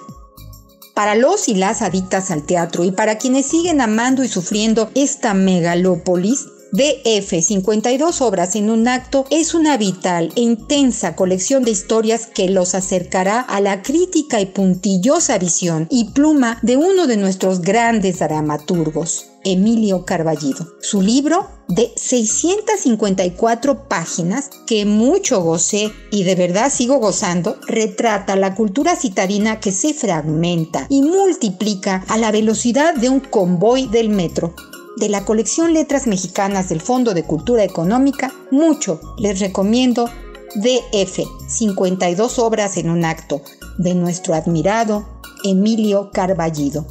[0.94, 5.34] Para los y las adictas al teatro y para quienes siguen amando y sufriendo esta
[5.34, 12.26] megalópolis, DF 52 obras en un acto es una vital e intensa colección de historias
[12.26, 17.60] que los acercará a la crítica y puntillosa visión y pluma de uno de nuestros
[17.60, 20.66] grandes dramaturgos, Emilio Carballido.
[20.80, 28.54] Su libro de 654 páginas que mucho gocé y de verdad sigo gozando, retrata la
[28.54, 34.54] cultura citadina que se fragmenta y multiplica a la velocidad de un convoy del metro
[34.96, 40.10] de la colección Letras Mexicanas del Fondo de Cultura Económica, mucho les recomiendo
[40.56, 43.40] DF, 52 obras en un acto,
[43.78, 46.86] de nuestro admirado Emilio Carballido.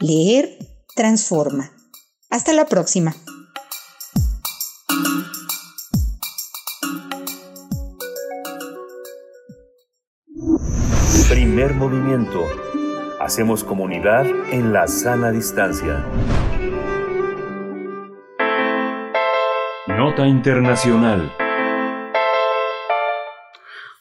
[0.00, 0.58] Leer
[0.96, 1.70] transforma.
[2.34, 3.14] Hasta la próxima.
[11.28, 12.44] Primer movimiento.
[13.20, 16.04] Hacemos comunidad en la sana distancia.
[19.86, 21.30] Nota Internacional.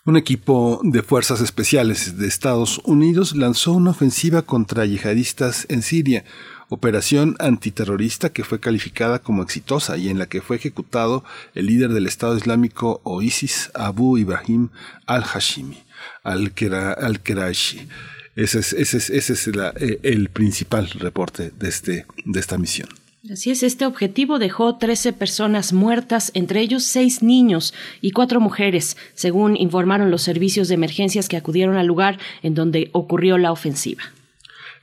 [0.05, 6.25] Un equipo de fuerzas especiales de Estados Unidos lanzó una ofensiva contra yihadistas en Siria,
[6.69, 11.23] operación antiterrorista que fue calificada como exitosa y en la que fue ejecutado
[11.55, 14.69] el líder del Estado Islámico o ISIS, Abu Ibrahim
[15.05, 15.77] al-Hashimi,
[16.23, 17.87] al-Karashi.
[18.35, 22.89] Ese es, ese es, ese es eh, el principal reporte de, este, de esta misión.
[23.31, 28.97] Así es, este objetivo dejó 13 personas muertas, entre ellos seis niños y cuatro mujeres,
[29.13, 34.03] según informaron los servicios de emergencias que acudieron al lugar en donde ocurrió la ofensiva.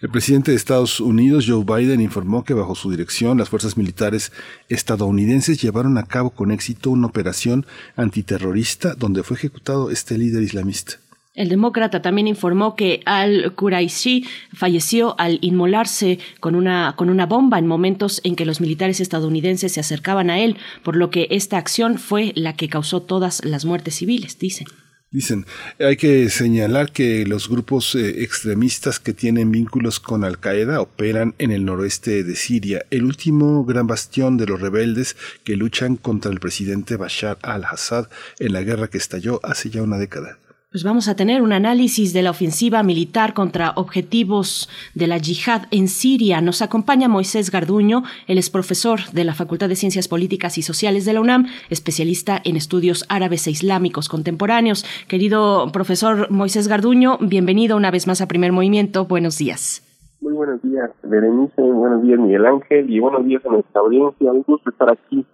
[0.01, 4.32] El presidente de Estados Unidos, Joe Biden, informó que bajo su dirección las fuerzas militares
[4.70, 7.66] estadounidenses llevaron a cabo con éxito una operación
[7.97, 10.94] antiterrorista donde fue ejecutado este líder islamista.
[11.35, 14.24] El demócrata también informó que al-Quraishi
[14.55, 19.72] falleció al inmolarse con una, con una bomba en momentos en que los militares estadounidenses
[19.72, 23.66] se acercaban a él, por lo que esta acción fue la que causó todas las
[23.66, 24.66] muertes civiles, dicen.
[25.12, 25.45] Dicen,
[25.81, 31.51] hay que señalar que los grupos eh, extremistas que tienen vínculos con Al-Qaeda operan en
[31.51, 36.39] el noroeste de Siria, el último gran bastión de los rebeldes que luchan contra el
[36.39, 38.07] presidente Bashar al-Assad
[38.39, 40.39] en la guerra que estalló hace ya una década.
[40.73, 45.63] Pues vamos a tener un análisis de la ofensiva militar contra objetivos de la yihad
[45.73, 46.41] en Siria.
[46.41, 51.05] Nos acompaña Moisés Garduño, él es profesor de la Facultad de Ciencias Políticas y Sociales
[51.05, 54.85] de la UNAM, especialista en estudios árabes e islámicos contemporáneos.
[55.09, 59.07] Querido profesor Moisés Garduño, bienvenido una vez más a Primer Movimiento.
[59.07, 59.83] Buenos días.
[60.21, 61.63] Muy buenos días, Berenice.
[61.63, 62.89] Buenos días, Miguel Ángel.
[62.89, 64.31] Y buenos días a nuestra audiencia.
[64.31, 65.27] Un gusto estar aquí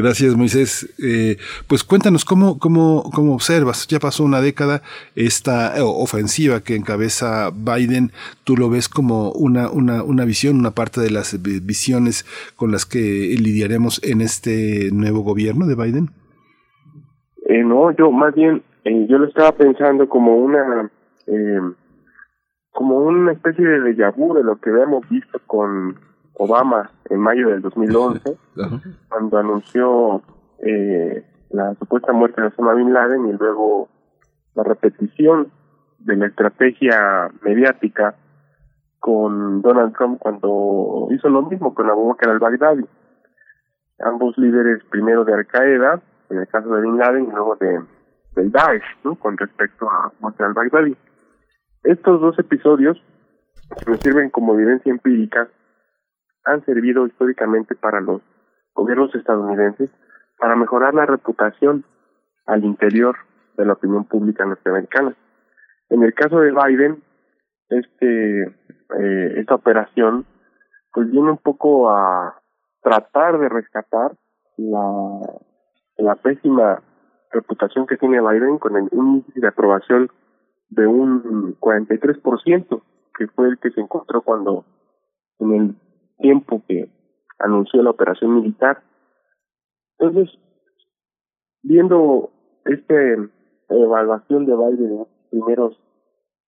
[0.00, 0.94] Gracias, Moisés.
[1.02, 3.88] Eh, pues cuéntanos cómo, cómo, cómo observas.
[3.88, 4.80] Ya pasó una década
[5.16, 8.12] esta eh, ofensiva que encabeza Biden.
[8.44, 12.86] ¿Tú lo ves como una, una, una visión, una parte de las visiones con las
[12.86, 16.10] que lidiaremos en este nuevo gobierno de Biden?
[17.48, 20.92] Eh, no, yo más bien, eh, yo lo estaba pensando como una,
[21.26, 21.60] eh,
[22.70, 25.98] como una especie de déjà vu de lo que habíamos visto con
[26.38, 28.36] Obama en mayo del 2011,
[29.08, 30.22] cuando anunció
[30.60, 33.88] eh, la supuesta muerte de Osama Bin Laden y luego
[34.54, 35.48] la repetición
[35.98, 38.14] de la estrategia mediática
[39.00, 42.84] con Donald Trump cuando hizo lo mismo con Abu Bakr al-Baghdadi.
[44.00, 46.00] Ambos líderes, primero de Al-Qaeda,
[46.30, 47.80] en el caso de Bin Laden, y luego de,
[48.36, 49.16] del Daesh, ¿no?
[49.16, 50.96] con respecto a Abu Bakr al-Baghdadi.
[51.84, 53.02] Estos dos episodios
[53.86, 55.48] nos sirven como evidencia empírica
[56.48, 58.22] han servido históricamente para los
[58.74, 59.90] gobiernos estadounidenses
[60.38, 61.84] para mejorar la reputación
[62.46, 63.16] al interior
[63.56, 65.14] de la opinión pública norteamericana.
[65.90, 67.02] En el caso de Biden,
[67.68, 70.24] este eh, esta operación
[70.92, 72.40] pues viene un poco a
[72.82, 74.12] tratar de rescatar
[74.56, 75.20] la,
[75.98, 76.82] la pésima
[77.30, 80.10] reputación que tiene Biden con el índice de aprobación
[80.70, 82.82] de un 43%,
[83.16, 84.64] que fue el que se encontró cuando
[85.38, 85.74] en el
[86.18, 86.90] tiempo que
[87.38, 88.82] anunció la operación militar.
[89.98, 90.36] Entonces,
[91.62, 92.30] viendo
[92.64, 92.94] esta
[93.68, 95.80] evaluación de Biden en los primeros,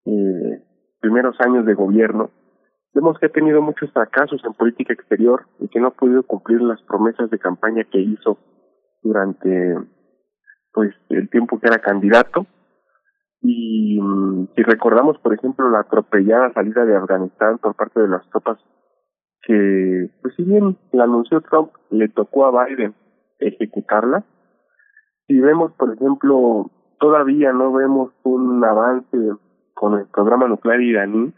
[0.07, 0.63] eh,
[1.01, 2.31] primeros años de gobierno,
[2.95, 6.61] vemos que ha tenido muchos fracasos en política exterior y que no ha podido cumplir
[6.61, 8.39] las promesas de campaña que hizo
[9.03, 9.77] durante
[10.73, 12.47] pues el tiempo que era candidato
[13.43, 18.29] Y mm, si recordamos, por ejemplo, la atropellada salida de Afganistán por parte de las
[18.31, 18.59] tropas
[19.43, 22.95] que, pues si bien la anunció Trump, le tocó a Biden
[23.39, 24.25] ejecutarla.
[25.27, 29.17] Si vemos, por ejemplo, todavía no vemos un avance
[29.75, 31.33] con el programa nuclear iraní,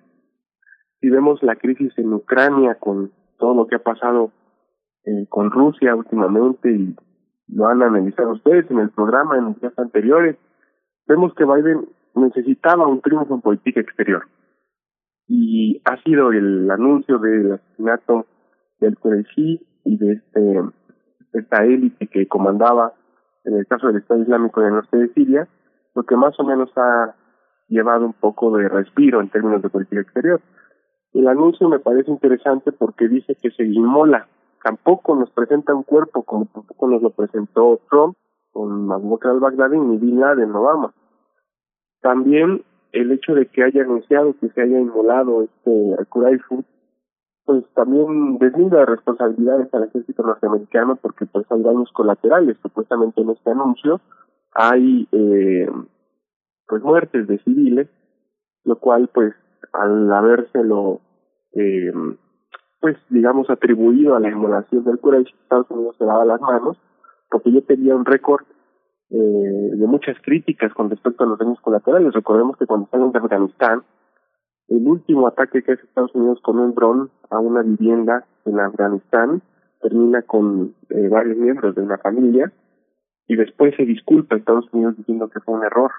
[1.01, 4.31] si vemos la crisis en Ucrania con todo lo que ha pasado
[5.05, 6.97] eh, con Rusia últimamente y
[7.49, 10.37] lo han analizado ustedes en el programa en días anteriores,
[11.07, 14.27] vemos que Biden necesitaba un triunfo en política exterior.
[15.29, 18.27] Y ha sido el anuncio del asesinato
[18.81, 20.61] del Qureshi y de este
[21.33, 22.93] esta élite que comandaba
[23.45, 25.49] en el caso del Estado Islámico en el norte de Siria,
[25.95, 27.15] lo que más o menos ha
[27.69, 30.41] llevado un poco de respiro en términos de política exterior.
[31.13, 34.29] El anuncio me parece interesante porque dice que se inmola.
[34.63, 38.17] Tampoco nos presenta un cuerpo como tampoco nos lo presentó Trump
[38.53, 40.95] con Abu al-Baghdadi ni Bin Laden Obama.
[42.01, 42.63] También
[42.93, 46.07] el hecho de que haya anunciado que se haya inmolado este al
[47.45, 52.57] pues también deslinda responsabilidades al ejército norteamericano porque pues hay daños colaterales.
[52.63, 54.01] Supuestamente en este anuncio
[54.55, 55.69] hay eh,
[56.69, 57.89] pues muertes de civiles,
[58.65, 59.35] lo cual pues
[59.73, 61.01] al habérselo
[61.55, 61.93] eh,
[62.81, 66.77] pues digamos atribuido a la inmolación del Quraysh, Estados Unidos se daba las manos
[67.31, 68.45] porque yo tenía un récord
[69.15, 72.15] eh, de muchas críticas con respecto a los daños colaterales.
[72.15, 73.83] Recordemos que cuando están en Afganistán,
[74.69, 79.43] el último ataque que hace Estados Unidos con un dron a una vivienda en Afganistán
[79.83, 82.51] termina con eh, varios miembros de una familia
[83.29, 85.91] y después se disculpa Estados Unidos diciendo que fue un error.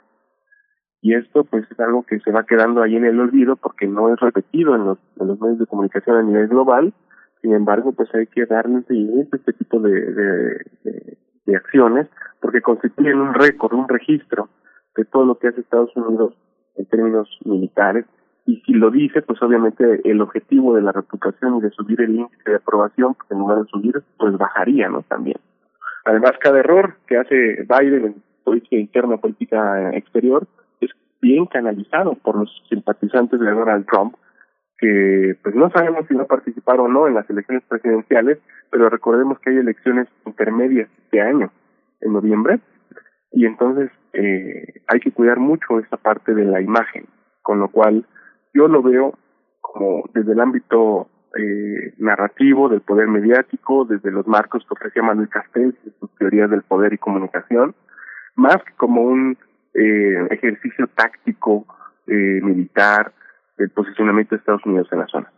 [0.99, 4.11] Y esto pues es algo que se va quedando ahí en el olvido porque no
[4.11, 4.98] es repetido en los,
[5.40, 6.95] medios de comunicación a nivel global.
[7.44, 11.18] Sin embargo, pues hay que darle a este tipo de, de, de
[11.48, 12.07] acciones
[12.40, 14.49] porque constituyen un récord, un registro
[14.95, 16.34] de todo lo que hace Estados Unidos
[16.76, 18.06] en términos militares
[18.45, 22.15] y si lo dice, pues obviamente el objetivo de la reputación y de subir el
[22.15, 25.02] índice de aprobación, pues en lugar de subir, pues bajaría, ¿no?
[25.03, 25.38] También.
[26.06, 30.45] Además, cada error que hace Biden en política interna, política exterior,
[30.82, 30.91] es
[31.22, 34.15] bien canalizado por los simpatizantes de Donald Trump,
[34.78, 38.40] que pues no sabemos si va a participar o no en las elecciones presidenciales,
[38.70, 41.52] pero recordemos que hay elecciones intermedias este año,
[42.02, 42.60] en noviembre,
[43.32, 47.06] y entonces eh, hay que cuidar mucho esa parte de la imagen,
[47.41, 48.06] con lo cual
[48.54, 49.18] yo lo veo
[49.62, 55.30] como desde el ámbito eh, narrativo del poder mediático, desde los marcos que ofrecía Manuel
[55.30, 57.74] Castells sus teorías del poder y comunicación,
[58.36, 59.38] más que como un
[59.74, 61.66] eh, ejercicio táctico
[62.06, 63.14] eh, militar
[63.58, 65.32] del posicionamiento de Estados Unidos en la zona.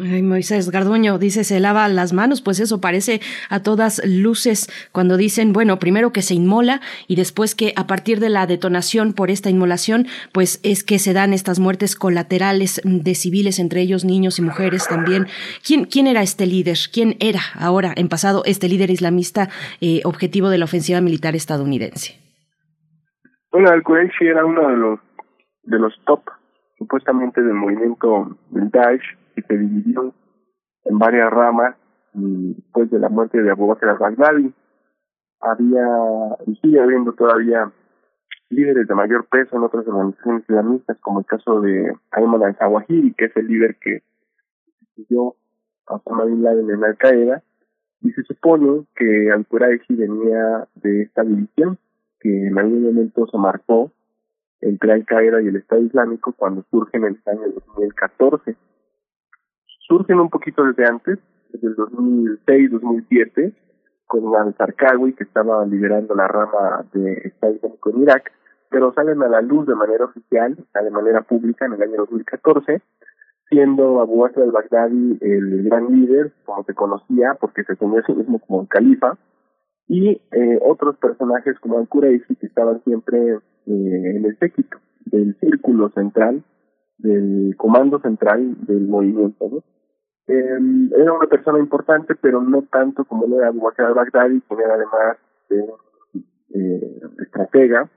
[0.00, 5.16] Ay, Moisés Garduño dice se lava las manos, pues eso parece a todas luces cuando
[5.16, 9.30] dicen, bueno, primero que se inmola y después que a partir de la detonación por
[9.30, 14.38] esta inmolación, pues es que se dan estas muertes colaterales de civiles, entre ellos niños
[14.38, 15.26] y mujeres también.
[15.66, 16.76] ¿Quién, quién era este líder?
[16.92, 19.48] ¿Quién era ahora, en pasado, este líder islamista
[19.80, 22.20] eh, objetivo de la ofensiva militar estadounidense?
[23.50, 25.00] Bueno, Al-Quraishi era uno de los,
[25.64, 26.20] de los top,
[26.78, 30.14] supuestamente, del movimiento del Daesh que se dividió
[30.84, 31.76] en varias ramas
[32.14, 34.52] después de la muerte de Abu Bakr al-Baghdadi.
[35.40, 35.86] Había
[36.46, 37.70] y sigue habiendo todavía
[38.50, 43.26] líderes de mayor peso en otras organizaciones islamistas como el caso de Ayman al-Zawahiri que
[43.26, 44.02] es el líder que
[44.96, 45.36] sucedió
[45.86, 47.42] a Osama Bin Laden en Al-Qaeda.
[48.00, 51.78] Y se supone que al-Quraishi venía de esta división
[52.20, 53.92] que en algún momento se marcó
[54.60, 58.56] entre Al-Qaeda y el Estado Islámico cuando surge en el año 2014
[59.88, 61.18] surgen un poquito desde antes,
[61.50, 63.54] desde el 2006, 2007,
[64.06, 68.32] con al-Zarqawi, que estaba liderando la rama de Estado Islámico en Irak,
[68.70, 72.82] pero salen a la luz de manera oficial, de manera pública en el año 2014,
[73.48, 78.12] siendo Abu Bakr al-Baghdadi el gran líder, como se conocía, porque se tenía a sí
[78.12, 79.16] mismo como el califa,
[79.86, 83.38] y eh, otros personajes como al-Qurayshi, que estaban siempre
[83.68, 86.42] eh, el séquito del círculo central,
[86.98, 89.48] del comando central del movimiento.
[89.50, 89.58] ¿no?
[90.26, 90.58] Eh,
[90.96, 94.74] era una persona importante, pero no tanto como lo era Abu Bakr al-Baghdadi, quien era
[94.74, 95.16] además
[95.48, 95.64] de
[96.54, 97.90] eh, estratega,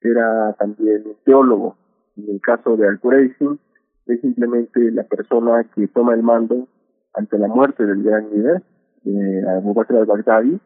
[0.00, 1.76] era también teólogo.
[2.16, 3.58] En el caso de Al-Quraishi,
[4.06, 6.66] es simplemente la persona que toma el mando
[7.14, 8.62] ante la muerte del gran líder,
[9.02, 10.58] de Abu Bakr al-Baghdadi,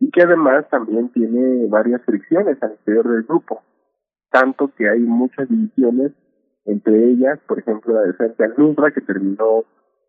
[0.00, 3.62] y que además también tiene varias fricciones al interior del grupo,
[4.30, 6.12] tanto que hay muchas divisiones
[6.66, 9.64] entre ellas, por ejemplo, la defensa al-Nusra, que terminó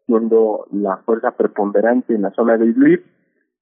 [0.05, 3.03] siendo la fuerza preponderante en la zona de Idlib,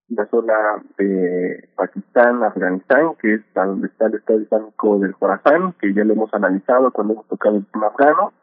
[0.10, 0.54] la zona
[0.98, 6.14] de Pakistán, Afganistán, que es donde está el Estado Islámico del Khorasan, que ya lo
[6.14, 8.34] hemos analizado cuando hemos tocado el tema afgano,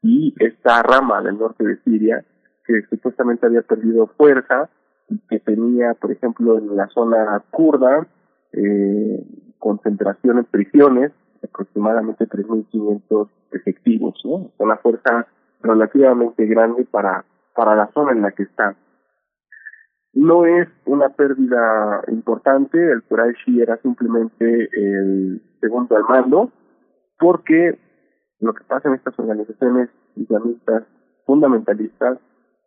[0.00, 2.24] y esta rama del norte de Siria,
[2.64, 4.70] que supuestamente había perdido fuerza,
[5.08, 8.06] y que tenía, por ejemplo, en la zona kurda,
[8.52, 9.26] eh,
[9.58, 11.12] concentración en prisiones,
[11.42, 14.50] aproximadamente 3.500 efectivos, ¿no?
[14.58, 15.26] Una fuerza
[15.62, 17.24] relativamente grande para,
[17.54, 18.76] para la zona en la que está.
[20.14, 26.50] No es una pérdida importante, el Quraishi era simplemente el segundo al mando,
[27.18, 27.78] porque
[28.40, 30.84] lo que pasa en estas organizaciones islamistas
[31.26, 32.18] fundamentalistas,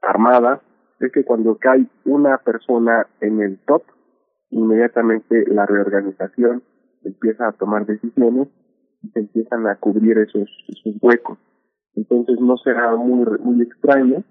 [0.02, 0.62] armadas,
[1.00, 3.84] es que cuando cae una persona en el top,
[4.52, 6.64] inmediatamente la reorganización
[7.04, 8.48] empieza a tomar decisiones
[9.14, 10.50] se empiezan a cubrir esos,
[11.02, 11.38] huecos.
[11.96, 14.24] Entonces no será muy, muy extraño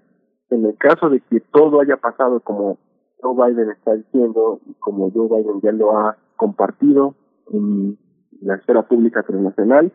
[0.49, 2.77] en el caso de que todo haya pasado como
[3.21, 7.15] Joe Biden está diciendo y como Joe Biden ya lo ha compartido
[7.51, 7.97] en
[8.41, 9.91] la esfera pública internacional,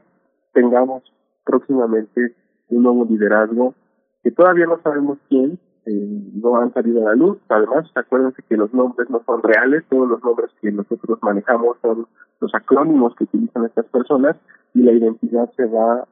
[0.52, 1.02] tengamos
[1.44, 2.34] próximamente
[2.68, 3.74] un nuevo liderazgo
[4.22, 7.38] que todavía no sabemos quién, eh, no han salido a la luz.
[7.48, 12.06] Además, acuérdense que los nombres no son reales, todos los nombres que nosotros manejamos son
[12.40, 14.36] los acrónimos que utilizan estas personas
[14.74, 16.06] y la identidad se va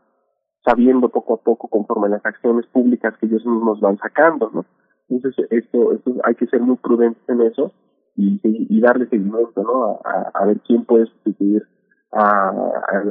[0.64, 4.64] sabiendo poco a poco conforme las acciones públicas que ellos mismos van sacando, ¿no?
[5.09, 7.72] Entonces, esto, esto hay que ser muy prudentes en eso
[8.16, 10.01] y, darle seguimiento, ¿no?
[10.05, 11.66] A, ver quién puede sustituir
[12.12, 13.02] a, a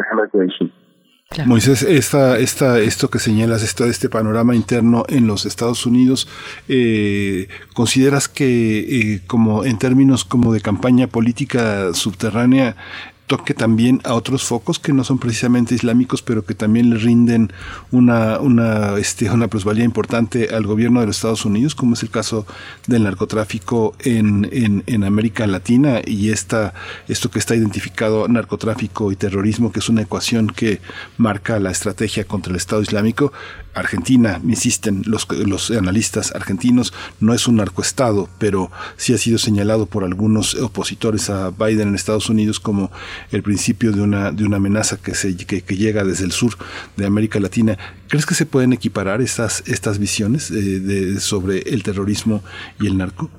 [1.46, 6.28] Moisés, esta, esta, esto que señalas, esto, este panorama interno en los Estados Unidos,
[6.68, 12.76] eh, ¿consideras que eh, como en términos como de campaña política subterránea
[13.28, 17.52] toque también a otros focos que no son precisamente islámicos, pero que también le rinden
[17.92, 22.10] una, una, este, una plusvalía importante al gobierno de los Estados Unidos, como es el
[22.10, 22.46] caso
[22.88, 26.74] del narcotráfico en, en, América Latina y esta,
[27.08, 30.82] esto que está identificado narcotráfico y terrorismo, que es una ecuación que
[31.18, 33.34] marca la estrategia contra el Estado Islámico,
[33.74, 39.88] Argentina, insisten los, los analistas argentinos, no es un narcoestado, pero sí ha sido señalado
[39.88, 42.92] por algunos opositores a Biden en Estados Unidos como
[43.32, 46.54] el principio de una, de una amenaza que, se, que, llega desde el sur
[46.98, 47.78] de América Latina.
[48.10, 52.42] ¿Crees que se pueden equiparar estas, estas visiones eh, de, sobre el terrorismo
[52.80, 53.30] y el narco?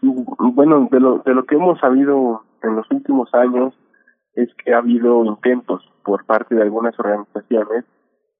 [0.00, 3.74] Bueno, de lo, de lo que hemos sabido en los últimos años
[4.34, 7.84] es que ha habido intentos por parte de algunas organizaciones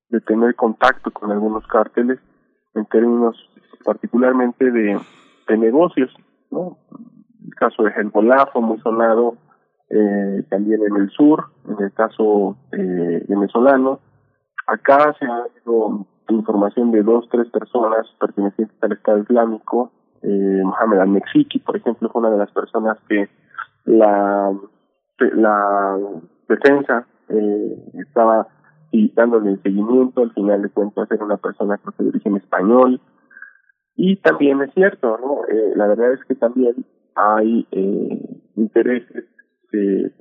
[0.08, 2.20] de tener contacto con algunos cárteles
[2.74, 3.36] en términos
[3.84, 4.98] particularmente de,
[5.48, 6.14] de negocios,
[6.50, 6.78] ¿no?
[7.44, 9.36] El caso de Hezbollah fue muy sonado
[9.90, 14.00] eh, también en el sur, en el caso eh, venezolano.
[14.66, 19.92] Acá se ha dado información de dos, tres personas pertenecientes al Estado Islámico.
[20.22, 23.28] Eh, Mohamed al-Mexiki, por ejemplo, fue una de las personas que
[23.84, 24.52] la,
[25.18, 25.98] la
[26.48, 28.48] defensa eh, estaba
[29.14, 33.00] dándole seguimiento, al final de cuentas era una persona de origen español.
[33.94, 35.44] Y también es cierto, ¿no?
[35.48, 36.74] Eh, la verdad es que también
[37.14, 39.24] hay eh, intereses
[39.76, 40.12] de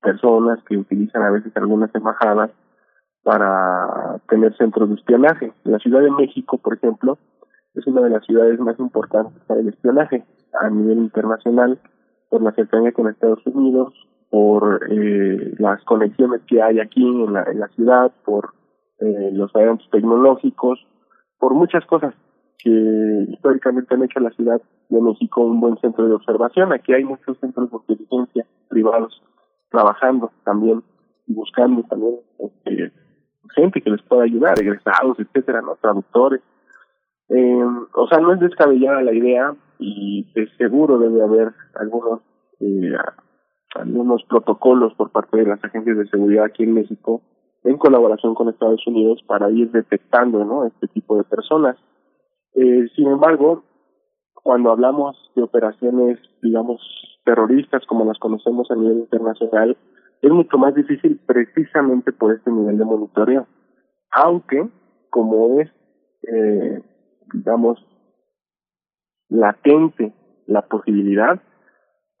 [0.00, 2.50] personas que utilizan a veces algunas embajadas
[3.22, 5.52] para tener centros de espionaje.
[5.64, 7.18] La Ciudad de México, por ejemplo,
[7.74, 10.24] es una de las ciudades más importantes para el espionaje
[10.60, 11.78] a nivel internacional
[12.28, 13.92] por la cercanía con Estados Unidos,
[14.30, 18.50] por eh, las conexiones que hay aquí en la, ciudad, por
[19.00, 20.78] eh, los adelantos tecnológicos,
[21.38, 22.14] por muchas cosas
[22.58, 22.70] que
[23.28, 24.60] históricamente han hecho la ciudad
[24.90, 26.72] de México un buen centro de observación.
[26.72, 29.22] Aquí hay muchos centros de inteligencia privados
[29.70, 30.82] trabajando también
[31.26, 32.92] y buscando también este,
[33.54, 36.40] gente que les pueda ayudar, egresados, etcétera, no traductores.
[37.28, 37.64] Eh,
[37.94, 42.20] o sea, no es descabellada la idea y de seguro debe haber algunos
[42.60, 42.92] eh,
[43.76, 47.22] algunos protocolos por parte de las agencias de seguridad aquí en México
[47.62, 50.64] en colaboración con Estados Unidos para ir detectando ¿no?
[50.64, 51.76] este tipo de personas.
[52.54, 53.64] Eh, sin embargo,
[54.42, 56.80] cuando hablamos de operaciones, digamos,
[57.24, 59.76] terroristas como las conocemos a nivel internacional,
[60.22, 63.46] es mucho más difícil precisamente por este nivel de monitoreo.
[64.10, 64.68] Aunque,
[65.10, 65.70] como es,
[66.22, 66.82] eh,
[67.32, 67.78] digamos,
[69.28, 70.12] latente
[70.46, 71.40] la posibilidad,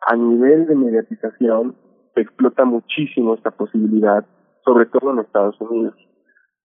[0.06, 1.76] a nivel de mediatización
[2.14, 4.24] se explota muchísimo esta posibilidad,
[4.64, 5.94] sobre todo en Estados Unidos.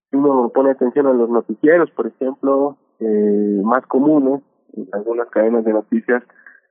[0.10, 4.42] Si uno pone atención a los noticieros, por ejemplo, eh, más comunes,
[4.76, 6.24] en algunas cadenas de noticias,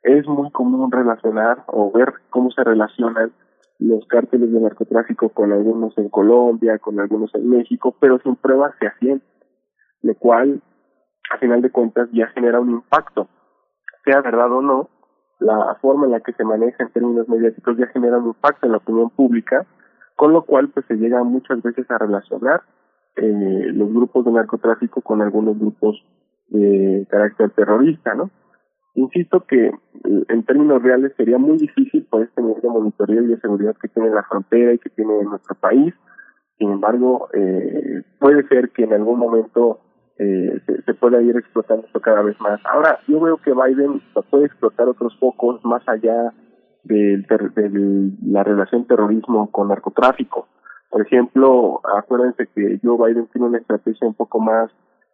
[0.02, 3.32] es muy común relacionar o ver cómo se relacionan
[3.78, 8.74] los cárteles de narcotráfico con algunos en Colombia, con algunos en México, pero sin pruebas
[8.78, 9.22] se hacen,
[10.02, 10.62] lo cual,
[11.32, 13.28] a final de cuentas, ya genera un impacto,
[14.05, 14.90] sea verdad o no,
[15.40, 18.72] la forma en la que se maneja en términos mediáticos ya genera un impacto en
[18.72, 19.66] la opinión pública,
[20.16, 22.62] con lo cual pues se llega muchas veces a relacionar
[23.16, 26.02] eh, los grupos de narcotráfico con algunos grupos
[26.48, 28.30] de carácter terrorista, ¿no?
[28.94, 33.28] Insisto que eh, en términos reales sería muy difícil por este nivel de monitoreo y
[33.28, 35.92] de seguridad que tiene la frontera y que tiene nuestro país.
[36.58, 39.80] Sin embargo, eh, puede ser que en algún momento
[40.18, 42.60] eh, se, se, pueda ir explotando esto cada vez más.
[42.66, 44.00] Ahora, yo veo que Biden
[44.30, 46.32] puede explotar otros focos más allá
[46.84, 50.46] de, de la relación terrorismo con narcotráfico.
[50.90, 54.70] Por ejemplo, acuérdense que Joe Biden tiene una estrategia un poco más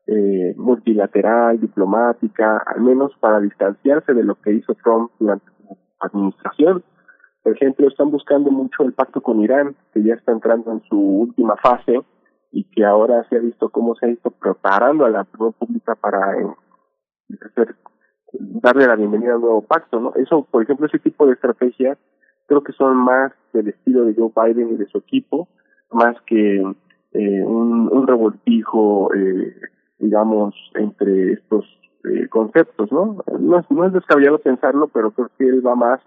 [0.07, 6.83] eh, multilateral, diplomática, al menos para distanciarse de lo que hizo Trump durante su administración.
[7.43, 10.99] Por ejemplo, están buscando mucho el pacto con Irán, que ya está entrando en su
[10.99, 12.03] última fase
[12.53, 15.95] y que ahora se ha visto cómo se ha ido preparando a la opinión pública
[15.95, 16.47] para eh,
[17.51, 17.77] hacer,
[18.33, 20.13] darle la bienvenida al nuevo pacto, ¿no?
[20.17, 21.99] Eso, por ejemplo, ese tipo de estrategias
[22.47, 25.49] creo que son más del estilo de Joe Biden y de su equipo,
[25.93, 29.55] más que eh, un, un revoltijo eh,
[30.01, 31.65] digamos, entre estos
[32.05, 33.23] eh, conceptos, ¿no?
[33.39, 33.59] ¿no?
[33.59, 36.01] Es, no es descabellado pensarlo, pero creo que él va más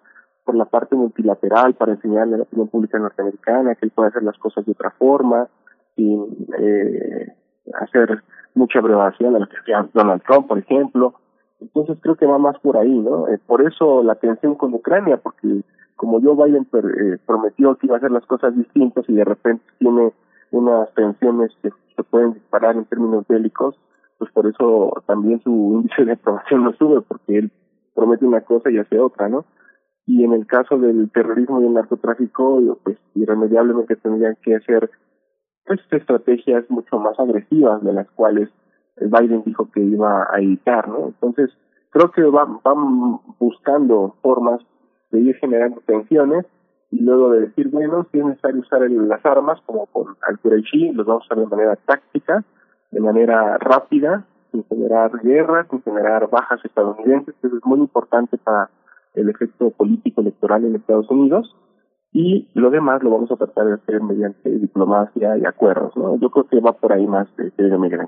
[0.44, 4.24] por la parte multilateral para enseñarle a la opinión pública norteamericana que él puede hacer
[4.24, 5.48] las cosas de otra forma,
[5.96, 7.34] sin eh,
[7.80, 8.24] hacer
[8.56, 11.14] mucha abreviación a lo que hacía Donald Trump, por ejemplo.
[11.62, 13.28] Entonces creo que va más por ahí, ¿no?
[13.30, 15.62] Eh, por eso la tensión con Ucrania, porque
[15.96, 19.64] como Joe Biden eh, prometió que iba a hacer las cosas distintas y de repente
[19.80, 20.12] tiene
[20.54, 23.76] unas tensiones que se pueden disparar en términos bélicos,
[24.20, 27.52] pues por eso también su índice de aprobación no sube, porque él
[27.96, 29.46] promete una cosa y hace otra, ¿no?
[30.06, 34.92] Y en el caso del terrorismo y el narcotráfico, pues irremediablemente tendrían que hacer
[35.66, 38.50] pues estrategias mucho más agresivas de las cuales
[38.98, 41.08] Biden dijo que iba a evitar, ¿no?
[41.08, 41.50] Entonces,
[41.90, 44.62] creo que van, van buscando formas
[45.12, 46.46] de ir generando tensiones
[46.94, 51.08] y luego de decir, bueno, si es necesario usar las armas, como con Al-Quraishi, los
[51.08, 52.44] vamos a usar de manera táctica,
[52.92, 58.70] de manera rápida, sin generar guerra, sin generar bajas estadounidenses, eso es muy importante para
[59.16, 61.56] el efecto político electoral en Estados Unidos,
[62.12, 66.20] y lo demás lo vamos a tratar de hacer mediante diplomacia y acuerdos, ¿no?
[66.20, 68.02] Yo creo que va por ahí más, de eh, Miguel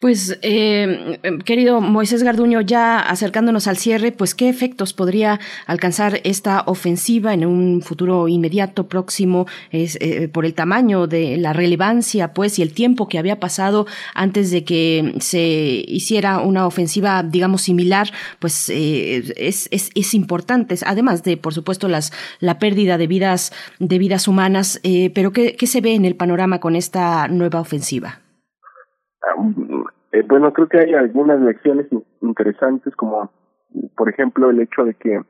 [0.00, 6.62] pues, eh, querido Moisés Garduño, ya acercándonos al cierre, pues, ¿qué efectos podría alcanzar esta
[6.66, 12.58] ofensiva en un futuro inmediato, próximo, es, eh, por el tamaño de la relevancia, pues,
[12.58, 18.12] y el tiempo que había pasado antes de que se hiciera una ofensiva, digamos, similar,
[18.40, 23.52] pues, eh, es, es, es, importante, además de, por supuesto, las, la pérdida de vidas,
[23.78, 27.60] de vidas humanas, eh, pero ¿qué, ¿qué se ve en el panorama con esta nueva
[27.60, 28.27] ofensiva?
[30.12, 31.86] Eh, bueno, creo que hay algunas lecciones
[32.22, 33.30] interesantes, como
[33.96, 35.20] por ejemplo el hecho de que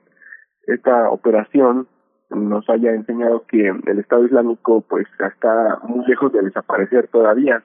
[0.66, 1.88] esta operación
[2.30, 7.62] nos haya enseñado que el Estado Islámico pues está muy lejos de desaparecer todavía.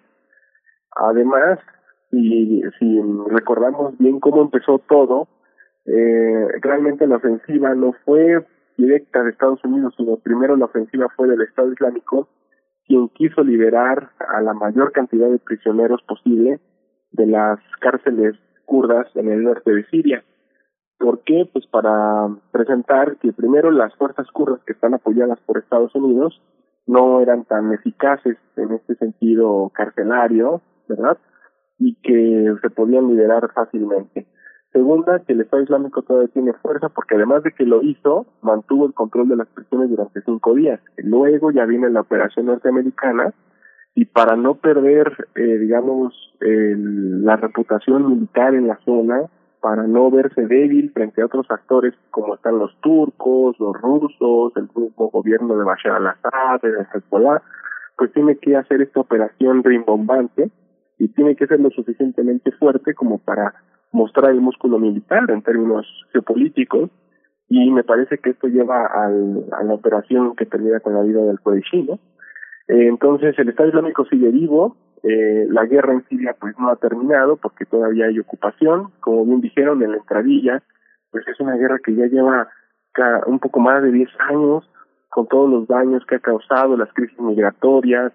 [0.96, 1.60] Además,
[2.10, 5.28] si, si recordamos bien cómo empezó todo,
[5.86, 8.46] eh, realmente la ofensiva no fue
[8.78, 12.30] directa de Estados Unidos, sino primero la ofensiva fue del Estado Islámico
[12.88, 16.60] quien quiso liberar a la mayor cantidad de prisioneros posible
[17.12, 18.36] de las cárceles
[18.66, 20.24] kurdas en el norte de Siria.
[20.98, 21.48] ¿Por qué?
[21.52, 26.42] Pues para presentar que primero las fuerzas kurdas que están apoyadas por Estados Unidos
[26.86, 31.18] no eran tan eficaces en este sentido carcelario, ¿verdad?
[31.78, 34.28] Y que se podían liberar fácilmente.
[34.74, 38.88] Segunda, que el Estado Islámico todavía tiene fuerza porque además de que lo hizo, mantuvo
[38.88, 40.80] el control de las prisiones durante cinco días.
[40.98, 43.34] Luego ya viene la operación norteamericana
[43.94, 49.30] y para no perder, eh, digamos, el, la reputación militar en la zona,
[49.62, 54.64] para no verse débil frente a otros actores como están los turcos, los rusos, el
[54.76, 57.44] mismo gobierno de Bashar al-Assad, de Hezbollah,
[57.96, 60.50] pues tiene que hacer esta operación rimbombante
[60.98, 63.54] y tiene que ser lo suficientemente fuerte como para
[63.94, 66.90] mostrar el músculo militar en términos geopolíticos
[67.48, 71.22] y me parece que esto lleva al, a la operación que termina con la vida
[71.22, 71.94] del Kodeshi, ¿no?
[72.68, 76.76] Eh, entonces el Estado Islámico sigue vivo, eh, la guerra en Siria pues no ha
[76.78, 80.64] terminado porque todavía hay ocupación, como bien dijeron en la entradilla,
[81.12, 82.50] pues es una guerra que ya lleva
[83.28, 84.70] un poco más de 10 años,
[85.10, 88.14] con todos los daños que ha causado, las crisis migratorias,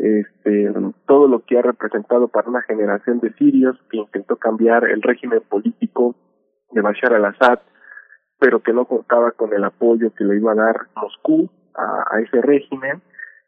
[0.00, 0.72] este,
[1.06, 5.42] todo lo que ha representado para una generación de sirios que intentó cambiar el régimen
[5.46, 6.16] político
[6.70, 7.58] de Bashar al-Assad,
[8.38, 12.40] pero que no contaba con el apoyo que le iba a dar Moscú a, ese
[12.40, 13.02] régimen.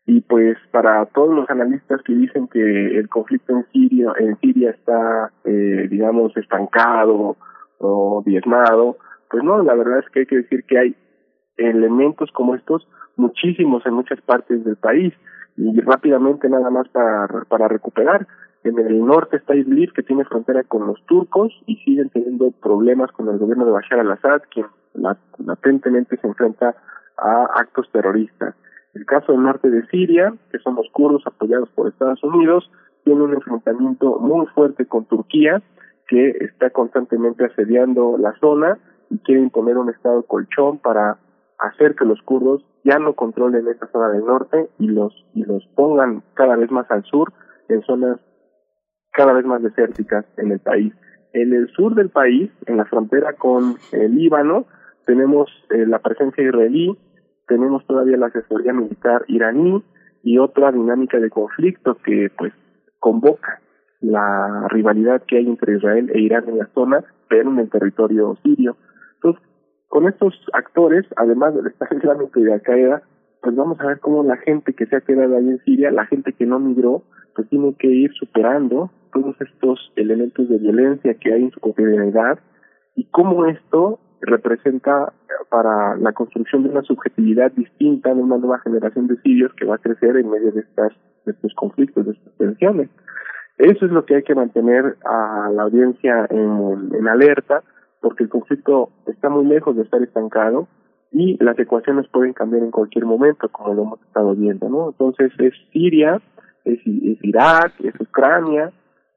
[0.05, 4.71] Y pues para todos los analistas que dicen que el conflicto en Siria, en Siria
[4.71, 7.37] está, eh, digamos, estancado
[7.79, 8.99] o diezmado,
[9.31, 10.97] Pues no, la verdad es que hay que decir que hay
[11.57, 15.15] elementos como estos muchísimos en muchas partes del país
[15.57, 18.27] y rápidamente nada más para, para recuperar.
[18.65, 23.11] En el norte está Idlib, que tiene frontera con los turcos y siguen teniendo problemas
[23.13, 24.67] con el gobierno de Bashar al-Assad, quien
[25.39, 26.77] latentemente se enfrenta
[27.19, 28.55] a actos terroristas.
[28.95, 32.71] El caso del norte de Siria, que son los kurdos apoyados por Estados Unidos,
[33.05, 35.63] tiene un enfrentamiento muy fuerte con Turquía,
[36.07, 38.79] que está constantemente asediando la zona
[39.11, 41.17] y quiere imponer un estado colchón para
[41.63, 45.65] hacer que los kurdos ya no controlen esta zona del norte y los y los
[45.75, 47.33] pongan cada vez más al sur
[47.69, 48.19] en zonas
[49.13, 50.93] cada vez más desérticas en el país.
[51.33, 54.67] En el sur del país, en la frontera con el Líbano,
[55.07, 56.99] tenemos eh, la presencia israelí,
[57.47, 59.83] tenemos todavía la asesoría militar iraní
[60.23, 62.53] y otra dinámica de conflicto que pues
[62.99, 63.61] convoca
[64.01, 68.37] la rivalidad que hay entre Israel e Irán en la zona, pero en el territorio
[68.43, 68.77] sirio.
[69.93, 73.03] Con estos actores, además del Estado Islámico y de Al-Qaeda,
[73.43, 76.07] pues vamos a ver cómo la gente que se ha quedado ahí en Siria, la
[76.07, 77.03] gente que no migró,
[77.37, 82.39] pues tiene que ir superando todos estos elementos de violencia que hay en su cotidianidad
[82.97, 85.13] y cómo esto representa
[85.51, 89.75] para la construcción de una subjetividad distinta de una nueva generación de sirios que va
[89.75, 90.95] a crecer en medio de estas
[91.27, 92.89] de estos conflictos, de estas tensiones.
[93.59, 97.63] Eso es lo que hay que mantener a la audiencia en, en alerta,
[98.03, 100.69] porque el conflicto está muy lejos de estar estancado
[101.11, 104.91] y las ecuaciones pueden cambiar en cualquier momento, como lo hemos estado viendo, ¿no?
[104.91, 106.21] Entonces es Siria,
[106.65, 108.73] es, es Irak, es Ucrania,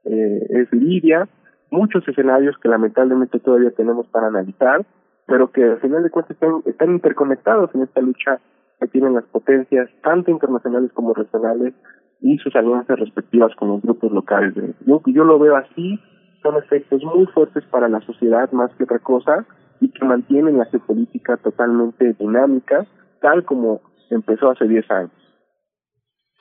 [0.06, 1.28] eh, es Libia,
[1.72, 4.86] muchos escenarios que lamentablemente todavía tenemos para analizar,
[5.26, 8.40] pero que al final de cuentas están, están interconectados en esta lucha
[8.80, 11.74] que tienen las potencias, tanto internacionales como regionales,
[12.22, 14.54] y sus alianzas respectivas con los grupos locales.
[14.86, 16.00] Yo, yo lo veo así,
[16.46, 19.46] son efectos muy fuertes para la sociedad más que otra cosa,
[19.82, 22.86] y que mantienen la geopolítica totalmente dinámica,
[23.22, 25.12] tal como empezó hace 10 años.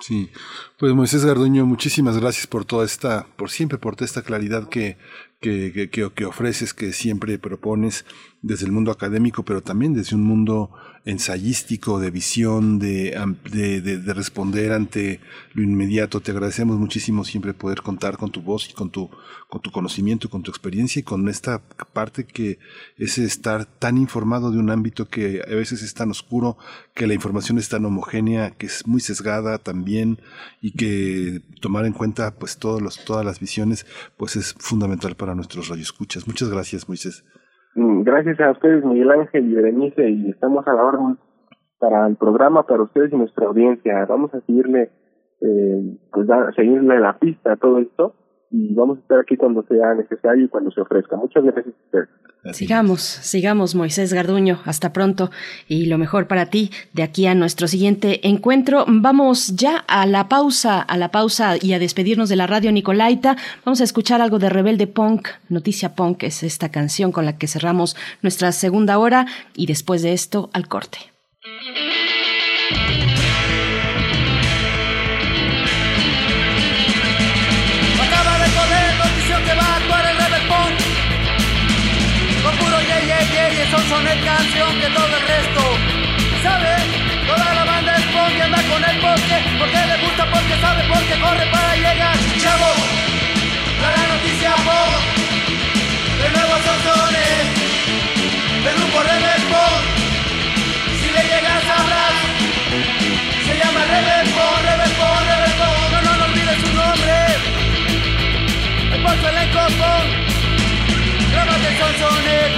[0.01, 0.31] Sí,
[0.79, 4.99] pues Moisés Garduño, muchísimas gracias por toda esta, por siempre, por toda esta claridad que,
[5.41, 8.05] que, que, que ofreces, que siempre propones
[8.45, 10.71] desde el mundo académico, pero también desde un mundo
[11.07, 13.19] ensayístico, de visión, de,
[13.51, 15.21] de, de, responder ante
[15.55, 16.21] lo inmediato.
[16.21, 19.09] Te agradecemos muchísimo siempre poder contar con tu voz y con tu,
[19.49, 21.63] con tu conocimiento, con tu experiencia y con esta
[21.95, 22.59] parte que
[22.99, 26.59] es estar tan informado de un ámbito que a veces es tan oscuro,
[26.95, 30.21] que la información es tan homogénea, que es muy sesgada también
[30.61, 33.87] y que tomar en cuenta pues todos los, todas las visiones
[34.19, 36.27] pues es fundamental para nuestros radioescuchas.
[36.27, 37.25] Muchas gracias, Moisés.
[37.75, 41.19] Mm, gracias a ustedes, Miguel Ángel y Berenice, y estamos a la orden
[41.79, 44.05] para el programa, para ustedes y nuestra audiencia.
[44.07, 44.91] Vamos a seguirle,
[45.41, 48.15] eh, pues, a seguirle la pista a todo esto
[48.55, 51.17] y vamos a estar aquí cuando sea necesario y cuando se ofrezca.
[51.17, 51.75] Muchas gracias.
[52.53, 54.61] Sigamos, sigamos, Moisés Garduño.
[54.65, 55.31] Hasta pronto
[55.67, 58.85] y lo mejor para ti de aquí a nuestro siguiente encuentro.
[58.87, 63.37] Vamos ya a la pausa, a la pausa y a despedirnos de la radio Nicolaita.
[63.65, 65.29] Vamos a escuchar algo de Rebelde Punk.
[65.49, 69.27] Noticia Punk es esta canción con la que cerramos nuestra segunda hora
[69.57, 70.99] y después de esto al corte.
[90.95, 92.17] Porque corre para llegar.
[92.43, 92.73] Chavo,
[93.83, 94.93] la noticia pop,
[96.21, 97.37] de nuevo son sones,
[98.65, 99.81] del grupo Rebel Pop.
[101.01, 102.15] Si le llegas a hablar,
[103.47, 105.21] se llama Rebel Pop, Rebel Pop,
[105.61, 105.79] Pop.
[105.93, 107.17] No, no, no olvides su nombre.
[108.95, 110.07] El puesto elenco pop,
[111.33, 112.49] grábate son sones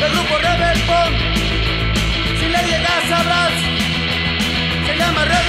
[0.00, 1.14] del grupo Rebel Punk.
[2.38, 3.54] Si le llegas sabrás,
[4.86, 5.48] se llama Rebel.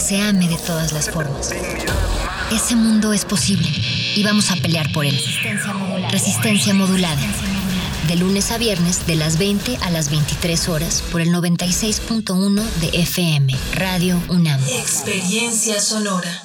[0.00, 1.52] Se ame de todas las formas.
[2.50, 3.68] Ese mundo es posible
[4.16, 5.16] y vamos a pelear por él.
[6.10, 7.20] Resistencia modulada.
[8.08, 12.88] De lunes a viernes, de las 20 a las 23 horas, por el 96.1 de
[13.00, 14.60] FM, Radio UNAM.
[14.68, 16.42] Experiencia sonora.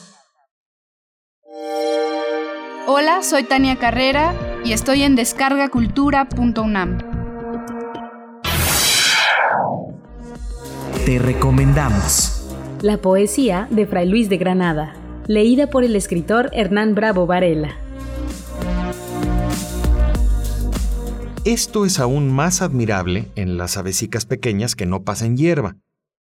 [2.87, 6.99] Hola, soy Tania Carrera y estoy en descargacultura.unam.
[11.05, 12.34] Te recomendamos.
[12.85, 14.93] La poesía de Fray Luis de Granada,
[15.25, 17.75] leída por el escritor Hernán Bravo Varela.
[21.45, 25.77] Esto es aún más admirable en las avesicas pequeñas que no pasan hierba,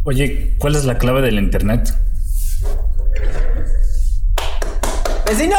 [0.05, 1.89] Oye, ¿cuál es la clave del internet?
[5.25, 5.55] ¡Vecino!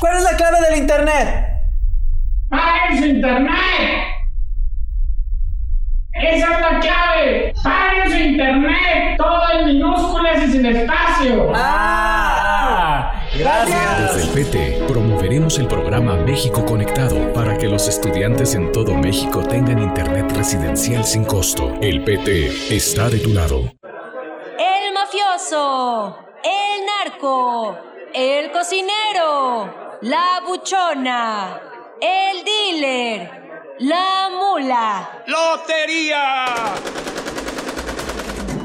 [0.00, 1.46] ¿Cuál es la clave del internet?
[2.48, 4.08] ¡Paren su internet!
[6.12, 7.52] ¡Esa es la clave!
[7.62, 9.16] ¡Paren su internet!
[9.16, 11.52] Todo en minúsculas y sin espacio.
[11.54, 13.13] ¡Ah!
[13.38, 14.14] Gracias.
[14.14, 19.42] Desde el PT promoveremos el programa México Conectado para que los estudiantes en todo México
[19.42, 21.74] tengan internet residencial sin costo.
[21.80, 23.72] El PT está de tu lado.
[23.82, 27.76] El mafioso, el narco,
[28.12, 31.60] el cocinero, la buchona,
[32.00, 33.30] el dealer,
[33.80, 35.24] la mula.
[35.26, 36.44] ¡Lotería!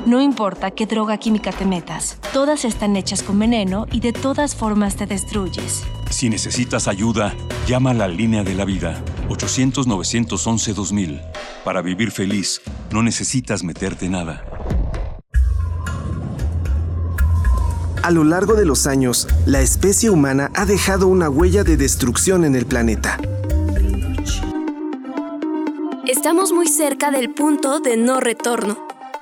[0.10, 4.56] No importa qué droga química te metas, todas están hechas con veneno y de todas
[4.56, 5.84] formas te destruyes.
[6.10, 7.36] Si necesitas ayuda,
[7.68, 11.22] llama a la línea de la vida, 800-911-2000.
[11.64, 12.60] Para vivir feliz,
[12.90, 14.44] no necesitas meterte nada.
[18.02, 22.45] A lo largo de los años, la especie humana ha dejado una huella de destrucción
[22.45, 23.19] en el planeta.
[26.07, 28.89] Estamos muy cerca del punto de no retorno.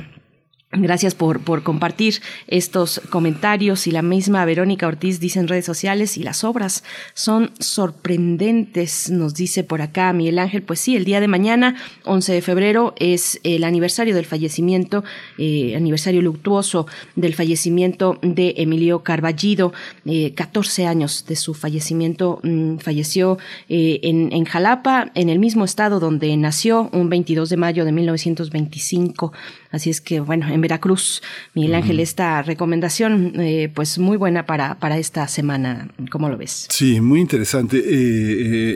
[0.77, 6.17] Gracias por, por compartir estos comentarios y la misma Verónica Ortiz dice en redes sociales
[6.17, 6.83] y las obras
[7.15, 10.63] son sorprendentes, nos dice por acá Miguel Ángel.
[10.63, 15.05] Pues sí, el día de mañana, 11 de febrero, es el aniversario del fallecimiento,
[15.39, 19.73] eh, aniversario luctuoso del fallecimiento de Emilio Carballido,
[20.07, 23.39] eh, 14 años de su fallecimiento, mm, falleció
[23.69, 27.93] eh, en, en Jalapa, en el mismo estado donde nació, un 22 de mayo de
[27.93, 29.33] 1925.
[29.71, 31.21] Así es que, bueno, en Veracruz,
[31.53, 35.89] Miguel Ángel, esta recomendación, eh, pues muy buena para, para esta semana.
[36.11, 36.69] ¿Cómo lo ves?
[36.71, 37.77] Sí, muy interesante.
[37.77, 37.83] Eh,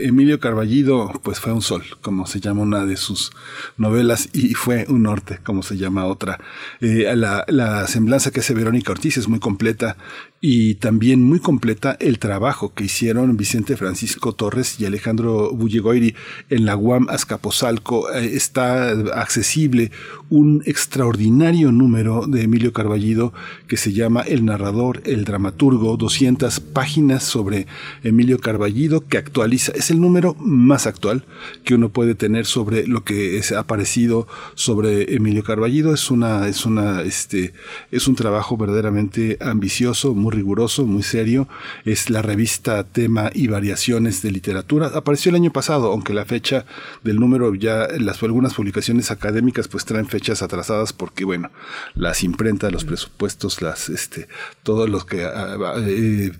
[0.03, 3.31] eh, Emilio Carballido, pues fue un sol, como se llama una de sus
[3.77, 6.39] novelas, y fue un norte, como se llama otra.
[6.79, 9.97] la, la semblanza que hace Verónica Ortiz es muy completa
[10.41, 16.15] y también muy completa el trabajo que hicieron Vicente Francisco Torres y Alejandro Bullegoiri
[16.49, 18.09] en la UAM Azcapotzalco.
[18.11, 19.91] está accesible
[20.29, 23.33] un extraordinario número de Emilio Carballido
[23.67, 27.67] que se llama El narrador, el dramaturgo, 200 páginas sobre
[28.03, 31.25] Emilio Carballido que actualiza, es el número más actual
[31.63, 35.93] que uno puede tener sobre lo que ha aparecido sobre Emilio Carballido.
[35.93, 37.53] Es una, es una, este,
[37.91, 41.47] es un trabajo verdaderamente ambicioso, riguroso, muy serio.
[41.85, 44.87] Es la revista Tema y Variaciones de Literatura.
[44.93, 46.65] Apareció el año pasado, aunque la fecha
[47.03, 51.49] del número ya, las algunas publicaciones académicas pues traen fechas atrasadas porque bueno,
[51.95, 54.27] las imprentas, los presupuestos, las, este,
[54.63, 56.31] todos los que, ah, ah, eh,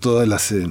[0.00, 0.66] todas las eh,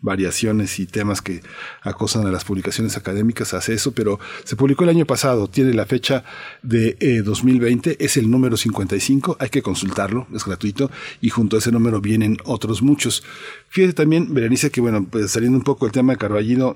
[0.00, 1.42] variaciones y temas que
[1.82, 5.86] acosan a las publicaciones académicas hace eso, pero se publicó el año pasado, tiene la
[5.86, 6.24] fecha
[6.62, 10.90] de 2020, eh, es el número 55, hay que consultarlo, es gratuito,
[11.20, 13.22] y junto a ese número vienen otros muchos.
[13.68, 16.74] Fíjate también, Berenice, que bueno, pues saliendo un poco del tema de Carballido,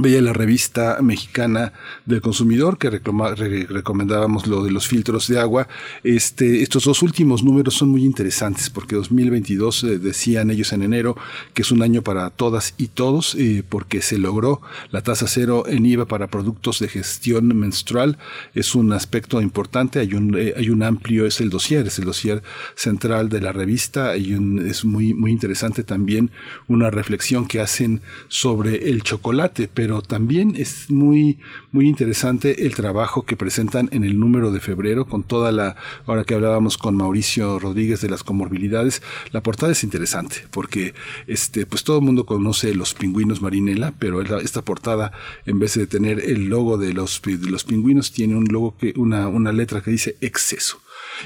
[0.00, 1.74] Veía la revista mexicana
[2.06, 5.68] del consumidor que recomendábamos lo de los filtros de agua.
[6.02, 11.14] Este, estos dos últimos números son muy interesantes porque 2022 eh, decían ellos en enero
[11.52, 14.62] que es un año para todas y todos eh, porque se logró
[14.92, 18.16] la tasa cero en IVA para productos de gestión menstrual.
[18.54, 19.98] Es un aspecto importante.
[19.98, 22.42] Hay un, eh, hay un amplio, es el dossier, es el dossier
[22.76, 24.16] central de la revista.
[24.16, 24.32] y
[24.66, 26.30] es muy, muy interesante también
[26.66, 31.40] una reflexión que hacen sobre el chocolate pero también es muy,
[31.72, 35.74] muy interesante el trabajo que presentan en el número de febrero con toda la,
[36.06, 39.02] ahora que hablábamos con Mauricio Rodríguez de las comorbilidades,
[39.32, 40.94] la portada es interesante porque
[41.26, 45.10] este, pues todo el mundo conoce los pingüinos marinela, pero esta portada
[45.46, 48.94] en vez de tener el logo de los, de los pingüinos tiene un logo que,
[48.96, 50.80] una, una letra que dice exceso.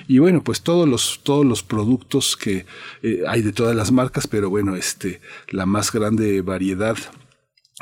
[0.09, 2.65] Y bueno, pues todos los, todos los productos que
[3.03, 5.21] eh, hay de todas las marcas, pero bueno, este,
[5.51, 6.97] la más grande variedad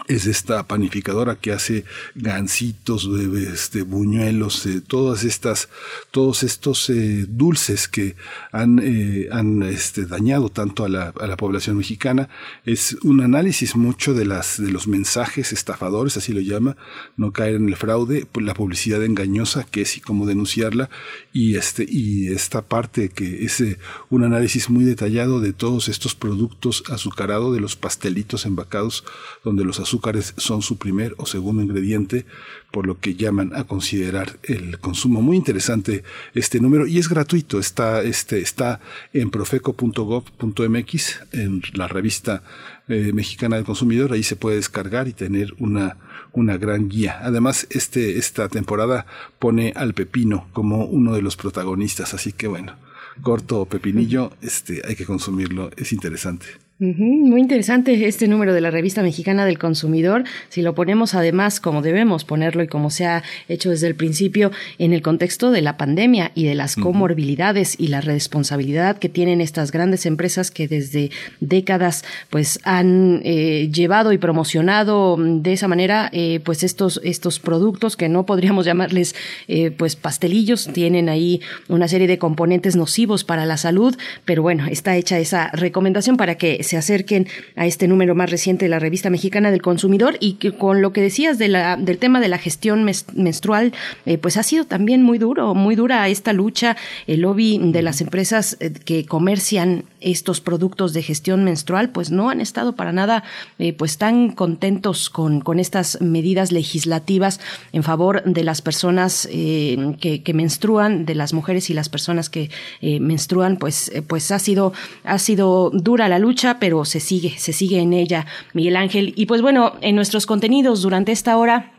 [0.08, 1.84] es esta panificadora que hace
[2.16, 3.08] gancitos,
[3.52, 5.68] este, buñuelos, eh, todas estas,
[6.10, 8.16] todos estos eh, dulces que
[8.50, 12.28] han, eh, han este, dañado tanto a la, a la, población mexicana.
[12.64, 16.76] Es un análisis mucho de las, de los mensajes estafadores, así lo llama,
[17.16, 20.90] no caer en el fraude, la publicidad engañosa, que es y cómo denunciarla,
[21.32, 23.62] y este, y esta parte que es
[24.10, 29.04] un análisis muy detallado de todos estos productos azucarados, de los pastelitos embacados,
[29.44, 32.26] donde los azúcares son su primer o segundo ingrediente,
[32.72, 35.22] por lo que llaman a considerar el consumo.
[35.22, 36.02] Muy interesante
[36.34, 37.58] este número y es gratuito.
[37.58, 38.80] Está, este, está
[39.12, 42.42] en profeco.gov.mx, en la revista
[42.88, 44.12] eh, mexicana del consumidor.
[44.12, 45.96] Ahí se puede descargar y tener una,
[46.32, 47.20] una gran guía.
[47.22, 49.06] Además, este, esta temporada
[49.38, 52.12] pone al pepino como uno de los protagonistas.
[52.14, 52.74] Así que bueno,
[53.22, 55.70] corto pepinillo, este, hay que consumirlo.
[55.76, 56.63] Es interesante.
[56.80, 60.24] Muy interesante este número de la revista mexicana del consumidor.
[60.48, 64.50] Si lo ponemos además como debemos ponerlo y como se ha hecho desde el principio
[64.78, 69.40] en el contexto de la pandemia y de las comorbilidades y la responsabilidad que tienen
[69.40, 76.10] estas grandes empresas que desde décadas pues han eh, llevado y promocionado de esa manera
[76.12, 79.14] eh, pues estos estos productos que no podríamos llamarles
[79.46, 84.66] eh, pues pastelillos tienen ahí una serie de componentes nocivos para la salud pero bueno
[84.68, 88.78] está hecha esa recomendación para que se acerquen a este número más reciente de la
[88.78, 92.28] revista mexicana del consumidor y que con lo que decías de la, del tema de
[92.28, 93.72] la gestión menstrual,
[94.06, 96.76] eh, pues ha sido también muy duro, muy dura esta lucha,
[97.06, 102.30] el lobby de las empresas eh, que comercian estos productos de gestión menstrual, pues no
[102.30, 103.24] han estado para nada
[103.58, 107.40] eh, pues tan contentos con, con estas medidas legislativas
[107.72, 112.50] en favor de las personas que, que, menstruan, de las mujeres y las personas que
[112.80, 114.72] menstruan, pues, pues ha sido,
[115.04, 119.12] ha sido dura la lucha, pero se sigue, se sigue en ella, Miguel Ángel.
[119.16, 121.72] Y pues bueno, en nuestros contenidos durante esta hora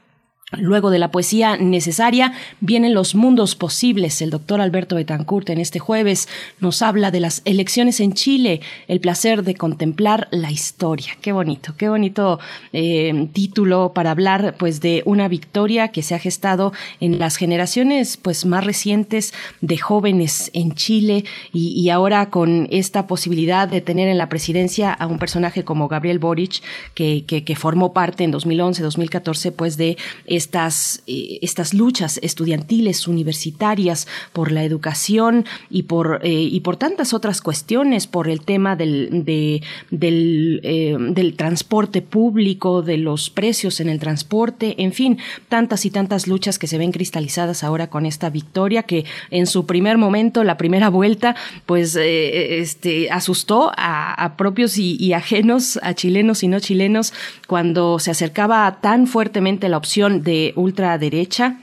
[0.52, 4.22] Luego de la poesía necesaria vienen los mundos posibles.
[4.22, 9.00] El doctor Alberto Betancourt en este jueves nos habla de las elecciones en Chile, el
[9.00, 11.18] placer de contemplar la historia.
[11.20, 12.40] Qué bonito, qué bonito
[12.74, 18.16] eh, título para hablar pues de una victoria que se ha gestado en las generaciones
[18.16, 24.20] pues más recientes de jóvenes en Chile y, ahora con esta posibilidad de tener en
[24.20, 26.62] la presidencia a un personaje como Gabriel Boric
[26.94, 29.98] que, que, formó parte en 2011, 2014 pues de
[30.36, 37.14] estas, eh, estas luchas estudiantiles, universitarias, por la educación y por, eh, y por tantas
[37.14, 43.90] otras cuestiones, por el tema del, del, eh, del transporte público, de los precios en
[43.90, 45.18] el transporte, en fin,
[45.50, 49.66] tantas y tantas luchas que se ven cristalizadas ahora con esta victoria que en su
[49.66, 51.36] primer momento, la primera vuelta,
[51.66, 57.14] pues este, asustó a, propios y, y ajenos, a chilenos y no chilenos,
[57.48, 61.60] cuando se acercaba tan fuertemente la opción de ultraderecha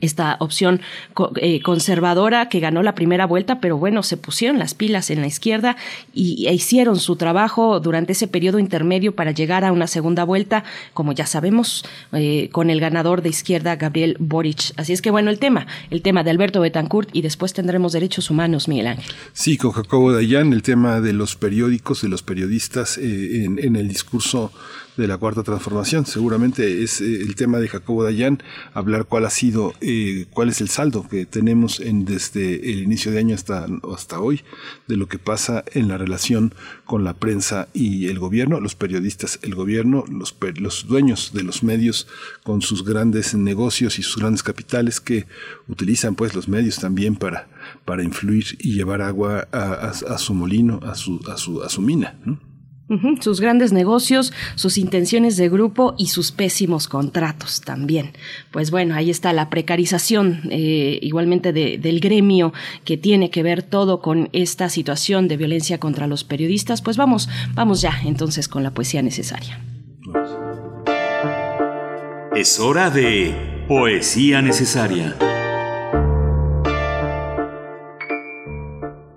[0.00, 0.80] esta opción
[1.36, 5.26] eh, conservadora que ganó la primera vuelta, pero bueno, se pusieron las pilas en la
[5.26, 5.76] izquierda
[6.12, 10.64] y e hicieron su trabajo durante ese periodo intermedio para llegar a una segunda vuelta,
[10.94, 14.72] como ya sabemos, eh, con el ganador de izquierda, Gabriel Boric.
[14.76, 18.30] Así es que bueno, el tema, el tema de Alberto Betancourt y después tendremos derechos
[18.30, 19.12] humanos, Miguel Ángel.
[19.32, 23.88] Sí, con Jacobo Dayan, el tema de los periódicos, de los periodistas eh, en el
[23.88, 24.52] discurso
[24.98, 26.04] de la cuarta transformación.
[26.06, 28.42] Seguramente es eh, el tema de Jacobo Dayan,
[28.74, 33.12] hablar cuál ha sido, eh, cuál es el saldo que tenemos en, desde el inicio
[33.12, 34.42] de año hasta, hasta hoy,
[34.88, 36.52] de lo que pasa en la relación
[36.84, 41.62] con la prensa y el gobierno, los periodistas, el gobierno, los, los dueños de los
[41.62, 42.08] medios
[42.42, 45.26] con sus grandes negocios y sus grandes capitales que
[45.68, 47.48] utilizan pues los medios también para,
[47.84, 52.18] para influir y llevar agua a, su molino, a su, a su, a su mina.
[52.24, 52.47] ¿no?
[53.20, 58.12] Sus grandes negocios, sus intenciones de grupo y sus pésimos contratos también.
[58.50, 62.52] Pues bueno, ahí está la precarización eh, igualmente del gremio
[62.84, 66.82] que tiene que ver todo con esta situación de violencia contra los periodistas.
[66.82, 69.60] Pues vamos, vamos ya entonces con la poesía necesaria.
[72.34, 73.34] Es hora de
[73.68, 75.16] poesía necesaria.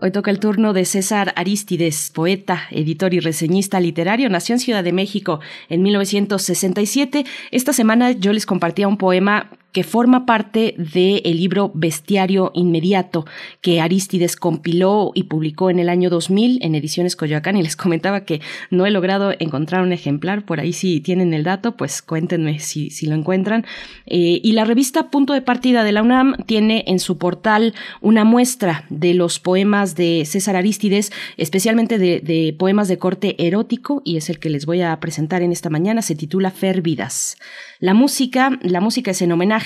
[0.03, 4.29] Hoy toca el turno de César Aristides, poeta, editor y reseñista literario.
[4.29, 7.23] Nació en Ciudad de México en 1967.
[7.51, 13.25] Esta semana yo les compartía un poema que forma parte del libro Bestiario Inmediato
[13.61, 18.25] que Aristides compiló y publicó en el año 2000 en Ediciones Coyoacán y les comentaba
[18.25, 22.59] que no he logrado encontrar un ejemplar, por ahí si tienen el dato, pues cuéntenme
[22.59, 23.65] si, si lo encuentran.
[24.05, 28.23] Eh, y la revista Punto de Partida de la UNAM tiene en su portal una
[28.23, 34.17] muestra de los poemas de César Aristides, especialmente de, de poemas de corte erótico y
[34.17, 37.37] es el que les voy a presentar en esta mañana, se titula Férvidas.
[37.79, 39.60] La música, la música es en homenaje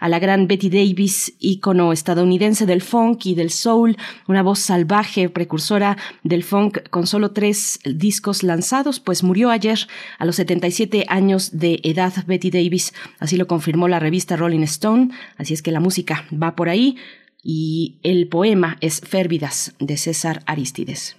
[0.00, 3.96] a la gran Betty Davis, ícono estadounidense del funk y del soul,
[4.26, 9.78] una voz salvaje, precursora del funk con solo tres discos lanzados, pues murió ayer
[10.18, 15.10] a los 77 años de edad Betty Davis, así lo confirmó la revista Rolling Stone,
[15.36, 16.96] así es que la música va por ahí
[17.42, 21.16] y el poema es Férvidas de César Aristides.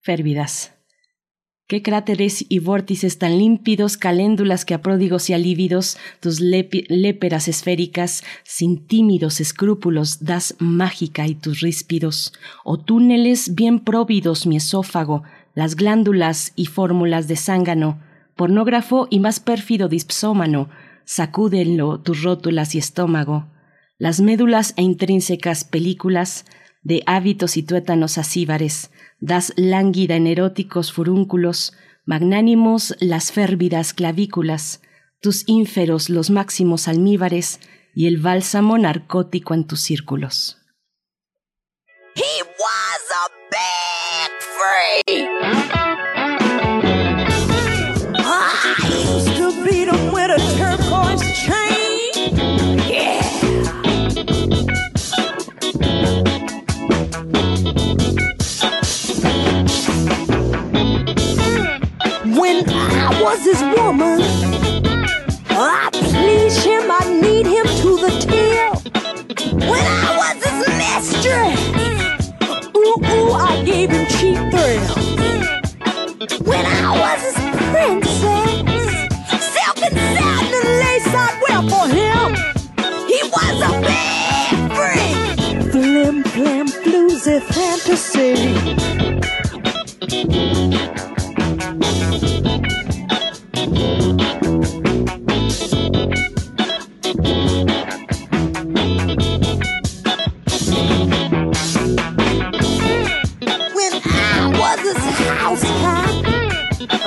[0.00, 0.75] Férvidas.
[1.68, 8.22] Qué cráteres y vórtices tan límpidos, caléndulas que a pródigos y alívidos, tus léperas esféricas,
[8.44, 12.32] sin tímidos escrúpulos, das mágica y tus ríspidos,
[12.62, 15.24] o túneles bien próvidos mi esófago,
[15.56, 18.00] las glándulas y fórmulas de zángano,
[18.36, 20.68] pornógrafo y más pérfido dispsómano,
[21.04, 23.48] sacúdenlo tus rótulas y estómago,
[23.98, 26.44] las médulas e intrínsecas películas
[26.86, 31.72] de hábitos y tuétanos asíbares, das lánguida en eróticos furúnculos,
[32.04, 34.82] magnánimos las férvidas clavículas,
[35.20, 37.58] tus ínferos los máximos almíbares
[37.92, 40.58] y el bálsamo narcótico en tus círculos.
[42.14, 44.30] He was a big
[45.10, 45.95] freak.
[63.26, 64.20] Was his woman,
[65.50, 68.74] I please him, I need him to the tail.
[69.68, 71.60] When I was his mistress,
[72.76, 74.94] ooh, ooh, I gave him cheap thrills.
[76.46, 77.38] When I was his
[77.72, 78.62] princess,
[79.54, 82.28] silk and satin and lace I'd wear for him.
[83.10, 85.16] He was a big freak.
[85.72, 88.86] Flim, flam, floozy fantasy.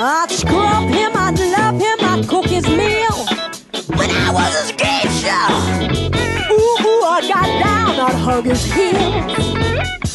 [0.01, 3.25] I'd scrub him, I'd love him, I'd cook his meal.
[3.97, 5.49] When I was his game show,
[6.51, 8.95] ooh, ooh, I got down, I hug his heels.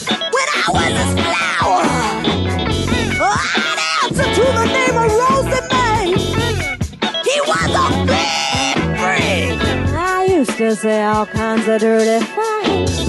[0.09, 1.94] When I was his flower,
[10.75, 13.05] say all kinds of dirty things.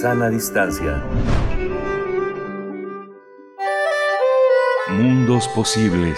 [0.00, 1.02] Sana distancia.
[4.92, 6.16] Mundos posibles.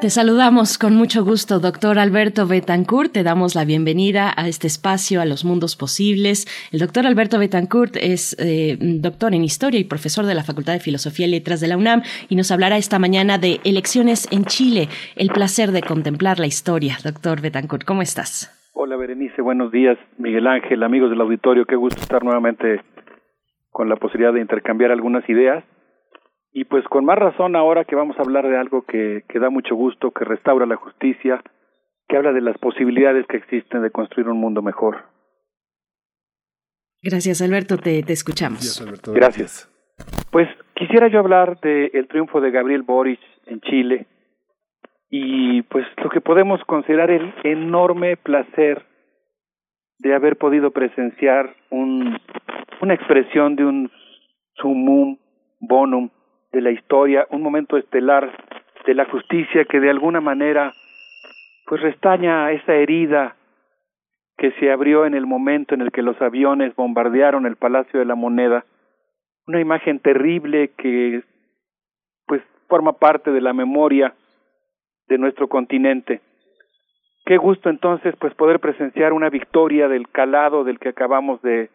[0.00, 3.12] Te saludamos con mucho gusto, doctor Alberto Betancourt.
[3.12, 6.46] Te damos la bienvenida a este espacio, a los mundos posibles.
[6.70, 10.80] El doctor Alberto Betancourt es eh, doctor en historia y profesor de la Facultad de
[10.80, 14.88] Filosofía y Letras de la UNAM y nos hablará esta mañana de elecciones en Chile,
[15.16, 16.98] el placer de contemplar la historia.
[17.02, 18.61] Doctor Betancourt, ¿cómo estás?
[18.84, 19.96] Hola Berenice, buenos días.
[20.18, 22.80] Miguel Ángel, amigos del auditorio, qué gusto estar nuevamente
[23.70, 25.62] con la posibilidad de intercambiar algunas ideas.
[26.52, 29.50] Y pues con más razón ahora que vamos a hablar de algo que, que da
[29.50, 31.40] mucho gusto, que restaura la justicia,
[32.08, 35.04] que habla de las posibilidades que existen de construir un mundo mejor.
[37.00, 37.76] Gracias, Alberto.
[37.76, 38.84] Te, te escuchamos.
[39.14, 39.70] Gracias.
[40.32, 44.08] Pues quisiera yo hablar del triunfo de Gabriel Boric en Chile
[45.14, 48.82] y pues lo que podemos considerar el enorme placer
[49.98, 52.18] de haber podido presenciar un,
[52.80, 53.90] una expresión de un
[54.54, 55.18] sumum
[55.60, 56.08] bonum
[56.50, 58.32] de la historia, un momento estelar
[58.86, 60.72] de la justicia que de alguna manera
[61.66, 63.36] pues restaña esa herida
[64.38, 68.06] que se abrió en el momento en el que los aviones bombardearon el Palacio de
[68.06, 68.64] la Moneda,
[69.46, 71.22] una imagen terrible que
[72.26, 74.14] pues forma parte de la memoria
[75.08, 76.20] de nuestro continente.
[77.24, 81.70] Qué gusto entonces pues poder presenciar una victoria del calado del que acabamos de,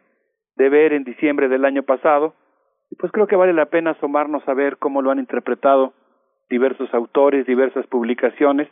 [0.56, 2.36] de ver en diciembre del año pasado,
[2.90, 5.94] y pues creo que vale la pena asomarnos a ver cómo lo han interpretado
[6.50, 8.70] diversos autores, diversas publicaciones,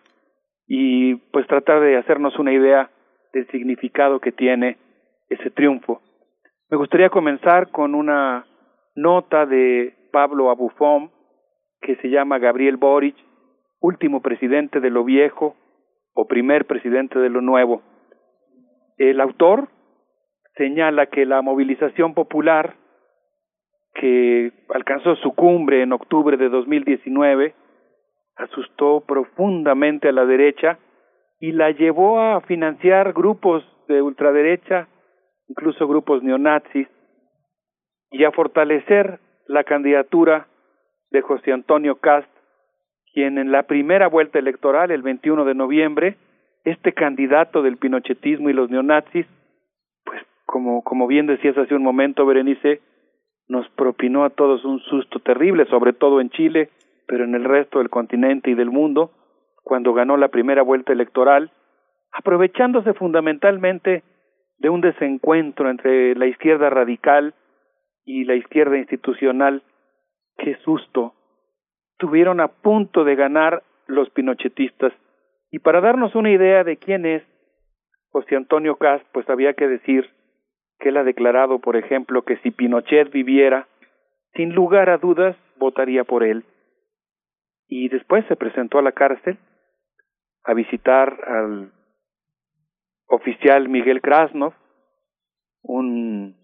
[0.68, 2.90] y pues tratar de hacernos una idea
[3.34, 4.78] del significado que tiene
[5.30, 6.02] ese triunfo.
[6.70, 8.46] Me gustaría comenzar con una
[8.96, 11.12] nota de Pablo Abufón
[11.82, 13.16] que se llama Gabriel Boric,
[13.86, 15.56] último presidente de lo viejo
[16.14, 17.84] o primer presidente de lo nuevo.
[18.98, 19.68] El autor
[20.56, 22.76] señala que la movilización popular
[23.94, 27.54] que alcanzó su cumbre en octubre de 2019
[28.38, 30.80] asustó profundamente a la derecha
[31.40, 34.88] y la llevó a financiar grupos de ultraderecha,
[35.48, 36.88] incluso grupos neonazis,
[38.12, 40.48] y a fortalecer la candidatura
[41.12, 42.30] de José Antonio Cast,
[43.16, 46.18] quien en la primera vuelta electoral, el 21 de noviembre,
[46.66, 49.26] este candidato del pinochetismo y los neonazis,
[50.04, 52.82] pues como, como bien decías hace un momento, Berenice,
[53.48, 56.70] nos propinó a todos un susto terrible, sobre todo en Chile,
[57.08, 59.12] pero en el resto del continente y del mundo,
[59.64, 61.52] cuando ganó la primera vuelta electoral,
[62.12, 64.04] aprovechándose fundamentalmente
[64.58, 67.34] de un desencuentro entre la izquierda radical
[68.04, 69.64] y la izquierda institucional.
[70.38, 71.14] Qué susto.
[71.98, 74.94] Tuvieron a punto de ganar los pinochetistas.
[75.52, 77.24] Y para darnos una idea de quién es
[78.10, 80.10] José Antonio Cast, pues había que decir
[80.80, 83.68] que él ha declarado, por ejemplo, que si Pinochet viviera,
[84.34, 86.44] sin lugar a dudas, votaría por él.
[87.68, 89.38] Y después se presentó a la cárcel
[90.44, 91.72] a visitar al
[93.08, 94.54] oficial Miguel Krasnov,
[95.62, 96.36] un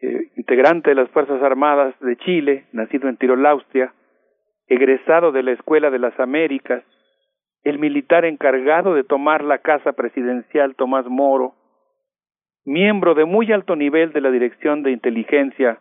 [0.00, 3.92] eh, integrante de las Fuerzas Armadas de Chile, nacido en Tirol, Austria,
[4.66, 6.84] egresado de la Escuela de las Américas,
[7.62, 11.54] el militar encargado de tomar la casa presidencial Tomás Moro,
[12.64, 15.78] miembro de muy alto nivel de la Dirección de Inteligencia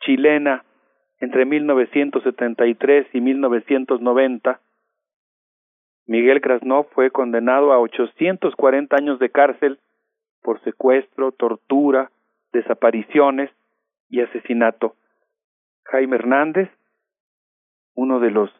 [0.00, 0.64] chilena
[1.20, 4.60] entre 1973 y 1990,
[6.06, 9.78] Miguel Krasnov fue condenado a 840 años de cárcel
[10.42, 12.10] por secuestro, tortura,
[12.52, 13.50] desapariciones
[14.08, 14.96] y asesinato.
[15.84, 16.68] Jaime Hernández,
[18.00, 18.50] uno de los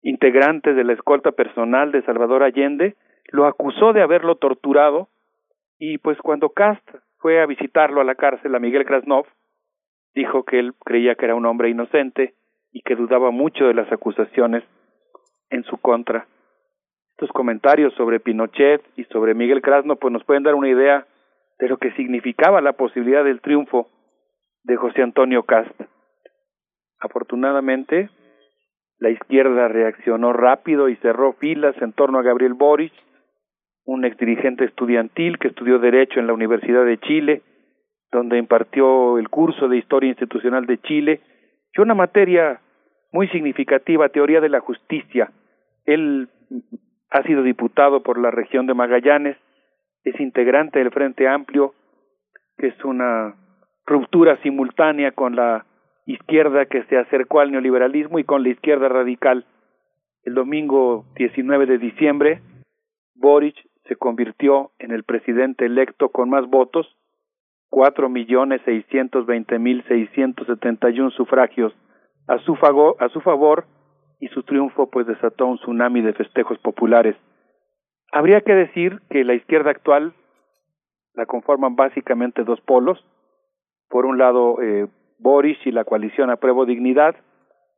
[0.00, 2.94] integrantes de la escolta personal de Salvador Allende,
[3.32, 5.08] lo acusó de haberlo torturado
[5.76, 9.26] y pues cuando Cast fue a visitarlo a la cárcel a Miguel Krasnov,
[10.14, 12.34] dijo que él creía que era un hombre inocente
[12.70, 14.62] y que dudaba mucho de las acusaciones
[15.50, 16.28] en su contra.
[17.10, 21.08] Estos comentarios sobre Pinochet y sobre Miguel Krasnov pues nos pueden dar una idea
[21.58, 23.88] de lo que significaba la posibilidad del triunfo
[24.62, 25.74] de José Antonio Cast.
[27.02, 28.10] Afortunadamente,
[28.98, 32.92] la izquierda reaccionó rápido y cerró filas en torno a Gabriel Boric,
[33.84, 37.42] un exdirigente estudiantil que estudió Derecho en la Universidad de Chile,
[38.12, 41.20] donde impartió el curso de Historia Institucional de Chile
[41.76, 42.60] y una materia
[43.10, 45.32] muy significativa, Teoría de la Justicia.
[45.84, 46.28] Él
[47.10, 49.36] ha sido diputado por la región de Magallanes,
[50.04, 51.74] es integrante del Frente Amplio,
[52.56, 53.34] que es una
[53.86, 55.66] ruptura simultánea con la
[56.06, 59.46] izquierda que se acercó al neoliberalismo y con la izquierda radical.
[60.24, 62.42] El domingo 19 de diciembre,
[63.14, 66.86] Boric se convirtió en el presidente electo con más votos,
[67.68, 71.72] cuatro millones seiscientos veinte mil seiscientos setenta y un sufragios
[72.28, 73.64] a su, favor, a su favor
[74.20, 77.16] y su triunfo pues desató un tsunami de festejos populares.
[78.12, 80.14] Habría que decir que la izquierda actual
[81.14, 83.04] la conforman básicamente dos polos.
[83.88, 84.86] Por un lado, eh,
[85.22, 87.14] Boris y la coalición Apruebo Dignidad,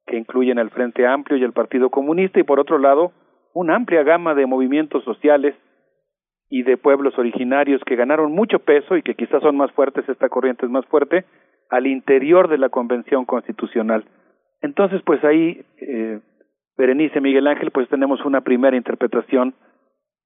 [0.06, 3.12] que incluyen el Frente Amplio y el Partido Comunista, y por otro lado,
[3.52, 5.54] una amplia gama de movimientos sociales
[6.50, 10.28] y de pueblos originarios que ganaron mucho peso y que quizás son más fuertes, esta
[10.28, 11.24] corriente es más fuerte,
[11.70, 14.04] al interior de la Convención Constitucional.
[14.60, 16.20] Entonces, pues ahí, eh,
[16.76, 19.54] Berenice Miguel Ángel, pues tenemos una primera interpretación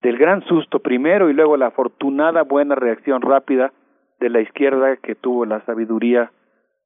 [0.01, 3.73] del gran susto primero y luego la afortunada buena reacción rápida
[4.21, 6.31] de la izquierda que tuvo la sabiduría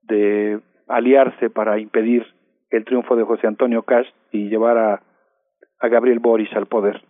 [0.03, 2.27] de aliarse para impedir
[2.71, 5.03] el triunfo de José Antonio Cash y llevar a,
[5.79, 7.03] a Gabriel Boris al poder.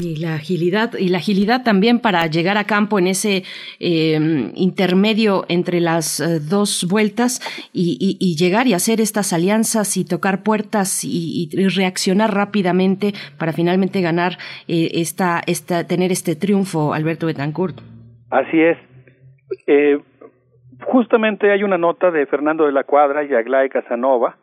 [0.00, 3.42] Y la agilidad, y la agilidad también para llegar a campo en ese
[3.80, 7.40] eh, intermedio entre las eh, dos vueltas
[7.72, 13.14] y, y, y, llegar y hacer estas alianzas y tocar puertas y, y reaccionar rápidamente
[13.36, 17.80] para finalmente ganar eh, esta, esta, tener este triunfo, Alberto Betancourt.
[18.30, 18.78] Así es.
[20.84, 24.36] Justamente hay una nota de Fernando de la Cuadra y Aglaya Casanova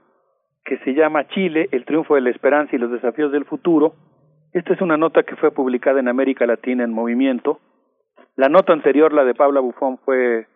[0.65, 3.95] que se llama Chile, el triunfo de la esperanza y los desafíos del futuro,
[4.53, 7.59] esta es una nota que fue publicada en América Latina en Movimiento.
[8.35, 10.47] La nota anterior, la de Paula Bufón, fue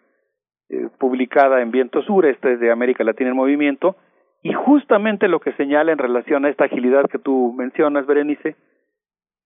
[0.69, 3.95] eh, publicada en Viento Sur, esta es de América Latina en Movimiento,
[4.41, 8.55] y justamente lo que señala en relación a esta agilidad que tú mencionas, Berenice,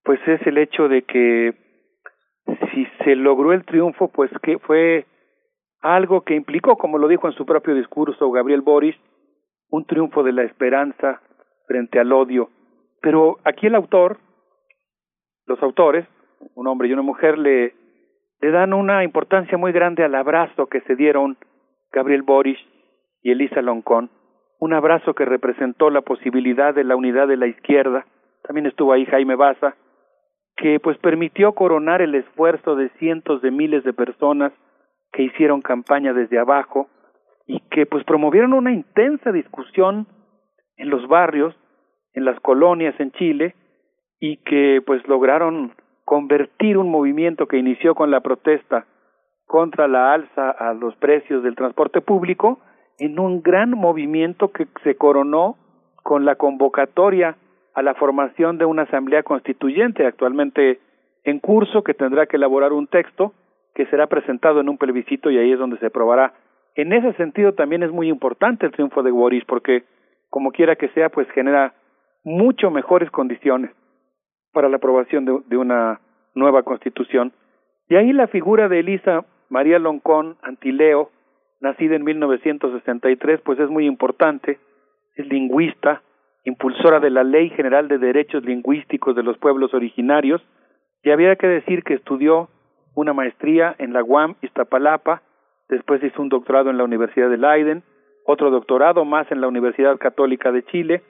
[0.02, 1.54] pues es el hecho de que
[2.72, 5.04] si se logró el triunfo, pues que fue
[5.80, 8.96] algo que implicó, como lo dijo en su propio discurso Gabriel Boris,
[9.70, 11.20] un triunfo de la esperanza
[11.66, 12.50] frente al odio.
[13.00, 14.18] Pero aquí el autor,
[15.46, 16.06] los autores,
[16.54, 17.74] un hombre y una mujer, le,
[18.40, 21.36] le dan una importancia muy grande al abrazo que se dieron
[21.92, 22.58] Gabriel Boris
[23.22, 24.10] y Elisa Loncón,
[24.60, 28.06] un abrazo que representó la posibilidad de la unidad de la izquierda,
[28.42, 29.76] también estuvo ahí Jaime Baza,
[30.56, 34.52] que pues permitió coronar el esfuerzo de cientos de miles de personas
[35.12, 36.88] que hicieron campaña desde abajo
[37.46, 40.06] y que pues promovieron una intensa discusión
[40.76, 41.54] en los barrios,
[42.12, 43.54] en las colonias en Chile,
[44.20, 45.72] y que pues lograron
[46.04, 48.86] convertir un movimiento que inició con la protesta
[49.46, 52.60] contra la alza a los precios del transporte público
[52.98, 55.56] en un gran movimiento que se coronó
[56.02, 57.36] con la convocatoria
[57.74, 60.80] a la formación de una asamblea constituyente actualmente
[61.24, 63.32] en curso que tendrá que elaborar un texto
[63.78, 66.34] que será presentado en un plebiscito y ahí es donde se aprobará.
[66.74, 69.84] En ese sentido también es muy importante el triunfo de Boris porque
[70.30, 71.74] como quiera que sea pues genera
[72.24, 73.70] mucho mejores condiciones
[74.52, 76.00] para la aprobación de, de una
[76.34, 77.32] nueva constitución.
[77.88, 81.12] Y ahí la figura de Elisa María Loncón Antileo,
[81.60, 84.58] nacida en 1963, pues es muy importante,
[85.14, 86.02] es lingüista,
[86.44, 90.42] impulsora de la Ley General de Derechos Lingüísticos de los Pueblos Originarios,
[91.04, 92.48] y había que decir que estudió
[92.98, 95.22] una maestría en la UAM Iztapalapa,
[95.68, 97.82] después hizo un doctorado en la Universidad de Leiden,
[98.26, 101.02] otro doctorado más en la Universidad Católica de Chile,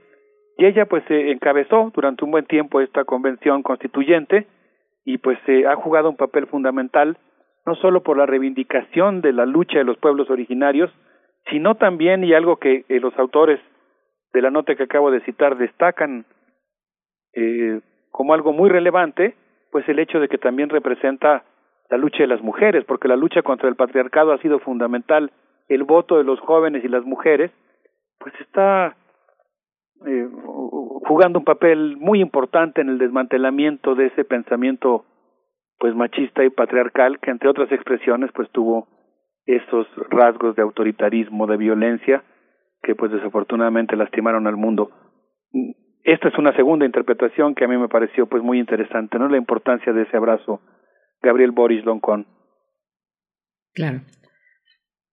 [0.58, 4.46] y ella pues se encabezó durante un buen tiempo esta convención constituyente
[5.04, 7.16] y pues se ha jugado un papel fundamental
[7.64, 10.90] no solo por la reivindicación de la lucha de los pueblos originarios,
[11.50, 13.60] sino también y algo que eh, los autores
[14.32, 16.24] de la nota que acabo de citar destacan
[17.34, 19.36] eh, como algo muy relevante,
[19.70, 21.44] pues el hecho de que también representa
[21.90, 25.32] la lucha de las mujeres, porque la lucha contra el patriarcado ha sido fundamental.
[25.68, 27.50] El voto de los jóvenes y las mujeres,
[28.18, 28.96] pues está
[30.06, 30.28] eh,
[31.06, 35.04] jugando un papel muy importante en el desmantelamiento de ese pensamiento
[35.78, 38.88] pues machista y patriarcal que entre otras expresiones pues tuvo
[39.46, 42.22] esos rasgos de autoritarismo, de violencia
[42.82, 44.90] que pues desafortunadamente lastimaron al mundo.
[46.04, 49.28] Esta es una segunda interpretación que a mí me pareció pues muy interesante, ¿no?
[49.28, 50.60] La importancia de ese abrazo
[51.22, 52.26] Gabriel Boris Loncón.
[53.74, 54.00] Claro.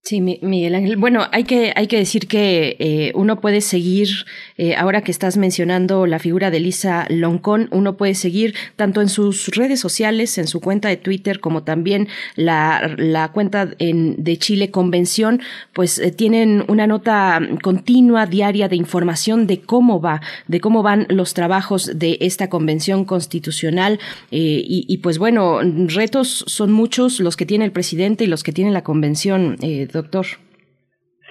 [0.07, 0.97] Sí, Miguel Ángel.
[0.97, 4.07] Bueno, hay que, hay que decir que eh, uno puede seguir,
[4.55, 9.09] eh, ahora que estás mencionando la figura de Lisa Loncón, uno puede seguir tanto en
[9.09, 14.37] sus redes sociales, en su cuenta de Twitter, como también la, la cuenta en, de
[14.37, 15.41] Chile Convención,
[15.73, 21.07] pues eh, tienen una nota continua, diaria de información de cómo va, de cómo van
[21.09, 23.99] los trabajos de esta convención constitucional.
[24.29, 28.51] Y, y, pues bueno, retos son muchos los que tiene el presidente y los que
[28.51, 29.57] tiene la convención
[29.95, 30.25] doctor.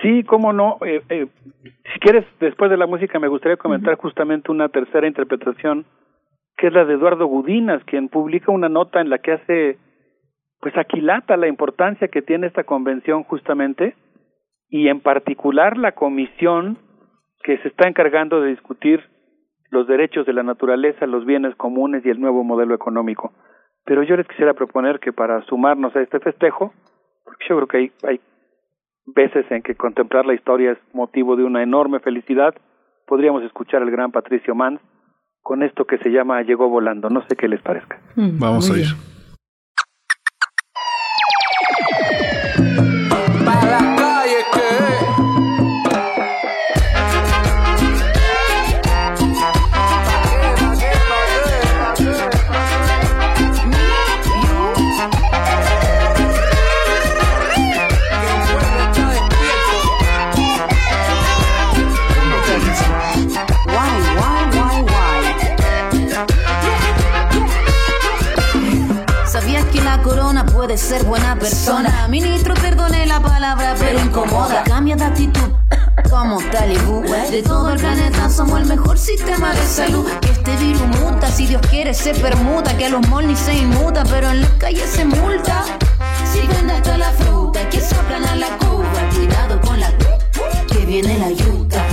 [0.03, 0.79] Sí, cómo no.
[0.85, 1.27] Eh, eh,
[1.93, 5.87] si quieres, después de la música me gustaría comentar justamente una tercera interpretación,
[6.57, 9.79] que es la de Eduardo Gudinas, quien publica una nota en la que hace,
[10.61, 13.95] pues aquilata la importancia que tiene esta convención justamente,
[14.69, 16.79] y en particular la comisión
[17.43, 19.01] que se está encargando de discutir
[19.71, 23.33] los derechos de la naturaleza, los bienes comunes y el nuevo modelo económico.
[23.85, 26.73] Pero yo les quisiera proponer que para sumarnos a este festejo,
[27.25, 28.21] porque yo creo que hay, hay
[29.07, 32.55] veces en que contemplar la historia es motivo de una enorme felicidad,
[33.07, 34.81] podríamos escuchar al gran Patricio Mann
[35.43, 37.11] con esto que se llama Llegó volando.
[37.11, 38.01] No sé qué les parezca.
[38.17, 38.87] Mm, Vamos a ir.
[70.77, 72.09] Ser buena persona.
[72.09, 74.65] Ministro, perdone la palabra, pero incomoda.
[74.65, 75.51] Cambia de actitud.
[76.11, 80.07] Como Talibú, de todo el planeta somos el mejor sistema de salud.
[80.21, 82.77] Que este virus muta, si Dios quiere se permuta.
[82.77, 85.65] Que a los ni se inmuta, pero en las calles se multa.
[86.33, 88.85] Si vende hasta la fruta, que soplan a la cuba.
[89.15, 89.91] Cuidado con la
[90.67, 91.85] que viene la yuca.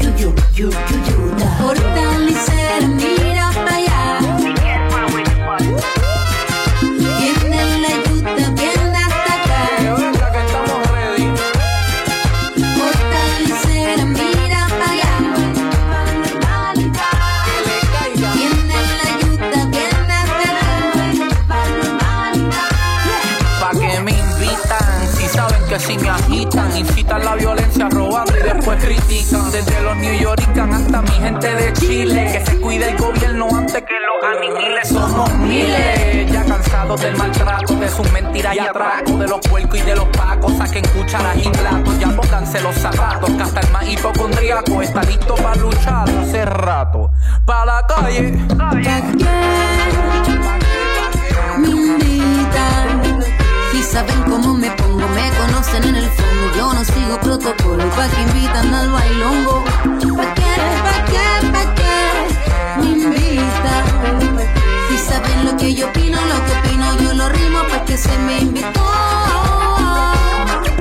[0.00, 3.21] Yu, yu, yu, yu, Fortalecer, mira allá.
[25.72, 29.50] Que si me agitan, incitan la violencia robando y después critican.
[29.50, 33.82] Desde los New Yorkers hasta mi gente de Chile, que se cuide el gobierno antes
[33.82, 34.88] que los aniquiles.
[34.88, 39.82] Somos miles, ya cansados del maltrato, de sus mentiras y atracos, de los puercos y
[39.82, 40.52] de los pacos.
[40.58, 45.34] Saquen cucharas y platos, ya pónganse los zapatos, que hasta el más hipocondríaco está listo
[45.36, 47.10] para luchar hace rato.
[47.46, 48.32] Para la calle.
[51.58, 53.22] Me invitan
[53.72, 54.81] y saben cómo me
[55.62, 56.56] conocen en el fondo.
[56.56, 59.64] Yo no sigo protocolo, pa' que invitan al bailongo.
[59.64, 60.54] ¿Pa' qué?
[60.82, 61.52] ¿Pa' qué?
[61.52, 62.80] ¿Pa' qué?
[62.80, 63.84] Me invitan.
[64.88, 68.16] Si saben lo que yo opino, lo que opino, yo lo rimo, pa' que se
[68.18, 69.51] me invitó.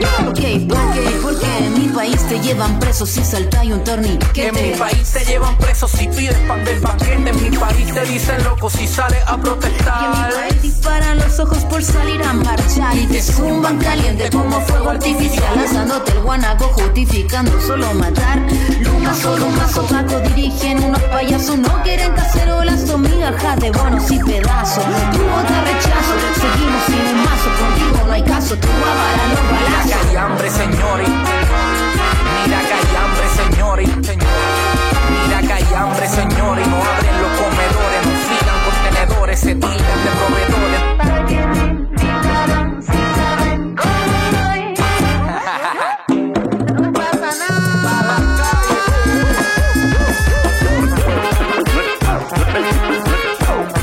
[0.02, 1.20] Ok, ¿por qué?
[1.22, 4.48] Porque en mi país te llevan preso si salta y un torniquete.
[4.48, 7.30] En mi país te llevan preso si pides pan del paquete.
[7.30, 10.02] En mi país te dicen loco si sales a protestar.
[10.02, 12.96] Y en mi país disparan los ojos por salir a marchar.
[12.98, 15.56] Y te zumban caliente como fuego artificial.
[15.56, 18.40] Lanzándote el guanaco, justificando solo matar.
[18.82, 21.58] Luma, solo más opaco dirigen unos payasos.
[21.58, 24.86] No quieren cacerolas o migajas de bonos y pedazos.
[25.12, 27.50] Tu te rechazo, seguimos sin un mazo.
[27.60, 29.91] Contigo no hay caso, tú avaras los balazos.
[29.92, 31.10] Mira que hay hambre, señores.
[31.10, 33.90] Mira que hay hambre, señores.
[33.90, 36.68] Mira que hay hambre, señores.
[36.68, 40.82] No abren los comedores, no sigan contenedores, se tilden de proveedores.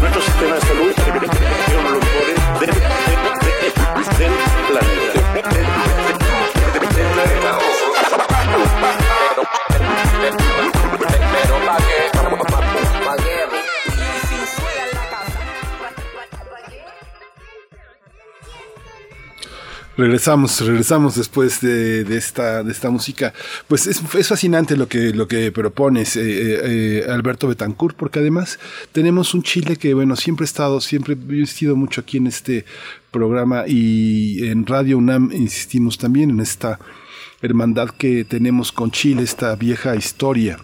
[0.01, 1.48] Nuestro sistema de salud
[19.99, 23.35] Regresamos, regresamos después de, de, esta, de esta música.
[23.67, 28.60] Pues es, es, fascinante lo que, lo que propones, eh, eh, Alberto Betancourt, porque además
[28.93, 32.65] tenemos un Chile que, bueno, siempre he estado, siempre he insistido mucho aquí en este
[33.10, 36.78] programa y en Radio UNAM insistimos también en esta
[37.43, 40.59] hermandad que tenemos con Chile, esta vieja historia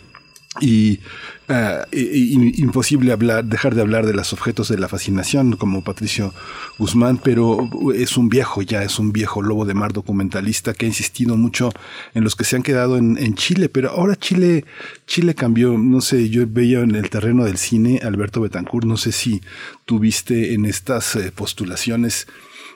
[0.61, 1.01] y
[1.49, 6.33] uh, imposible hablar, dejar de hablar de los objetos de la fascinación como Patricio
[6.79, 10.89] Guzmán, pero es un viejo ya, es un viejo lobo de mar documentalista que ha
[10.89, 11.71] insistido mucho
[12.15, 14.65] en los que se han quedado en, en Chile, pero ahora Chile,
[15.07, 19.13] Chile cambió, no sé, yo veía en el terreno del cine Alberto Betancourt, no sé
[19.13, 19.41] si
[19.85, 22.27] tuviste en estas eh, postulaciones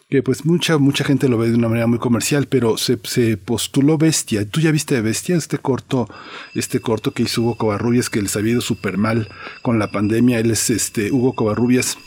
[0.09, 3.37] que pues mucha, mucha gente lo ve de una manera muy comercial, pero se, se
[3.37, 4.49] postuló Bestia.
[4.49, 5.37] ¿Tú ya viste Bestia?
[5.37, 6.09] Este corto,
[6.55, 9.29] este corto que hizo Hugo Covarrubias, que les había ido súper mal
[9.61, 10.39] con la pandemia.
[10.39, 11.99] Él es este Hugo Covarrubias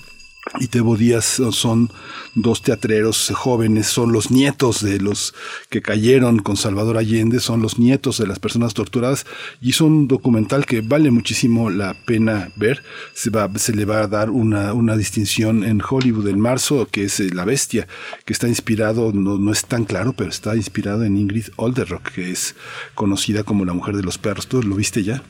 [0.59, 1.89] y Tebo Díaz son
[2.35, 5.33] dos teatreros jóvenes, son los nietos de los
[5.69, 9.25] que cayeron con Salvador Allende, son los nietos de las personas torturadas
[9.61, 12.83] y es un documental que vale muchísimo la pena ver.
[13.13, 17.05] Se, va, se le va a dar una, una distinción en Hollywood en marzo, que
[17.05, 17.87] es eh, La Bestia,
[18.25, 22.31] que está inspirado, no, no es tan claro, pero está inspirado en Ingrid Olderock, que
[22.31, 22.55] es
[22.95, 24.47] conocida como la mujer de los perros.
[24.47, 25.21] ¿Tú lo viste ya?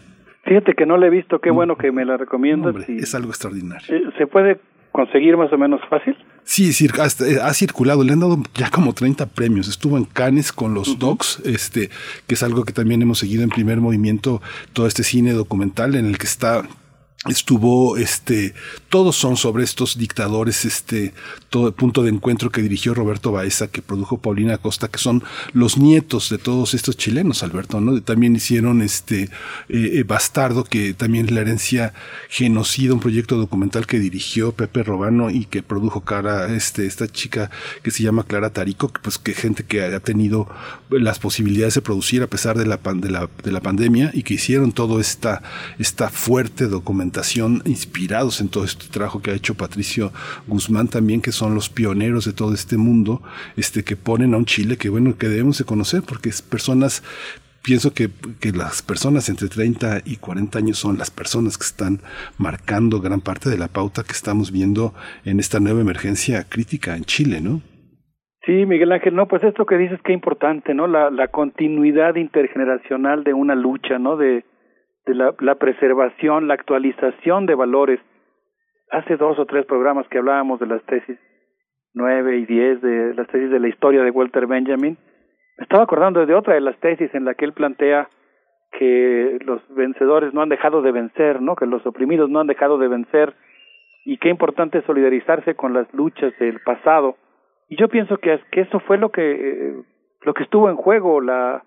[0.43, 2.75] Fíjate que no la he visto, qué bueno que me la recomiendas.
[2.75, 4.11] Hombre, es algo extraordinario.
[4.17, 4.59] ¿Se puede
[4.91, 6.15] conseguir más o menos fácil?
[6.43, 6.71] Sí,
[7.41, 9.67] ha circulado, le han dado ya como 30 premios.
[9.67, 10.97] Estuvo en Cannes con los uh -huh.
[10.97, 11.89] Docs, este,
[12.27, 14.41] que es algo que también hemos seguido en primer movimiento,
[14.73, 16.63] todo este cine documental en el que está
[17.30, 18.56] estuvo este
[18.90, 21.14] todos son sobre estos dictadores este
[21.51, 25.24] todo el punto de encuentro que dirigió Roberto Baeza que produjo Paulina Costa que son
[25.53, 29.30] los nietos de todos estos chilenos Alberto no también hicieron este
[29.69, 31.93] eh, Bastardo que también la herencia
[32.27, 37.51] genocida un proyecto documental que dirigió Pepe Robano y que produjo cara este esta chica
[37.83, 40.48] que se llama Clara Tarico pues que gente que haya tenido
[40.90, 44.33] las posibilidades de producir a pesar de la de la, de la pandemia y que
[44.33, 45.43] hicieron todo esta
[45.77, 47.10] esta fuerte documental
[47.65, 50.11] inspirados en todo este trabajo que ha hecho Patricio
[50.48, 53.22] Guzmán también, que son los pioneros de todo este mundo,
[53.57, 57.03] este, que ponen a un Chile que bueno, que debemos de conocer, porque es personas
[57.64, 58.09] pienso que,
[58.40, 61.99] que, las personas entre 30 y 40 años son las personas que están
[62.40, 64.93] marcando gran parte de la pauta que estamos viendo
[65.25, 67.61] en esta nueva emergencia crítica en Chile, ¿no?
[68.45, 70.88] Sí, Miguel Ángel, no, pues esto que dices que importante, ¿no?
[70.88, 74.17] La, la continuidad intergeneracional de una lucha, ¿no?
[74.17, 74.43] De,
[75.05, 77.99] de la, la, preservación, la actualización de valores.
[78.89, 81.17] Hace dos o tres programas que hablábamos de las tesis
[81.93, 84.97] nueve y diez, de las tesis de la historia de Walter Benjamin,
[85.57, 88.09] me estaba acordando de otra de las tesis en la que él plantea
[88.71, 91.55] que los vencedores no han dejado de vencer, ¿no?
[91.55, 93.33] que los oprimidos no han dejado de vencer
[94.05, 97.17] y qué importante es solidarizarse con las luchas del pasado.
[97.67, 99.83] Y yo pienso que, que eso fue lo que, eh,
[100.21, 101.63] lo que estuvo en juego la,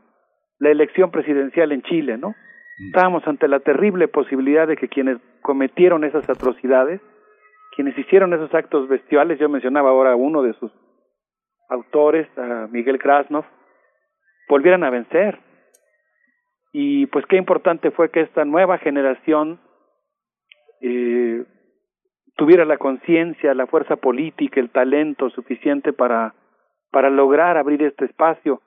[0.59, 2.35] la elección presidencial en Chile, ¿no?
[2.79, 7.01] Estábamos ante la terrible posibilidad de que quienes cometieron esas atrocidades,
[7.77, 10.73] quienes hicieron esos actos bestiales, yo mencionaba ahora a uno de sus
[11.69, 13.45] autores, a Miguel Krasnov,
[14.49, 15.39] volvieran a vencer.
[16.73, 19.61] Y pues qué importante fue que esta nueva generación
[20.81, 21.45] eh,
[22.37, 26.35] tuviera la conciencia, la fuerza política, el talento suficiente para,
[26.91, 28.61] para lograr abrir este espacio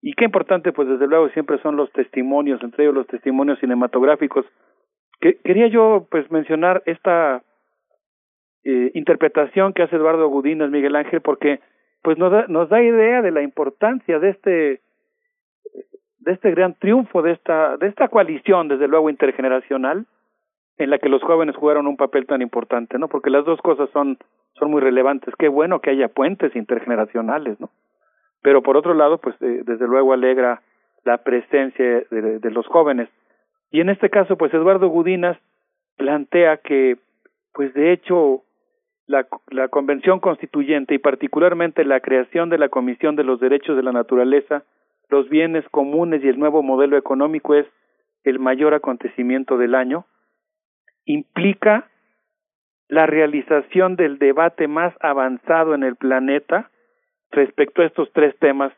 [0.00, 4.46] y qué importante, pues desde luego siempre son los testimonios, entre ellos los testimonios cinematográficos.
[5.20, 7.42] Que, quería yo pues mencionar esta
[8.64, 11.60] eh, interpretación que hace Eduardo Gudinas, Miguel Ángel, porque
[12.02, 14.80] pues nos da, nos da idea de la importancia de este
[16.20, 20.06] de este gran triunfo de esta de esta coalición desde luego intergeneracional
[20.76, 23.08] en la que los jóvenes jugaron un papel tan importante, ¿no?
[23.08, 24.18] Porque las dos cosas son
[24.52, 25.34] son muy relevantes.
[25.36, 27.70] Qué bueno que haya puentes intergeneracionales, ¿no?
[28.42, 30.62] Pero por otro lado, pues eh, desde luego alegra
[31.04, 33.08] la presencia de, los jóvenes.
[33.70, 35.38] Y en este caso, pues Eduardo Gudinas
[35.96, 36.98] plantea que,
[37.52, 38.42] pues de hecho,
[39.06, 43.82] la, la Convención Constituyente y particularmente la creación de la Comisión de los Derechos de
[43.82, 44.64] la Naturaleza,
[45.08, 47.66] los bienes comunes y el nuevo modelo económico es
[48.24, 50.04] el mayor acontecimiento del año,
[51.04, 51.88] implica
[52.88, 56.70] la realización del debate más avanzado en el planeta
[57.30, 58.72] respecto a estos tres temas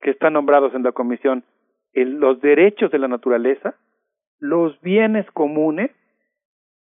[0.00, 1.44] que están nombrados en la comisión,
[1.92, 3.74] el, los derechos de la naturaleza,
[4.38, 5.90] los bienes comunes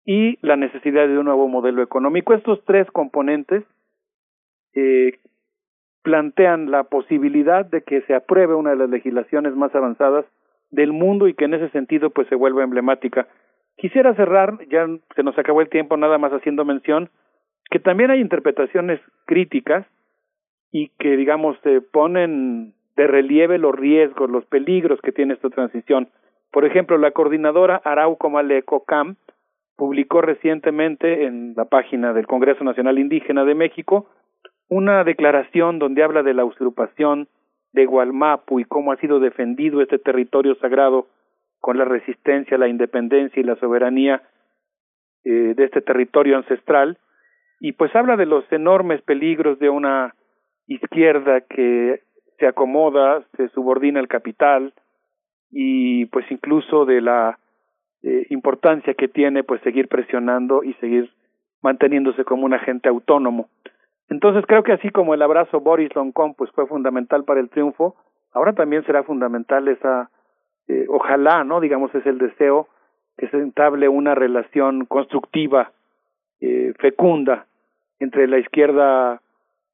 [0.05, 2.33] y la necesidad de un nuevo modelo económico.
[2.33, 3.63] Estos tres componentes
[4.73, 5.19] eh,
[6.03, 10.25] plantean la posibilidad de que se apruebe una de las legislaciones más avanzadas
[10.69, 13.27] del mundo y que en ese sentido pues se vuelva emblemática.
[13.77, 17.09] Quisiera cerrar, ya se nos acabó el tiempo nada más haciendo mención,
[17.71, 19.85] que también hay interpretaciones críticas
[20.71, 26.09] y que, digamos, se ponen de relieve los riesgos, los peligros que tiene esta transición.
[26.51, 29.17] Por ejemplo, la coordinadora Arauco Maleco Camp
[29.75, 34.07] publicó recientemente en la página del Congreso Nacional Indígena de México
[34.69, 37.27] una declaración donde habla de la usurpación
[37.73, 41.07] de Gualmapu y cómo ha sido defendido este territorio sagrado
[41.59, 44.23] con la resistencia, la independencia y la soberanía
[45.23, 46.97] eh, de este territorio ancestral
[47.59, 50.15] y pues habla de los enormes peligros de una
[50.67, 52.01] izquierda que
[52.39, 54.73] se acomoda, se subordina al capital
[55.51, 57.39] y pues incluso de la
[58.03, 61.11] eh, importancia que tiene pues seguir presionando y seguir
[61.61, 63.49] manteniéndose como un agente autónomo.
[64.09, 67.95] Entonces creo que así como el abrazo Boris Loncón pues fue fundamental para el triunfo,
[68.33, 70.11] ahora también será fundamental esa,
[70.67, 71.59] eh, ojalá, ¿no?
[71.59, 72.67] Digamos, es el deseo
[73.17, 75.71] que se entable una relación constructiva,
[76.41, 77.47] eh, fecunda,
[77.99, 79.21] entre la izquierda,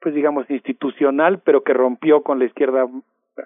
[0.01, 2.87] pues digamos, institucional, pero que rompió con la izquierda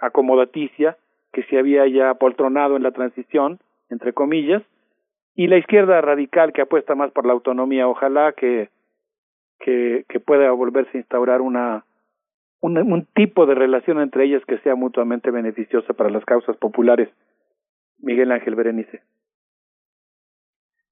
[0.01, 0.97] acomodaticia,
[1.31, 3.59] que se había ya poltronado en la transición,
[3.89, 4.63] entre comillas,
[5.35, 8.69] y la izquierda radical que apuesta más por la autonomía, ojalá que
[9.59, 11.85] que, que pueda volverse a instaurar una,
[12.61, 17.09] un, un tipo de relación entre ellas que sea mutuamente beneficiosa para las causas populares.
[17.99, 19.01] Miguel Ángel Berenice.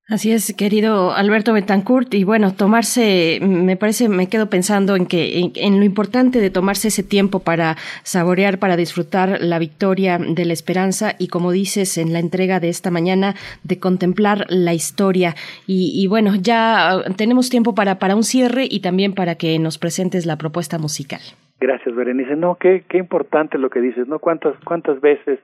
[0.10, 2.14] Así es, querido Alberto Betancourt.
[2.14, 6.90] Y bueno, tomarse, me parece, me quedo pensando en que en, lo importante de tomarse
[6.90, 12.12] ese tiempo para saborear, para disfrutar la victoria de la esperanza y, como dices, en
[12.12, 15.36] la entrega de esta mañana, de contemplar la historia.
[15.68, 19.78] Y, y bueno, ya tenemos tiempo para, para un cierre y también para que nos
[19.78, 21.22] presentes la propuesta musical.
[21.62, 22.36] Gracias, Berenice.
[22.36, 24.20] No, qué, qué importante lo que dices, ¿no?
[24.20, 25.40] ¿Cuántas, cuántas veces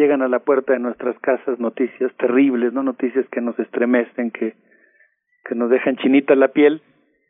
[0.00, 4.54] llegan a la puerta de nuestras casas noticias terribles, no noticias que nos estremecen, que,
[5.44, 6.80] que nos dejan chinita la piel.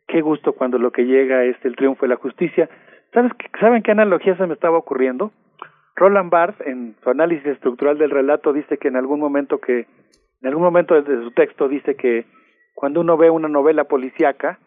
[0.07, 2.69] Qué gusto cuando lo que llega es el triunfo de la justicia.
[3.13, 5.31] ¿Sabes ¿Saben qué analogía se me estaba ocurriendo?
[5.97, 9.85] Roland Barthes, en su análisis estructural del relato, dice que en algún momento que,
[10.41, 12.25] en algún momento de su texto dice que
[12.73, 14.59] cuando uno ve una novela policíaca,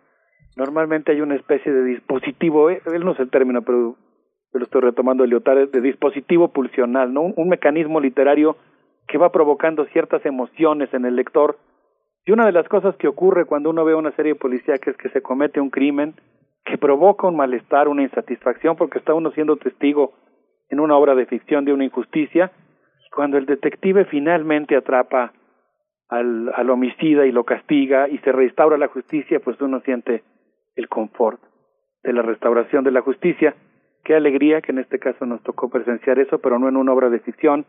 [0.56, 3.96] normalmente hay una especie de dispositivo, eh, él no es el término, pero
[4.54, 7.22] yo lo estoy retomando Lyotard, de dispositivo pulsional, ¿no?
[7.22, 8.56] Un, mecanismo literario
[9.08, 11.58] que va provocando ciertas emociones en el lector.
[12.24, 15.08] Y una de las cosas que ocurre cuando uno ve una serie policíaca es que
[15.08, 16.14] se comete un crimen
[16.64, 20.14] que provoca un malestar, una insatisfacción, porque está uno siendo testigo
[20.70, 22.52] en una obra de ficción de una injusticia.
[23.12, 25.32] Cuando el detective finalmente atrapa
[26.08, 30.22] al, al homicida y lo castiga y se restaura la justicia, pues uno siente
[30.76, 31.40] el confort
[32.04, 33.56] de la restauración de la justicia.
[34.04, 37.08] Qué alegría que en este caso nos tocó presenciar eso, pero no en una obra
[37.08, 37.64] de ficción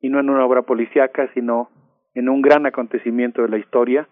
[0.00, 1.70] y no en una obra policíaca, sino
[2.14, 4.08] en un gran acontecimiento de la historia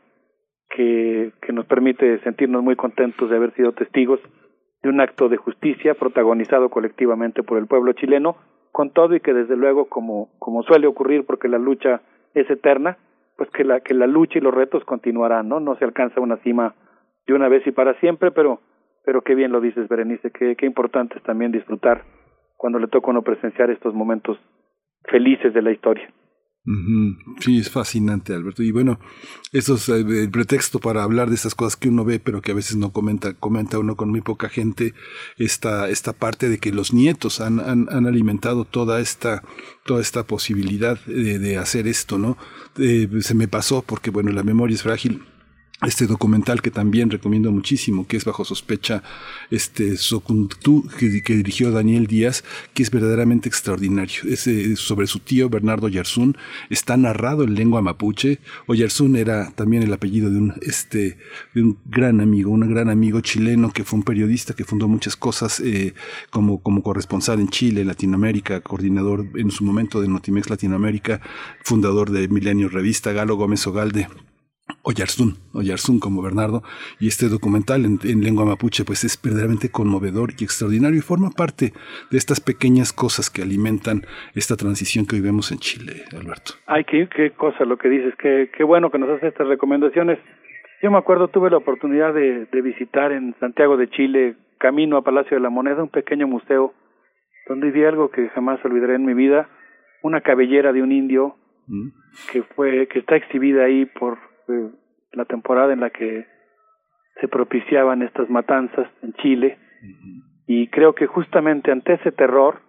[0.69, 4.21] que, que nos permite sentirnos muy contentos de haber sido testigos
[4.83, 8.37] de un acto de justicia protagonizado colectivamente por el pueblo chileno,
[8.73, 12.03] con todo y que desde luego, como, como suele ocurrir porque la lucha
[12.35, 12.99] es eterna,
[13.37, 15.61] pues que la, que la lucha y los retos continuarán, ¿no?
[15.61, 16.75] No se alcanza una cima
[17.27, 18.61] de una vez y para siempre, pero
[19.05, 22.05] pero qué bien lo dices, Berenice, qué, qué importante es también disfrutar
[22.57, 24.39] cuando le toca uno presenciar estos momentos
[25.05, 26.13] felices de la historia.
[27.39, 28.63] Sí, es fascinante, Alberto.
[28.63, 29.01] Y bueno,
[29.53, 32.53] eso es eh, el pretexto para hablar de esas cosas que uno ve, pero que
[32.53, 34.93] a veces no comenta, comenta uno con muy poca gente,
[35.39, 39.43] esta, esta parte de que los nietos han, han, han alimentado toda esta,
[39.87, 42.37] toda esta posibilidad de, de hacer esto, ¿no?
[42.79, 45.23] Eh, se me pasó porque, bueno, la memoria es frágil
[45.87, 49.03] este documental que también recomiendo muchísimo, que es Bajo Sospecha,
[49.51, 52.45] este Sokuntu, que, dirigió Daniel Díaz,
[52.75, 54.23] que es verdaderamente extraordinario.
[54.29, 56.37] Es eh, sobre su tío Bernardo Yarzún,
[56.69, 58.41] está narrado en lengua mapuche.
[58.67, 61.17] Oyarzún era también el apellido de un, este,
[61.55, 65.61] un gran amigo, un gran amigo chileno que fue un periodista que fundó muchas cosas
[65.61, 65.95] eh,
[66.31, 71.23] como, como corresponsal en Chile, Latinoamérica, coordinador en su momento de Notimex Latinoamérica,
[71.63, 74.09] fundador de Milenio Revista, Galo Gómez Ogalde
[74.83, 76.63] Oyarzún, Oyarzún como Bernardo,
[76.99, 81.73] y este documental en, lengua mapuche pues es verdaderamente conmovedor y extraordinario y forma parte
[82.11, 84.03] de estas pequeñas cosas que alimentan
[84.35, 86.53] esta transición que vivimos en Chile, Alberto.
[86.67, 90.19] Ay, qué, qué cosa lo que dices, qué, qué bueno que nos hace estas recomendaciones.
[90.83, 95.03] Yo me acuerdo, tuve la oportunidad de, de visitar en Santiago de Chile, camino a
[95.03, 96.75] Palacio de la Moneda, un pequeño museo
[97.49, 99.49] donde vi algo que jamás olvidaré en mi vida,
[100.03, 101.89] una cabellera de un indio mm.
[102.33, 104.19] que fue que está exhibida ahí por
[105.13, 106.27] la temporada en la que
[107.21, 109.59] se propiciaban estas matanzas en Chile.
[110.47, 112.61] Y creo que justamente ante ese terror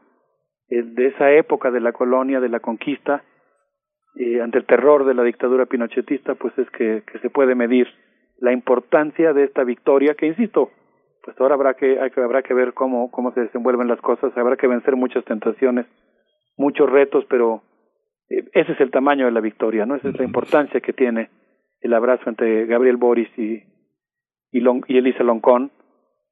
[0.69, 3.23] eh, de esa época de la colonia, de la conquista,
[4.15, 7.87] eh, ante el terror de la dictadura pinochetista, pues es que, que se puede medir
[8.39, 10.71] la importancia de esta victoria, que insisto,
[11.23, 14.35] pues ahora habrá que, hay que habrá que ver cómo cómo se desenvuelven las cosas,
[14.35, 15.85] habrá que vencer muchas tentaciones,
[16.57, 17.61] muchos retos, pero
[18.29, 19.95] eh, ese es el tamaño de la victoria, ¿no?
[19.95, 21.29] Esa es la importancia que tiene
[21.81, 23.63] el abrazo entre Gabriel Boris y
[24.51, 25.71] y, Elisa Loncón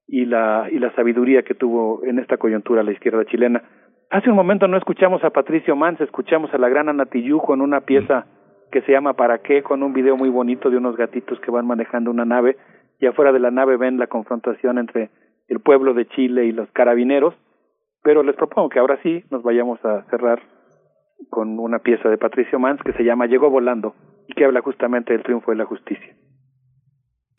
[0.08, 3.64] y la y la sabiduría que tuvo en esta coyuntura la izquierda chilena.
[4.10, 7.62] Hace un momento no escuchamos a Patricio Mans, escuchamos a la gran Ana Tijoux en
[7.62, 8.26] una pieza
[8.72, 9.64] que se llama ¿Para qué?
[9.64, 12.58] con un video muy bonito de unos gatitos que van manejando una nave
[13.00, 15.10] y afuera de la nave ven la confrontación entre
[15.48, 17.34] el pueblo de Chile y los carabineros,
[18.04, 20.42] pero les propongo que ahora sí nos vayamos a cerrar
[21.30, 23.94] con una pieza de Patricio Mans que se llama Llegó volando
[24.30, 26.16] y que habla justamente del triunfo de la justicia.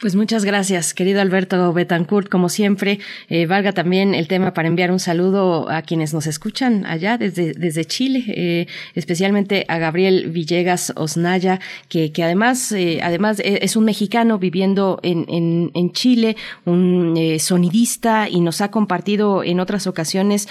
[0.00, 3.00] Pues muchas gracias, querido Alberto Betancourt, como siempre.
[3.28, 7.52] Eh, valga también el tema para enviar un saludo a quienes nos escuchan allá desde,
[7.52, 13.76] desde Chile, eh, especialmente a Gabriel Villegas Osnaya, que, que además, eh, además e, es
[13.76, 19.86] un mexicano viviendo en, en, en Chile, un sonidista y nos ha compartido en otras
[19.86, 20.48] ocasiones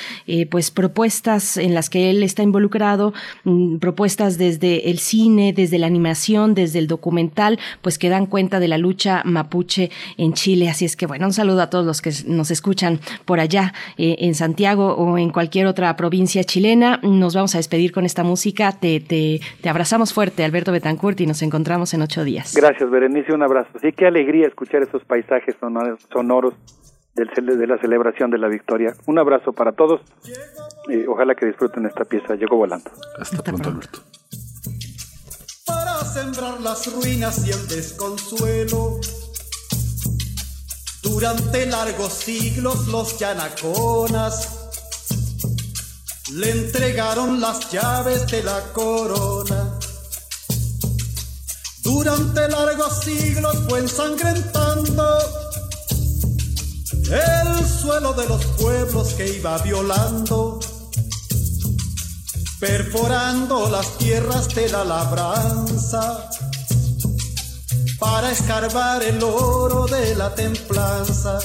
[0.51, 3.13] pues propuestas en las que él está involucrado,
[3.45, 8.59] mm, propuestas desde el cine, desde la animación, desde el documental, pues que dan cuenta
[8.59, 10.69] de la lucha mapuche en Chile.
[10.69, 14.17] Así es que bueno, un saludo a todos los que nos escuchan por allá eh,
[14.19, 16.99] en Santiago o en cualquier otra provincia chilena.
[17.03, 18.71] Nos vamos a despedir con esta música.
[18.71, 22.53] Te, te, te abrazamos fuerte, Alberto Betancourt, y nos encontramos en ocho días.
[22.55, 23.69] Gracias, Berenice, un abrazo.
[23.81, 25.55] Sí, qué alegría escuchar esos paisajes
[26.11, 26.53] sonoros,
[27.15, 28.93] de la celebración de la victoria.
[29.05, 30.01] Un abrazo para todos.
[30.89, 32.35] Eh, ojalá que disfruten esta pieza.
[32.35, 32.89] Llegó volando.
[33.19, 33.99] Hasta, Hasta pronto, Alberto.
[35.65, 38.99] Para sembrar las ruinas y el desconsuelo
[41.09, 44.47] durante largos siglos los yanaconas
[46.33, 49.79] le entregaron las llaves de la corona.
[51.83, 55.17] Durante largos siglos fue ensangrentando
[57.11, 60.59] el suelo de los pueblos que iba violando,
[62.59, 66.29] perforando las tierras de la labranza
[67.99, 71.39] para escarbar el oro de la templanza.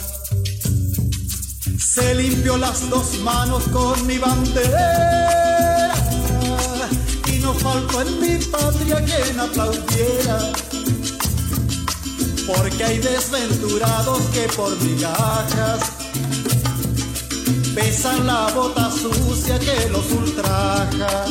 [1.78, 5.94] Se limpió las dos manos con mi bandera
[7.26, 10.52] y no faltó en mi patria quien aplaudiera.
[12.46, 15.80] Porque hay desventurados que por migajas
[17.74, 21.24] besan la bota sucia que los ultraja.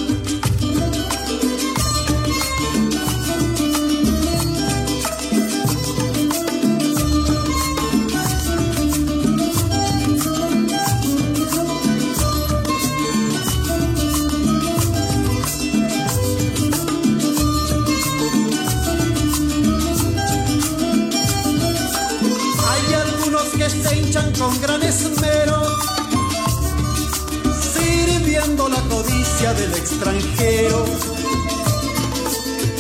[29.52, 30.86] Del extranjero.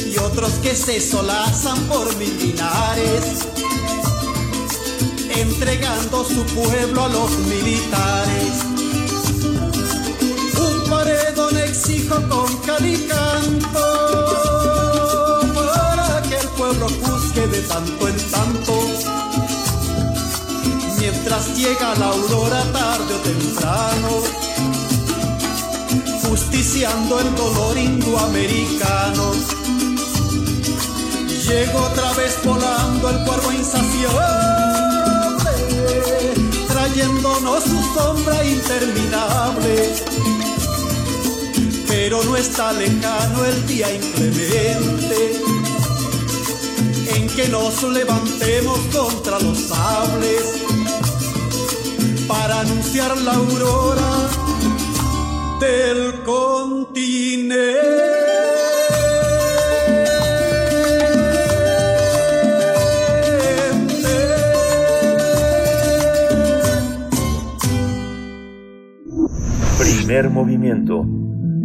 [0.08, 3.48] Y otros que se solazan por mil dinares,
[5.35, 8.53] entregando su pueblo a los militares.
[10.58, 13.80] Un paredón exijo con calicanto
[15.53, 19.24] para que el pueblo juzgue de tanto en tanto
[21.03, 24.09] mientras llega la aurora tarde o temprano,
[26.34, 29.34] justiciando el dolor indoamericano.
[31.48, 34.18] Llegó otra vez volando el cuervo insaciable,
[36.68, 39.94] trayéndonos su sombra interminable.
[41.88, 45.40] Pero no está lejano el día inclemente
[47.16, 50.44] en que nos levantemos contra los sables
[52.28, 54.52] para anunciar la aurora
[70.14, 71.08] Primer movimiento.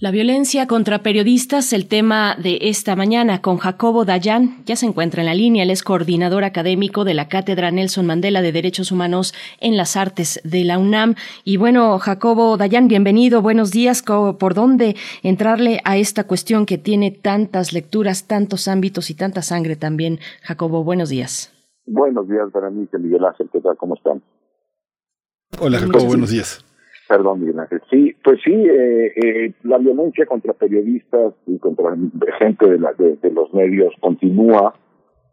[0.00, 5.22] La violencia contra periodistas, el tema de esta mañana con Jacobo Dayan, ya se encuentra
[5.22, 9.34] en la línea, él es coordinador académico de la Cátedra Nelson Mandela de Derechos Humanos
[9.58, 11.16] en las Artes de la UNAM.
[11.42, 14.04] Y bueno, Jacobo Dayan, bienvenido, buenos días.
[14.04, 14.94] ¿Por dónde
[15.24, 20.20] entrarle a esta cuestión que tiene tantas lecturas, tantos ámbitos y tanta sangre también?
[20.42, 21.52] Jacobo, buenos días.
[21.86, 23.76] Buenos días, Berenice, Miguel Ángel, ¿qué tal?
[23.76, 24.22] ¿Cómo están?
[25.58, 26.64] Hola, Jacobo, buenos días.
[27.08, 27.56] Perdón, Miguel.
[27.90, 31.96] Sí, pues sí, eh, eh, la violencia contra periodistas y contra
[32.38, 34.74] gente de, la, de, los medios continúa.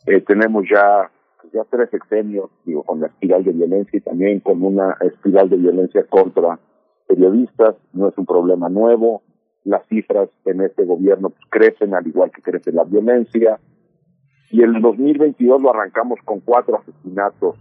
[0.05, 1.11] Eh, tenemos ya,
[1.51, 5.57] ya tres exenios, digo, con la espiral de violencia y también con una espiral de
[5.57, 6.57] violencia contra
[7.09, 7.75] periodistas.
[7.91, 9.23] No es un problema nuevo.
[9.65, 13.59] Las cifras en este gobierno pues, crecen al igual que crece la violencia.
[14.49, 17.57] Y el 2022 lo arrancamos con cuatro asesinatos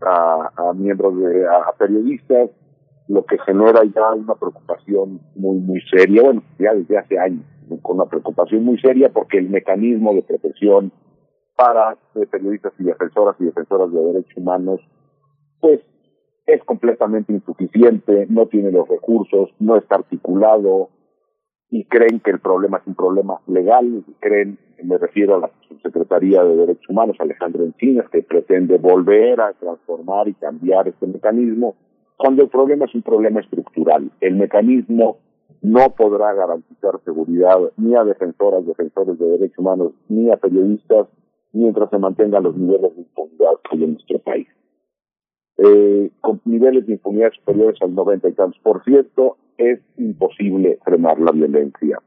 [0.00, 2.50] a, a miembros de, a periodistas
[3.08, 7.44] lo que genera ya una preocupación muy, muy seria, bueno, ya desde hace años,
[7.82, 10.92] con una preocupación muy seria porque el mecanismo de protección
[11.56, 14.80] para eh, periodistas y defensoras y defensoras de derechos humanos,
[15.60, 15.80] pues
[16.46, 20.90] es completamente insuficiente, no tiene los recursos, no está articulado
[21.70, 26.44] y creen que el problema es un problema legal, creen, me refiero a la Subsecretaría
[26.44, 31.74] de Derechos Humanos, Alejandro Encinas, que pretende volver a transformar y cambiar este mecanismo,
[32.16, 34.10] cuando el problema es un problema estructural.
[34.20, 35.18] El mecanismo
[35.62, 41.08] no podrá garantizar seguridad ni a defensoras, defensores de derechos humanos, ni a periodistas,
[41.52, 44.48] mientras se mantengan los niveles de impunidad que hay en nuestro país.
[45.58, 51.18] Eh, con niveles de impunidad superiores al 90 y tantos por ciento, es imposible frenar
[51.18, 51.98] la violencia.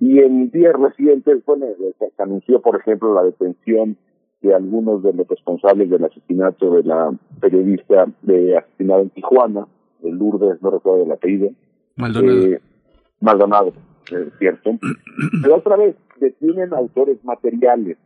[0.00, 1.66] Y en días recientes, bueno,
[1.98, 3.96] se anunció, por ejemplo, la detención
[4.40, 9.66] de algunos de los responsables del asesinato de la periodista de asesinada en Tijuana,
[10.00, 11.50] de Lourdes, no recuerdo el apellido.
[11.96, 12.46] Maldonado.
[12.46, 12.60] Eh,
[13.20, 13.72] Maldonado,
[14.10, 14.70] es cierto.
[15.42, 17.98] Pero otra vez, detienen autores materiales,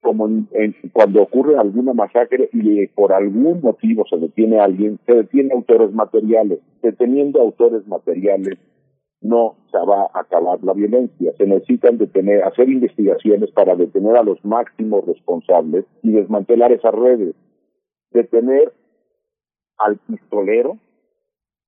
[0.00, 4.98] como en, en, cuando ocurre alguna masacre y por algún motivo se detiene a alguien,
[5.06, 6.60] se detiene autores materiales.
[6.82, 8.58] Deteniendo autores materiales
[9.24, 11.32] no se va a acabar la violencia.
[11.38, 17.34] Se necesitan detener, hacer investigaciones para detener a los máximos responsables y desmantelar esas redes.
[18.10, 18.72] Detener
[19.78, 20.78] al pistolero,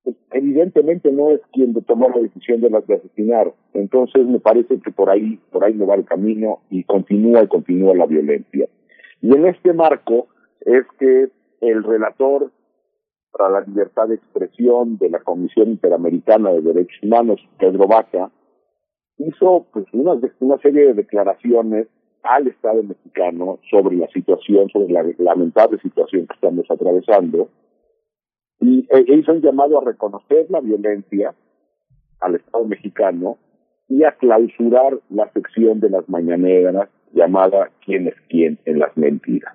[0.05, 3.55] pues, evidentemente no es quien tomó la decisión de las de asesinar.
[3.73, 7.49] Entonces me parece que por ahí, por ahí no va el camino y continúa y
[7.49, 8.69] continúa la violencia.
[9.23, 10.29] Y en este marco
[10.61, 11.31] es que
[11.63, 12.53] el relator
[13.37, 18.31] para la libertad de expresión de la Comisión Interamericana de Derechos Humanos, Pedro Vaca,
[19.19, 21.89] hizo pues una, una serie de declaraciones
[22.23, 27.49] al Estado mexicano sobre la situación, sobre la lamentable situación que estamos atravesando,
[28.61, 31.35] y e hizo un llamado a reconocer la violencia
[32.21, 33.37] al Estado mexicano
[33.89, 39.55] y a clausurar la sección de las mañaneras llamada ¿Quién es quién en las mentiras?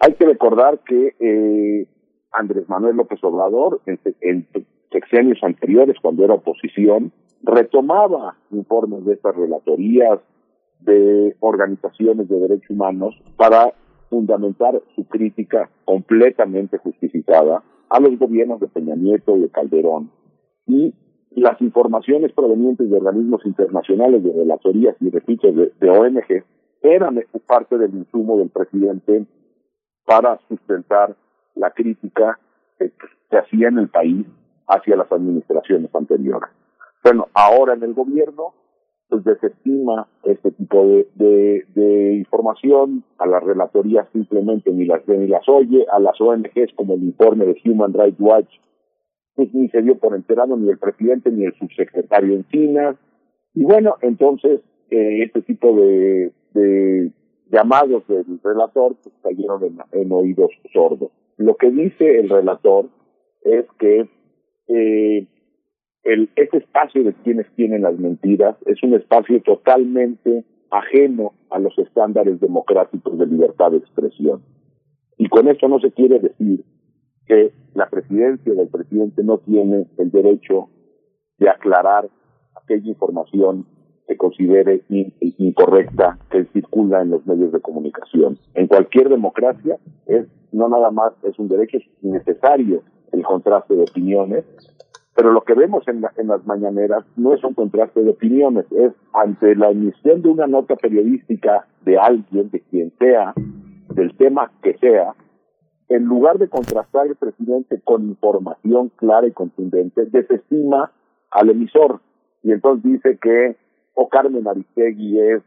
[0.00, 1.86] Hay que recordar que eh,
[2.32, 4.46] Andrés Manuel López Obrador en, en
[4.90, 10.20] sexenios anteriores, cuando era oposición, retomaba informes de estas relatorías
[10.80, 13.72] de organizaciones de derechos humanos para
[14.08, 20.10] fundamentar su crítica completamente justificada a los gobiernos de Peña Nieto y de Calderón.
[20.66, 20.94] Y
[21.30, 26.44] las informaciones provenientes de organismos internacionales, de relatorías y repito, de, de ONG,
[26.82, 29.26] eran parte del insumo del presidente
[30.04, 31.16] para sustentar
[31.58, 32.38] la crítica
[32.78, 32.92] que
[33.30, 34.26] se hacía en el país
[34.66, 36.50] hacia las administraciones anteriores.
[37.02, 38.54] Bueno, ahora en el gobierno
[39.08, 45.26] pues desestima este tipo de, de, información, a las relatorías simplemente ni las ve ni
[45.28, 48.50] las oye, a las ONGs como el informe de Human Rights Watch,
[49.34, 52.96] pues ni se dio por enterado ni el presidente ni el subsecretario Encinas,
[53.54, 57.10] y bueno, entonces eh, este tipo de, de
[57.50, 61.10] llamados del relator pues cayeron en oídos sordos.
[61.38, 62.90] Lo que dice el relator
[63.42, 64.08] es que
[64.66, 65.26] eh,
[66.02, 71.78] el, este espacio de quienes tienen las mentiras es un espacio totalmente ajeno a los
[71.78, 74.42] estándares democráticos de libertad de expresión.
[75.16, 76.64] Y con esto no se quiere decir
[77.26, 80.68] que la presidencia del presidente no tiene el derecho
[81.38, 82.08] de aclarar
[82.60, 83.64] aquella información
[84.08, 88.38] que considere in, incorrecta que circula en los medios de comunicación.
[88.54, 94.44] En cualquier democracia es no nada más es un derecho necesario el contraste de opiniones,
[95.14, 98.64] pero lo que vemos en, la, en las mañaneras no es un contraste de opiniones,
[98.72, 103.34] es ante la emisión de una nota periodística de alguien, de quien sea,
[103.90, 105.14] del tema que sea,
[105.88, 110.92] en lugar de contrastar el presidente con información clara y contundente, desestima
[111.30, 112.00] al emisor
[112.42, 113.56] y entonces dice que
[114.00, 115.42] o Carmen Aristegui es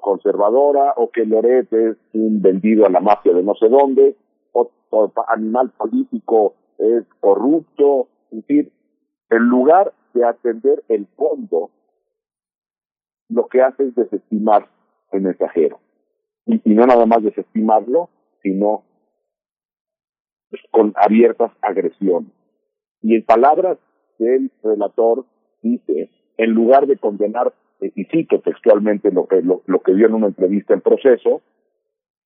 [0.00, 4.16] conservadora o que Loret es un vendido a la mafia de no sé dónde
[4.52, 4.70] o,
[5.28, 8.72] animal político es corrupto, es decir,
[9.30, 11.70] en lugar de atender el fondo,
[13.28, 14.68] lo que hace es desestimar
[15.12, 15.78] el mensajero.
[16.46, 18.10] Y, y no nada más desestimarlo,
[18.42, 18.84] sino
[20.70, 22.32] con abiertas agresiones.
[23.00, 23.78] Y en palabras
[24.18, 25.24] del relator
[25.62, 30.28] dice, en lugar de condenar, y cito textualmente lo que, lo, que dio en una
[30.28, 31.42] entrevista en proceso,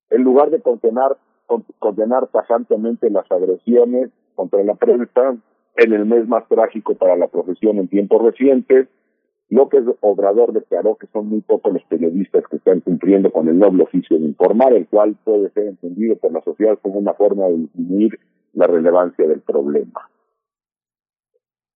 [0.09, 5.35] en lugar de condenar, con- condenar tajantemente las agresiones contra la prensa
[5.75, 8.87] en el mes más trágico para la profesión en tiempos recientes,
[9.49, 13.83] López Obrador declaró que son muy pocos los periodistas que están cumpliendo con el noble
[13.83, 17.57] oficio de informar, el cual puede ser entendido por la sociedad como una forma de
[17.57, 18.19] disminuir
[18.53, 20.09] la relevancia del problema.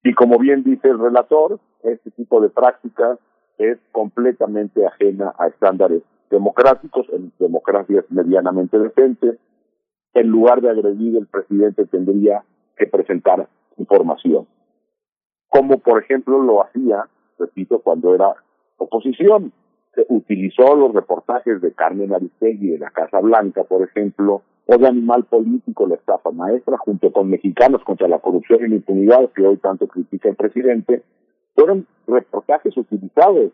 [0.04, 3.18] Y como bien dice el relator, este tipo de práctica
[3.58, 9.38] es completamente ajena a estándares democráticos, en democracias medianamente decentes.
[10.14, 12.44] En lugar de agredir, el presidente tendría
[12.78, 13.48] que presentar
[13.78, 14.48] información.
[15.50, 17.06] Como por ejemplo lo hacía,
[17.38, 18.36] repito, cuando era
[18.78, 19.52] oposición.
[19.94, 24.88] Se utilizó los reportajes de Carmen Aristegui de la Casa Blanca, por ejemplo, o de
[24.88, 29.46] Animal Político, la estafa maestra, junto con Mexicanos contra la corrupción y la impunidad, que
[29.46, 31.04] hoy tanto critica el presidente,
[31.56, 33.52] fueron reportajes utilizados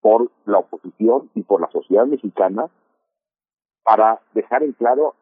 [0.00, 2.66] por la oposición y por la sociedad mexicana
[3.82, 5.14] para dejar en claro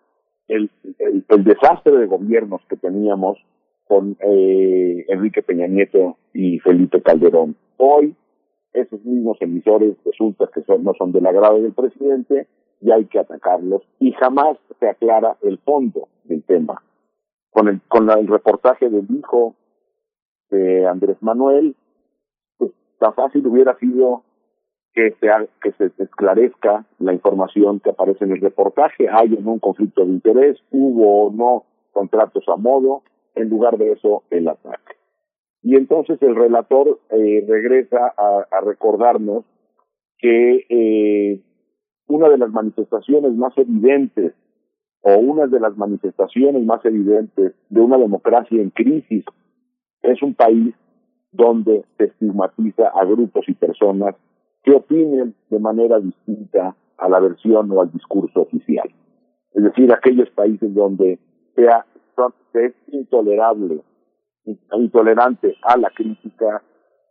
[0.48, 3.38] el, el, desastre de gobiernos que teníamos
[3.86, 7.56] con eh, Enrique Peña Nieto y Felipe Calderón.
[7.78, 8.16] Hoy
[8.72, 12.46] esos mismos emisores resulta que son, no son del agrado del presidente
[12.80, 16.82] y hay que atacarlos y jamás se aclara el fondo del tema.
[17.50, 19.54] Con el, con el reportaje del hijo
[20.50, 21.76] de Andrés Manuel,
[22.58, 24.22] pues tan fácil hubiera sido
[24.92, 25.28] que se,
[25.60, 30.04] que se esclarezca la información que aparece en el reportaje, hay o no un conflicto
[30.04, 33.02] de interés, hubo o no contratos a modo,
[33.34, 34.94] en lugar de eso el ataque.
[35.62, 39.44] Y entonces el relator eh, regresa a, a recordarnos
[40.18, 41.42] que eh,
[42.06, 44.32] una de las manifestaciones más evidentes
[45.02, 49.24] o una de las manifestaciones más evidentes de una democracia en crisis
[50.06, 50.74] es un país
[51.32, 54.14] donde se estigmatiza a grupos y personas
[54.62, 58.88] que opinen de manera distinta a la versión o al discurso oficial.
[59.52, 61.18] Es decir, aquellos países donde
[61.54, 61.84] sea,
[62.52, 63.80] se es intolerable,
[64.72, 66.62] intolerante a la crítica,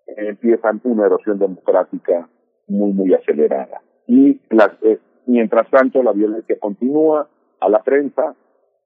[0.07, 2.27] eh, empiezan una erosión democrática
[2.67, 3.82] muy, muy acelerada.
[4.07, 4.41] Y
[4.82, 7.27] eh, mientras tanto la violencia continúa
[7.59, 8.35] a la prensa,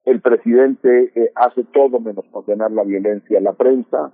[0.04, 4.12] el presidente eh, hace todo menos condenar la violencia a la prensa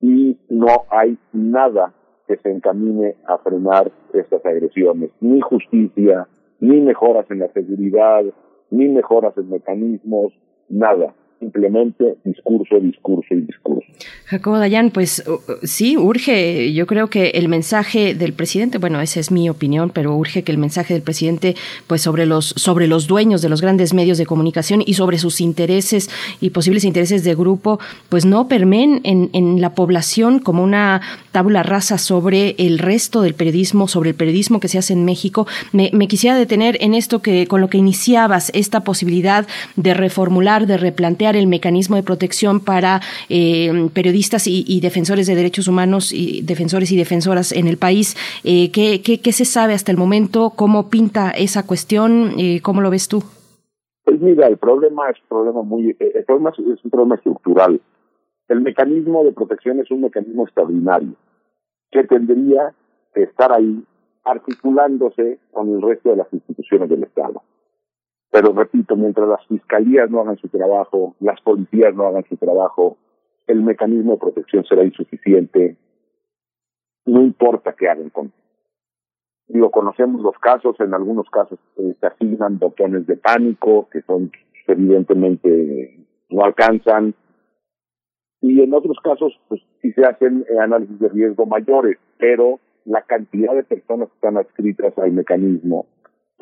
[0.00, 1.94] y no hay nada
[2.26, 6.28] que se encamine a frenar estas agresiones, ni justicia,
[6.60, 8.24] ni mejoras en la seguridad,
[8.70, 10.32] ni mejoras en mecanismos,
[10.68, 11.14] nada.
[11.42, 13.88] Simplemente discurso, discurso y discurso.
[14.26, 19.00] Jacobo Dayan, pues uh, uh, sí, urge, yo creo que el mensaje del presidente, bueno,
[19.00, 21.56] esa es mi opinión, pero urge que el mensaje del presidente,
[21.88, 25.40] pues sobre los, sobre los dueños de los grandes medios de comunicación y sobre sus
[25.40, 31.00] intereses y posibles intereses de grupo, pues no permeen en, en la población como una
[31.32, 35.48] tabula rasa sobre el resto del periodismo, sobre el periodismo que se hace en México.
[35.72, 40.68] Me, me quisiera detener en esto que, con lo que iniciabas, esta posibilidad de reformular,
[40.68, 46.42] de replantear el mecanismo de protección para eh, periodistas y, defensores de derechos humanos y
[46.42, 48.16] defensores y defensoras en el país.
[48.44, 50.50] Eh, ¿qué, se sabe hasta el momento?
[50.56, 52.32] ¿Cómo pinta esa cuestión?
[52.38, 53.22] Eh, ¿Cómo lo ves tú?
[54.04, 57.80] Pues mira, el problema es un problema muy, el problema es un problema estructural.
[58.48, 61.14] El mecanismo de protección es un mecanismo extraordinario
[61.90, 62.74] que tendría
[63.14, 63.84] que estar ahí
[64.24, 67.42] articulándose con el resto de las instituciones del Estado.
[68.32, 72.96] Pero repito, mientras las fiscalías no hagan su trabajo, las policías no hagan su trabajo,
[73.46, 75.76] el mecanismo de protección será insuficiente,
[77.04, 78.32] no importa qué hagan con.
[79.48, 84.32] Digo, conocemos los casos, en algunos casos eh, se asignan botones de pánico, que son
[84.66, 87.14] evidentemente no alcanzan,
[88.40, 93.02] y en otros casos, pues sí se hacen eh, análisis de riesgo mayores, pero la
[93.02, 95.86] cantidad de personas que están adscritas al mecanismo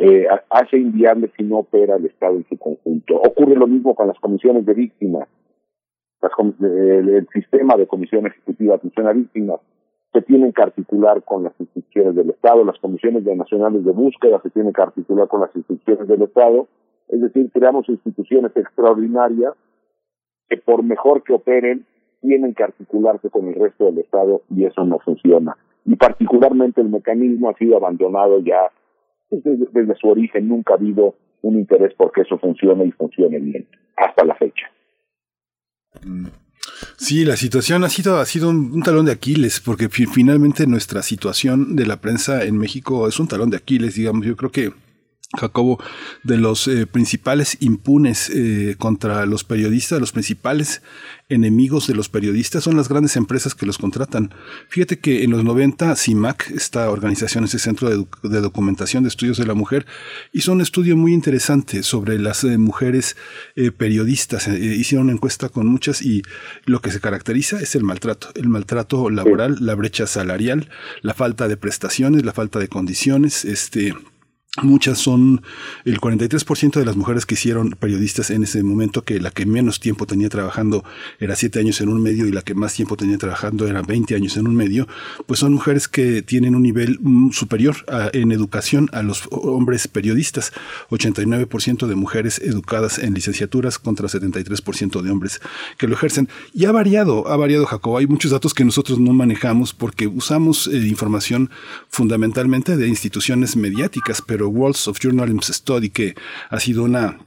[0.02, 3.16] eh, hace inviable si no opera el Estado en su conjunto.
[3.16, 5.28] Ocurre lo mismo con las comisiones de víctimas.
[6.22, 9.60] Las, el, sistema de comisión ejecutiva de atención a víctimas
[10.12, 14.40] se tienen que articular con las instituciones del Estado, las comisiones de nacionales de búsqueda
[14.42, 16.66] se tienen que articular con las instituciones del Estado,
[17.08, 19.52] es decir, creamos instituciones extraordinarias
[20.48, 21.84] que por mejor que operen
[22.22, 25.56] tienen que articularse con el resto del Estado y eso no funciona.
[25.84, 28.70] Y particularmente el mecanismo ha sido abandonado ya
[29.31, 33.67] desde, su origen, nunca ha habido un interés por que eso funcione y funcione bien,
[33.97, 34.67] hasta la fecha.
[36.97, 41.02] Sí, la situación ha sido, ha sido un, talón de Aquiles, porque fi- finalmente nuestra
[41.02, 44.26] situación de la prensa en México es un talón de Aquiles, digamos.
[44.26, 44.73] Yo creo que
[45.39, 45.78] Jacobo,
[46.25, 50.83] de los eh, principales impunes eh, contra los periodistas, los principales
[51.28, 54.34] enemigos de los periodistas son las grandes empresas que los contratan.
[54.68, 59.09] Fíjate que en los 90 CIMAC, esta organización, ese centro de, doc- de documentación de
[59.10, 59.86] estudios de la mujer,
[60.33, 63.17] hizo un estudio muy interesante sobre las eh, mujeres
[63.76, 64.49] periodistas.
[64.49, 66.23] Hicieron una encuesta con muchas y
[66.65, 70.68] lo que se caracteriza es el maltrato, el maltrato laboral, la brecha salarial,
[71.02, 73.94] la falta de prestaciones, la falta de condiciones, este
[74.60, 75.42] Muchas son
[75.84, 79.78] el 43% de las mujeres que hicieron periodistas en ese momento, que la que menos
[79.78, 80.82] tiempo tenía trabajando
[81.20, 84.16] era 7 años en un medio y la que más tiempo tenía trabajando era 20
[84.16, 84.88] años en un medio,
[85.26, 87.76] pues son mujeres que tienen un nivel mm, superior
[88.12, 90.52] en educación a los hombres periodistas.
[90.90, 95.40] 89% de mujeres educadas en licenciaturas contra 73% de hombres
[95.78, 96.28] que lo ejercen.
[96.52, 97.98] Y ha variado, ha variado Jacob.
[97.98, 101.50] Hay muchos datos que nosotros no manejamos porque usamos eh, información
[101.88, 106.15] fundamentalmente de instituciones mediáticas, pero Walls of Journalism Study, que
[106.49, 107.19] ha sido una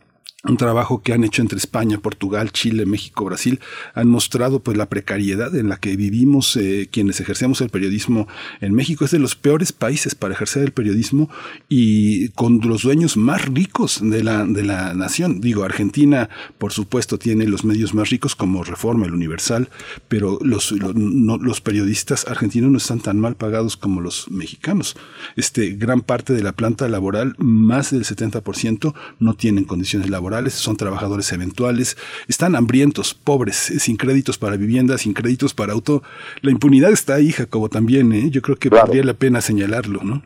[0.46, 3.62] un trabajo que han hecho entre España, Portugal, Chile, México, Brasil,
[3.94, 8.28] han mostrado pues la precariedad en la que vivimos eh, quienes ejercemos el periodismo
[8.60, 9.06] en México.
[9.06, 11.30] Es de los peores países para ejercer el periodismo
[11.70, 15.40] y con los dueños más ricos de la, de la nación.
[15.40, 19.70] Digo, Argentina, por supuesto, tiene los medios más ricos como Reforma, el Universal,
[20.10, 24.98] pero los, lo- no- los periodistas argentinos no están tan mal pagados como los mexicanos.
[25.38, 30.78] Este, gran parte de la planta laboral, más del 70%, no tienen condiciones laborales, son
[30.78, 31.98] trabajadores eventuales,
[32.28, 36.02] están hambrientos, pobres, sin créditos para vivienda, sin créditos para auto.
[36.42, 38.30] La impunidad está ahí, Jacobo, también, ¿eh?
[38.30, 40.22] Yo creo que valdría la pena señalarlo, ¿no?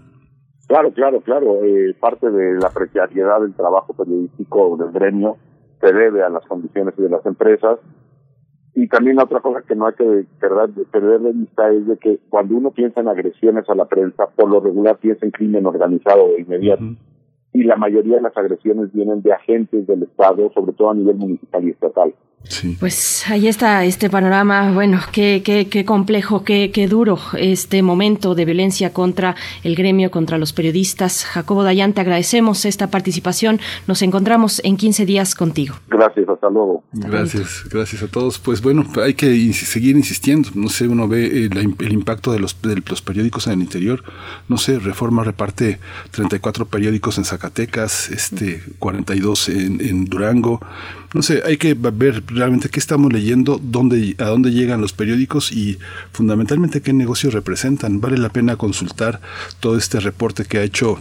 [0.68, 1.64] Claro, claro, claro.
[1.64, 5.38] Eh, parte de la precariedad del trabajo periodístico del gremio
[5.80, 7.80] se debe a las condiciones de las empresas.
[8.76, 12.20] Y también otra cosa que no hay que perder, perder de vista es de que
[12.30, 16.28] cuando uno piensa en agresiones a la prensa, por lo regular piensa en crimen organizado
[16.28, 16.84] de inmediato.
[17.54, 21.16] Y la mayoría de las agresiones vienen de agentes del Estado, sobre todo a nivel
[21.16, 22.14] municipal y estatal.
[22.80, 28.36] Pues ahí está este panorama, bueno, qué, qué, qué complejo, qué, qué duro este momento
[28.36, 31.26] de violencia contra el gremio, contra los periodistas.
[31.26, 33.60] Jacobo Dayan, te agradecemos esta participación.
[33.86, 35.76] Nos encontramos en 15 días contigo.
[35.90, 36.84] Gracias, hasta luego.
[36.94, 38.40] Gracias, gracias a todos.
[38.40, 40.50] Pues bueno, hay que ins- seguir insistiendo.
[40.56, 43.54] No sé, uno ve eh, la im- el impacto de los, de los periódicos en
[43.54, 44.04] el interior.
[44.48, 45.80] No sé, Reforma reparte
[46.12, 50.62] 34 periódicos en Zacatecas, este 42 en, en Durango.
[51.14, 55.52] No sé, hay que ver realmente qué estamos leyendo, dónde, a dónde llegan los periódicos
[55.52, 55.80] y
[56.12, 58.02] fundamentalmente qué negocios representan.
[58.02, 59.22] Vale la pena consultar
[59.60, 61.00] todo este reporte que ha hecho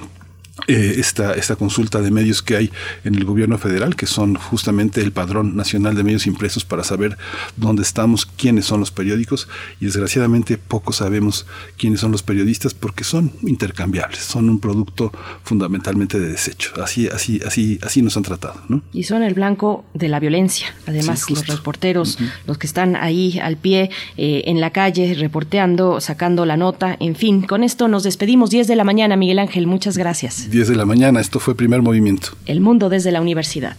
[0.69, 2.71] eh, esta, esta consulta de medios que hay
[3.05, 7.19] en el gobierno federal, que son justamente el padrón nacional de medios impresos para saber
[7.57, 9.49] dónde estamos, quiénes son los periódicos,
[9.81, 15.13] y desgraciadamente poco sabemos quiénes son los periodistas porque son intercambiables, son un producto
[15.45, 16.73] fundamentalmente de desecho.
[16.83, 18.83] Así, así, así, así nos han tratado, ¿no?
[18.93, 20.75] Y son el blanco de la violencia.
[20.87, 26.01] Además, Sí, los reporteros, los que están ahí al pie, eh, en la calle, reporteando,
[26.01, 27.43] sacando la nota, en fin.
[27.43, 29.67] Con esto nos despedimos 10 de la mañana, Miguel Ángel.
[29.67, 30.46] Muchas gracias.
[30.49, 32.29] 10 de la mañana, esto fue primer movimiento.
[32.47, 33.77] El mundo desde la universidad.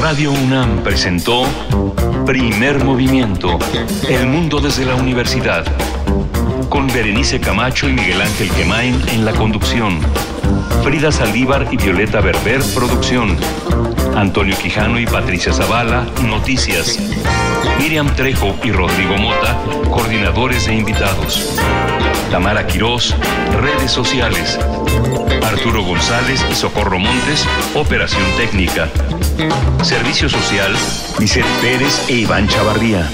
[0.00, 1.44] Radio UNAM presentó
[2.26, 3.58] Primer Movimiento,
[4.08, 5.64] El Mundo desde la Universidad,
[6.68, 9.98] con Berenice Camacho y Miguel Ángel Quemain en la conducción,
[10.82, 13.36] Frida Saldívar y Violeta Berber, producción,
[14.16, 16.98] Antonio Quijano y Patricia Zavala, noticias,
[17.78, 19.58] Miriam Trejo y Rodrigo Mota,
[19.90, 21.58] coordinadores e invitados,
[22.30, 23.14] Tamara Quirós,
[23.60, 24.58] redes sociales,
[25.42, 28.88] Arturo González y Socorro Montes, operación técnica.
[29.82, 30.72] Servicio social,
[31.18, 33.10] Vicente Pérez e Iván Chavarría.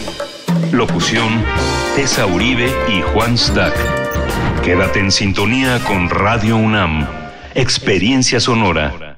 [0.73, 1.45] Locución,
[1.97, 3.75] Tessa Uribe y Juan Stack.
[4.63, 7.07] Quédate en sintonía con Radio UNAM.
[7.55, 9.10] Experiencia sonora.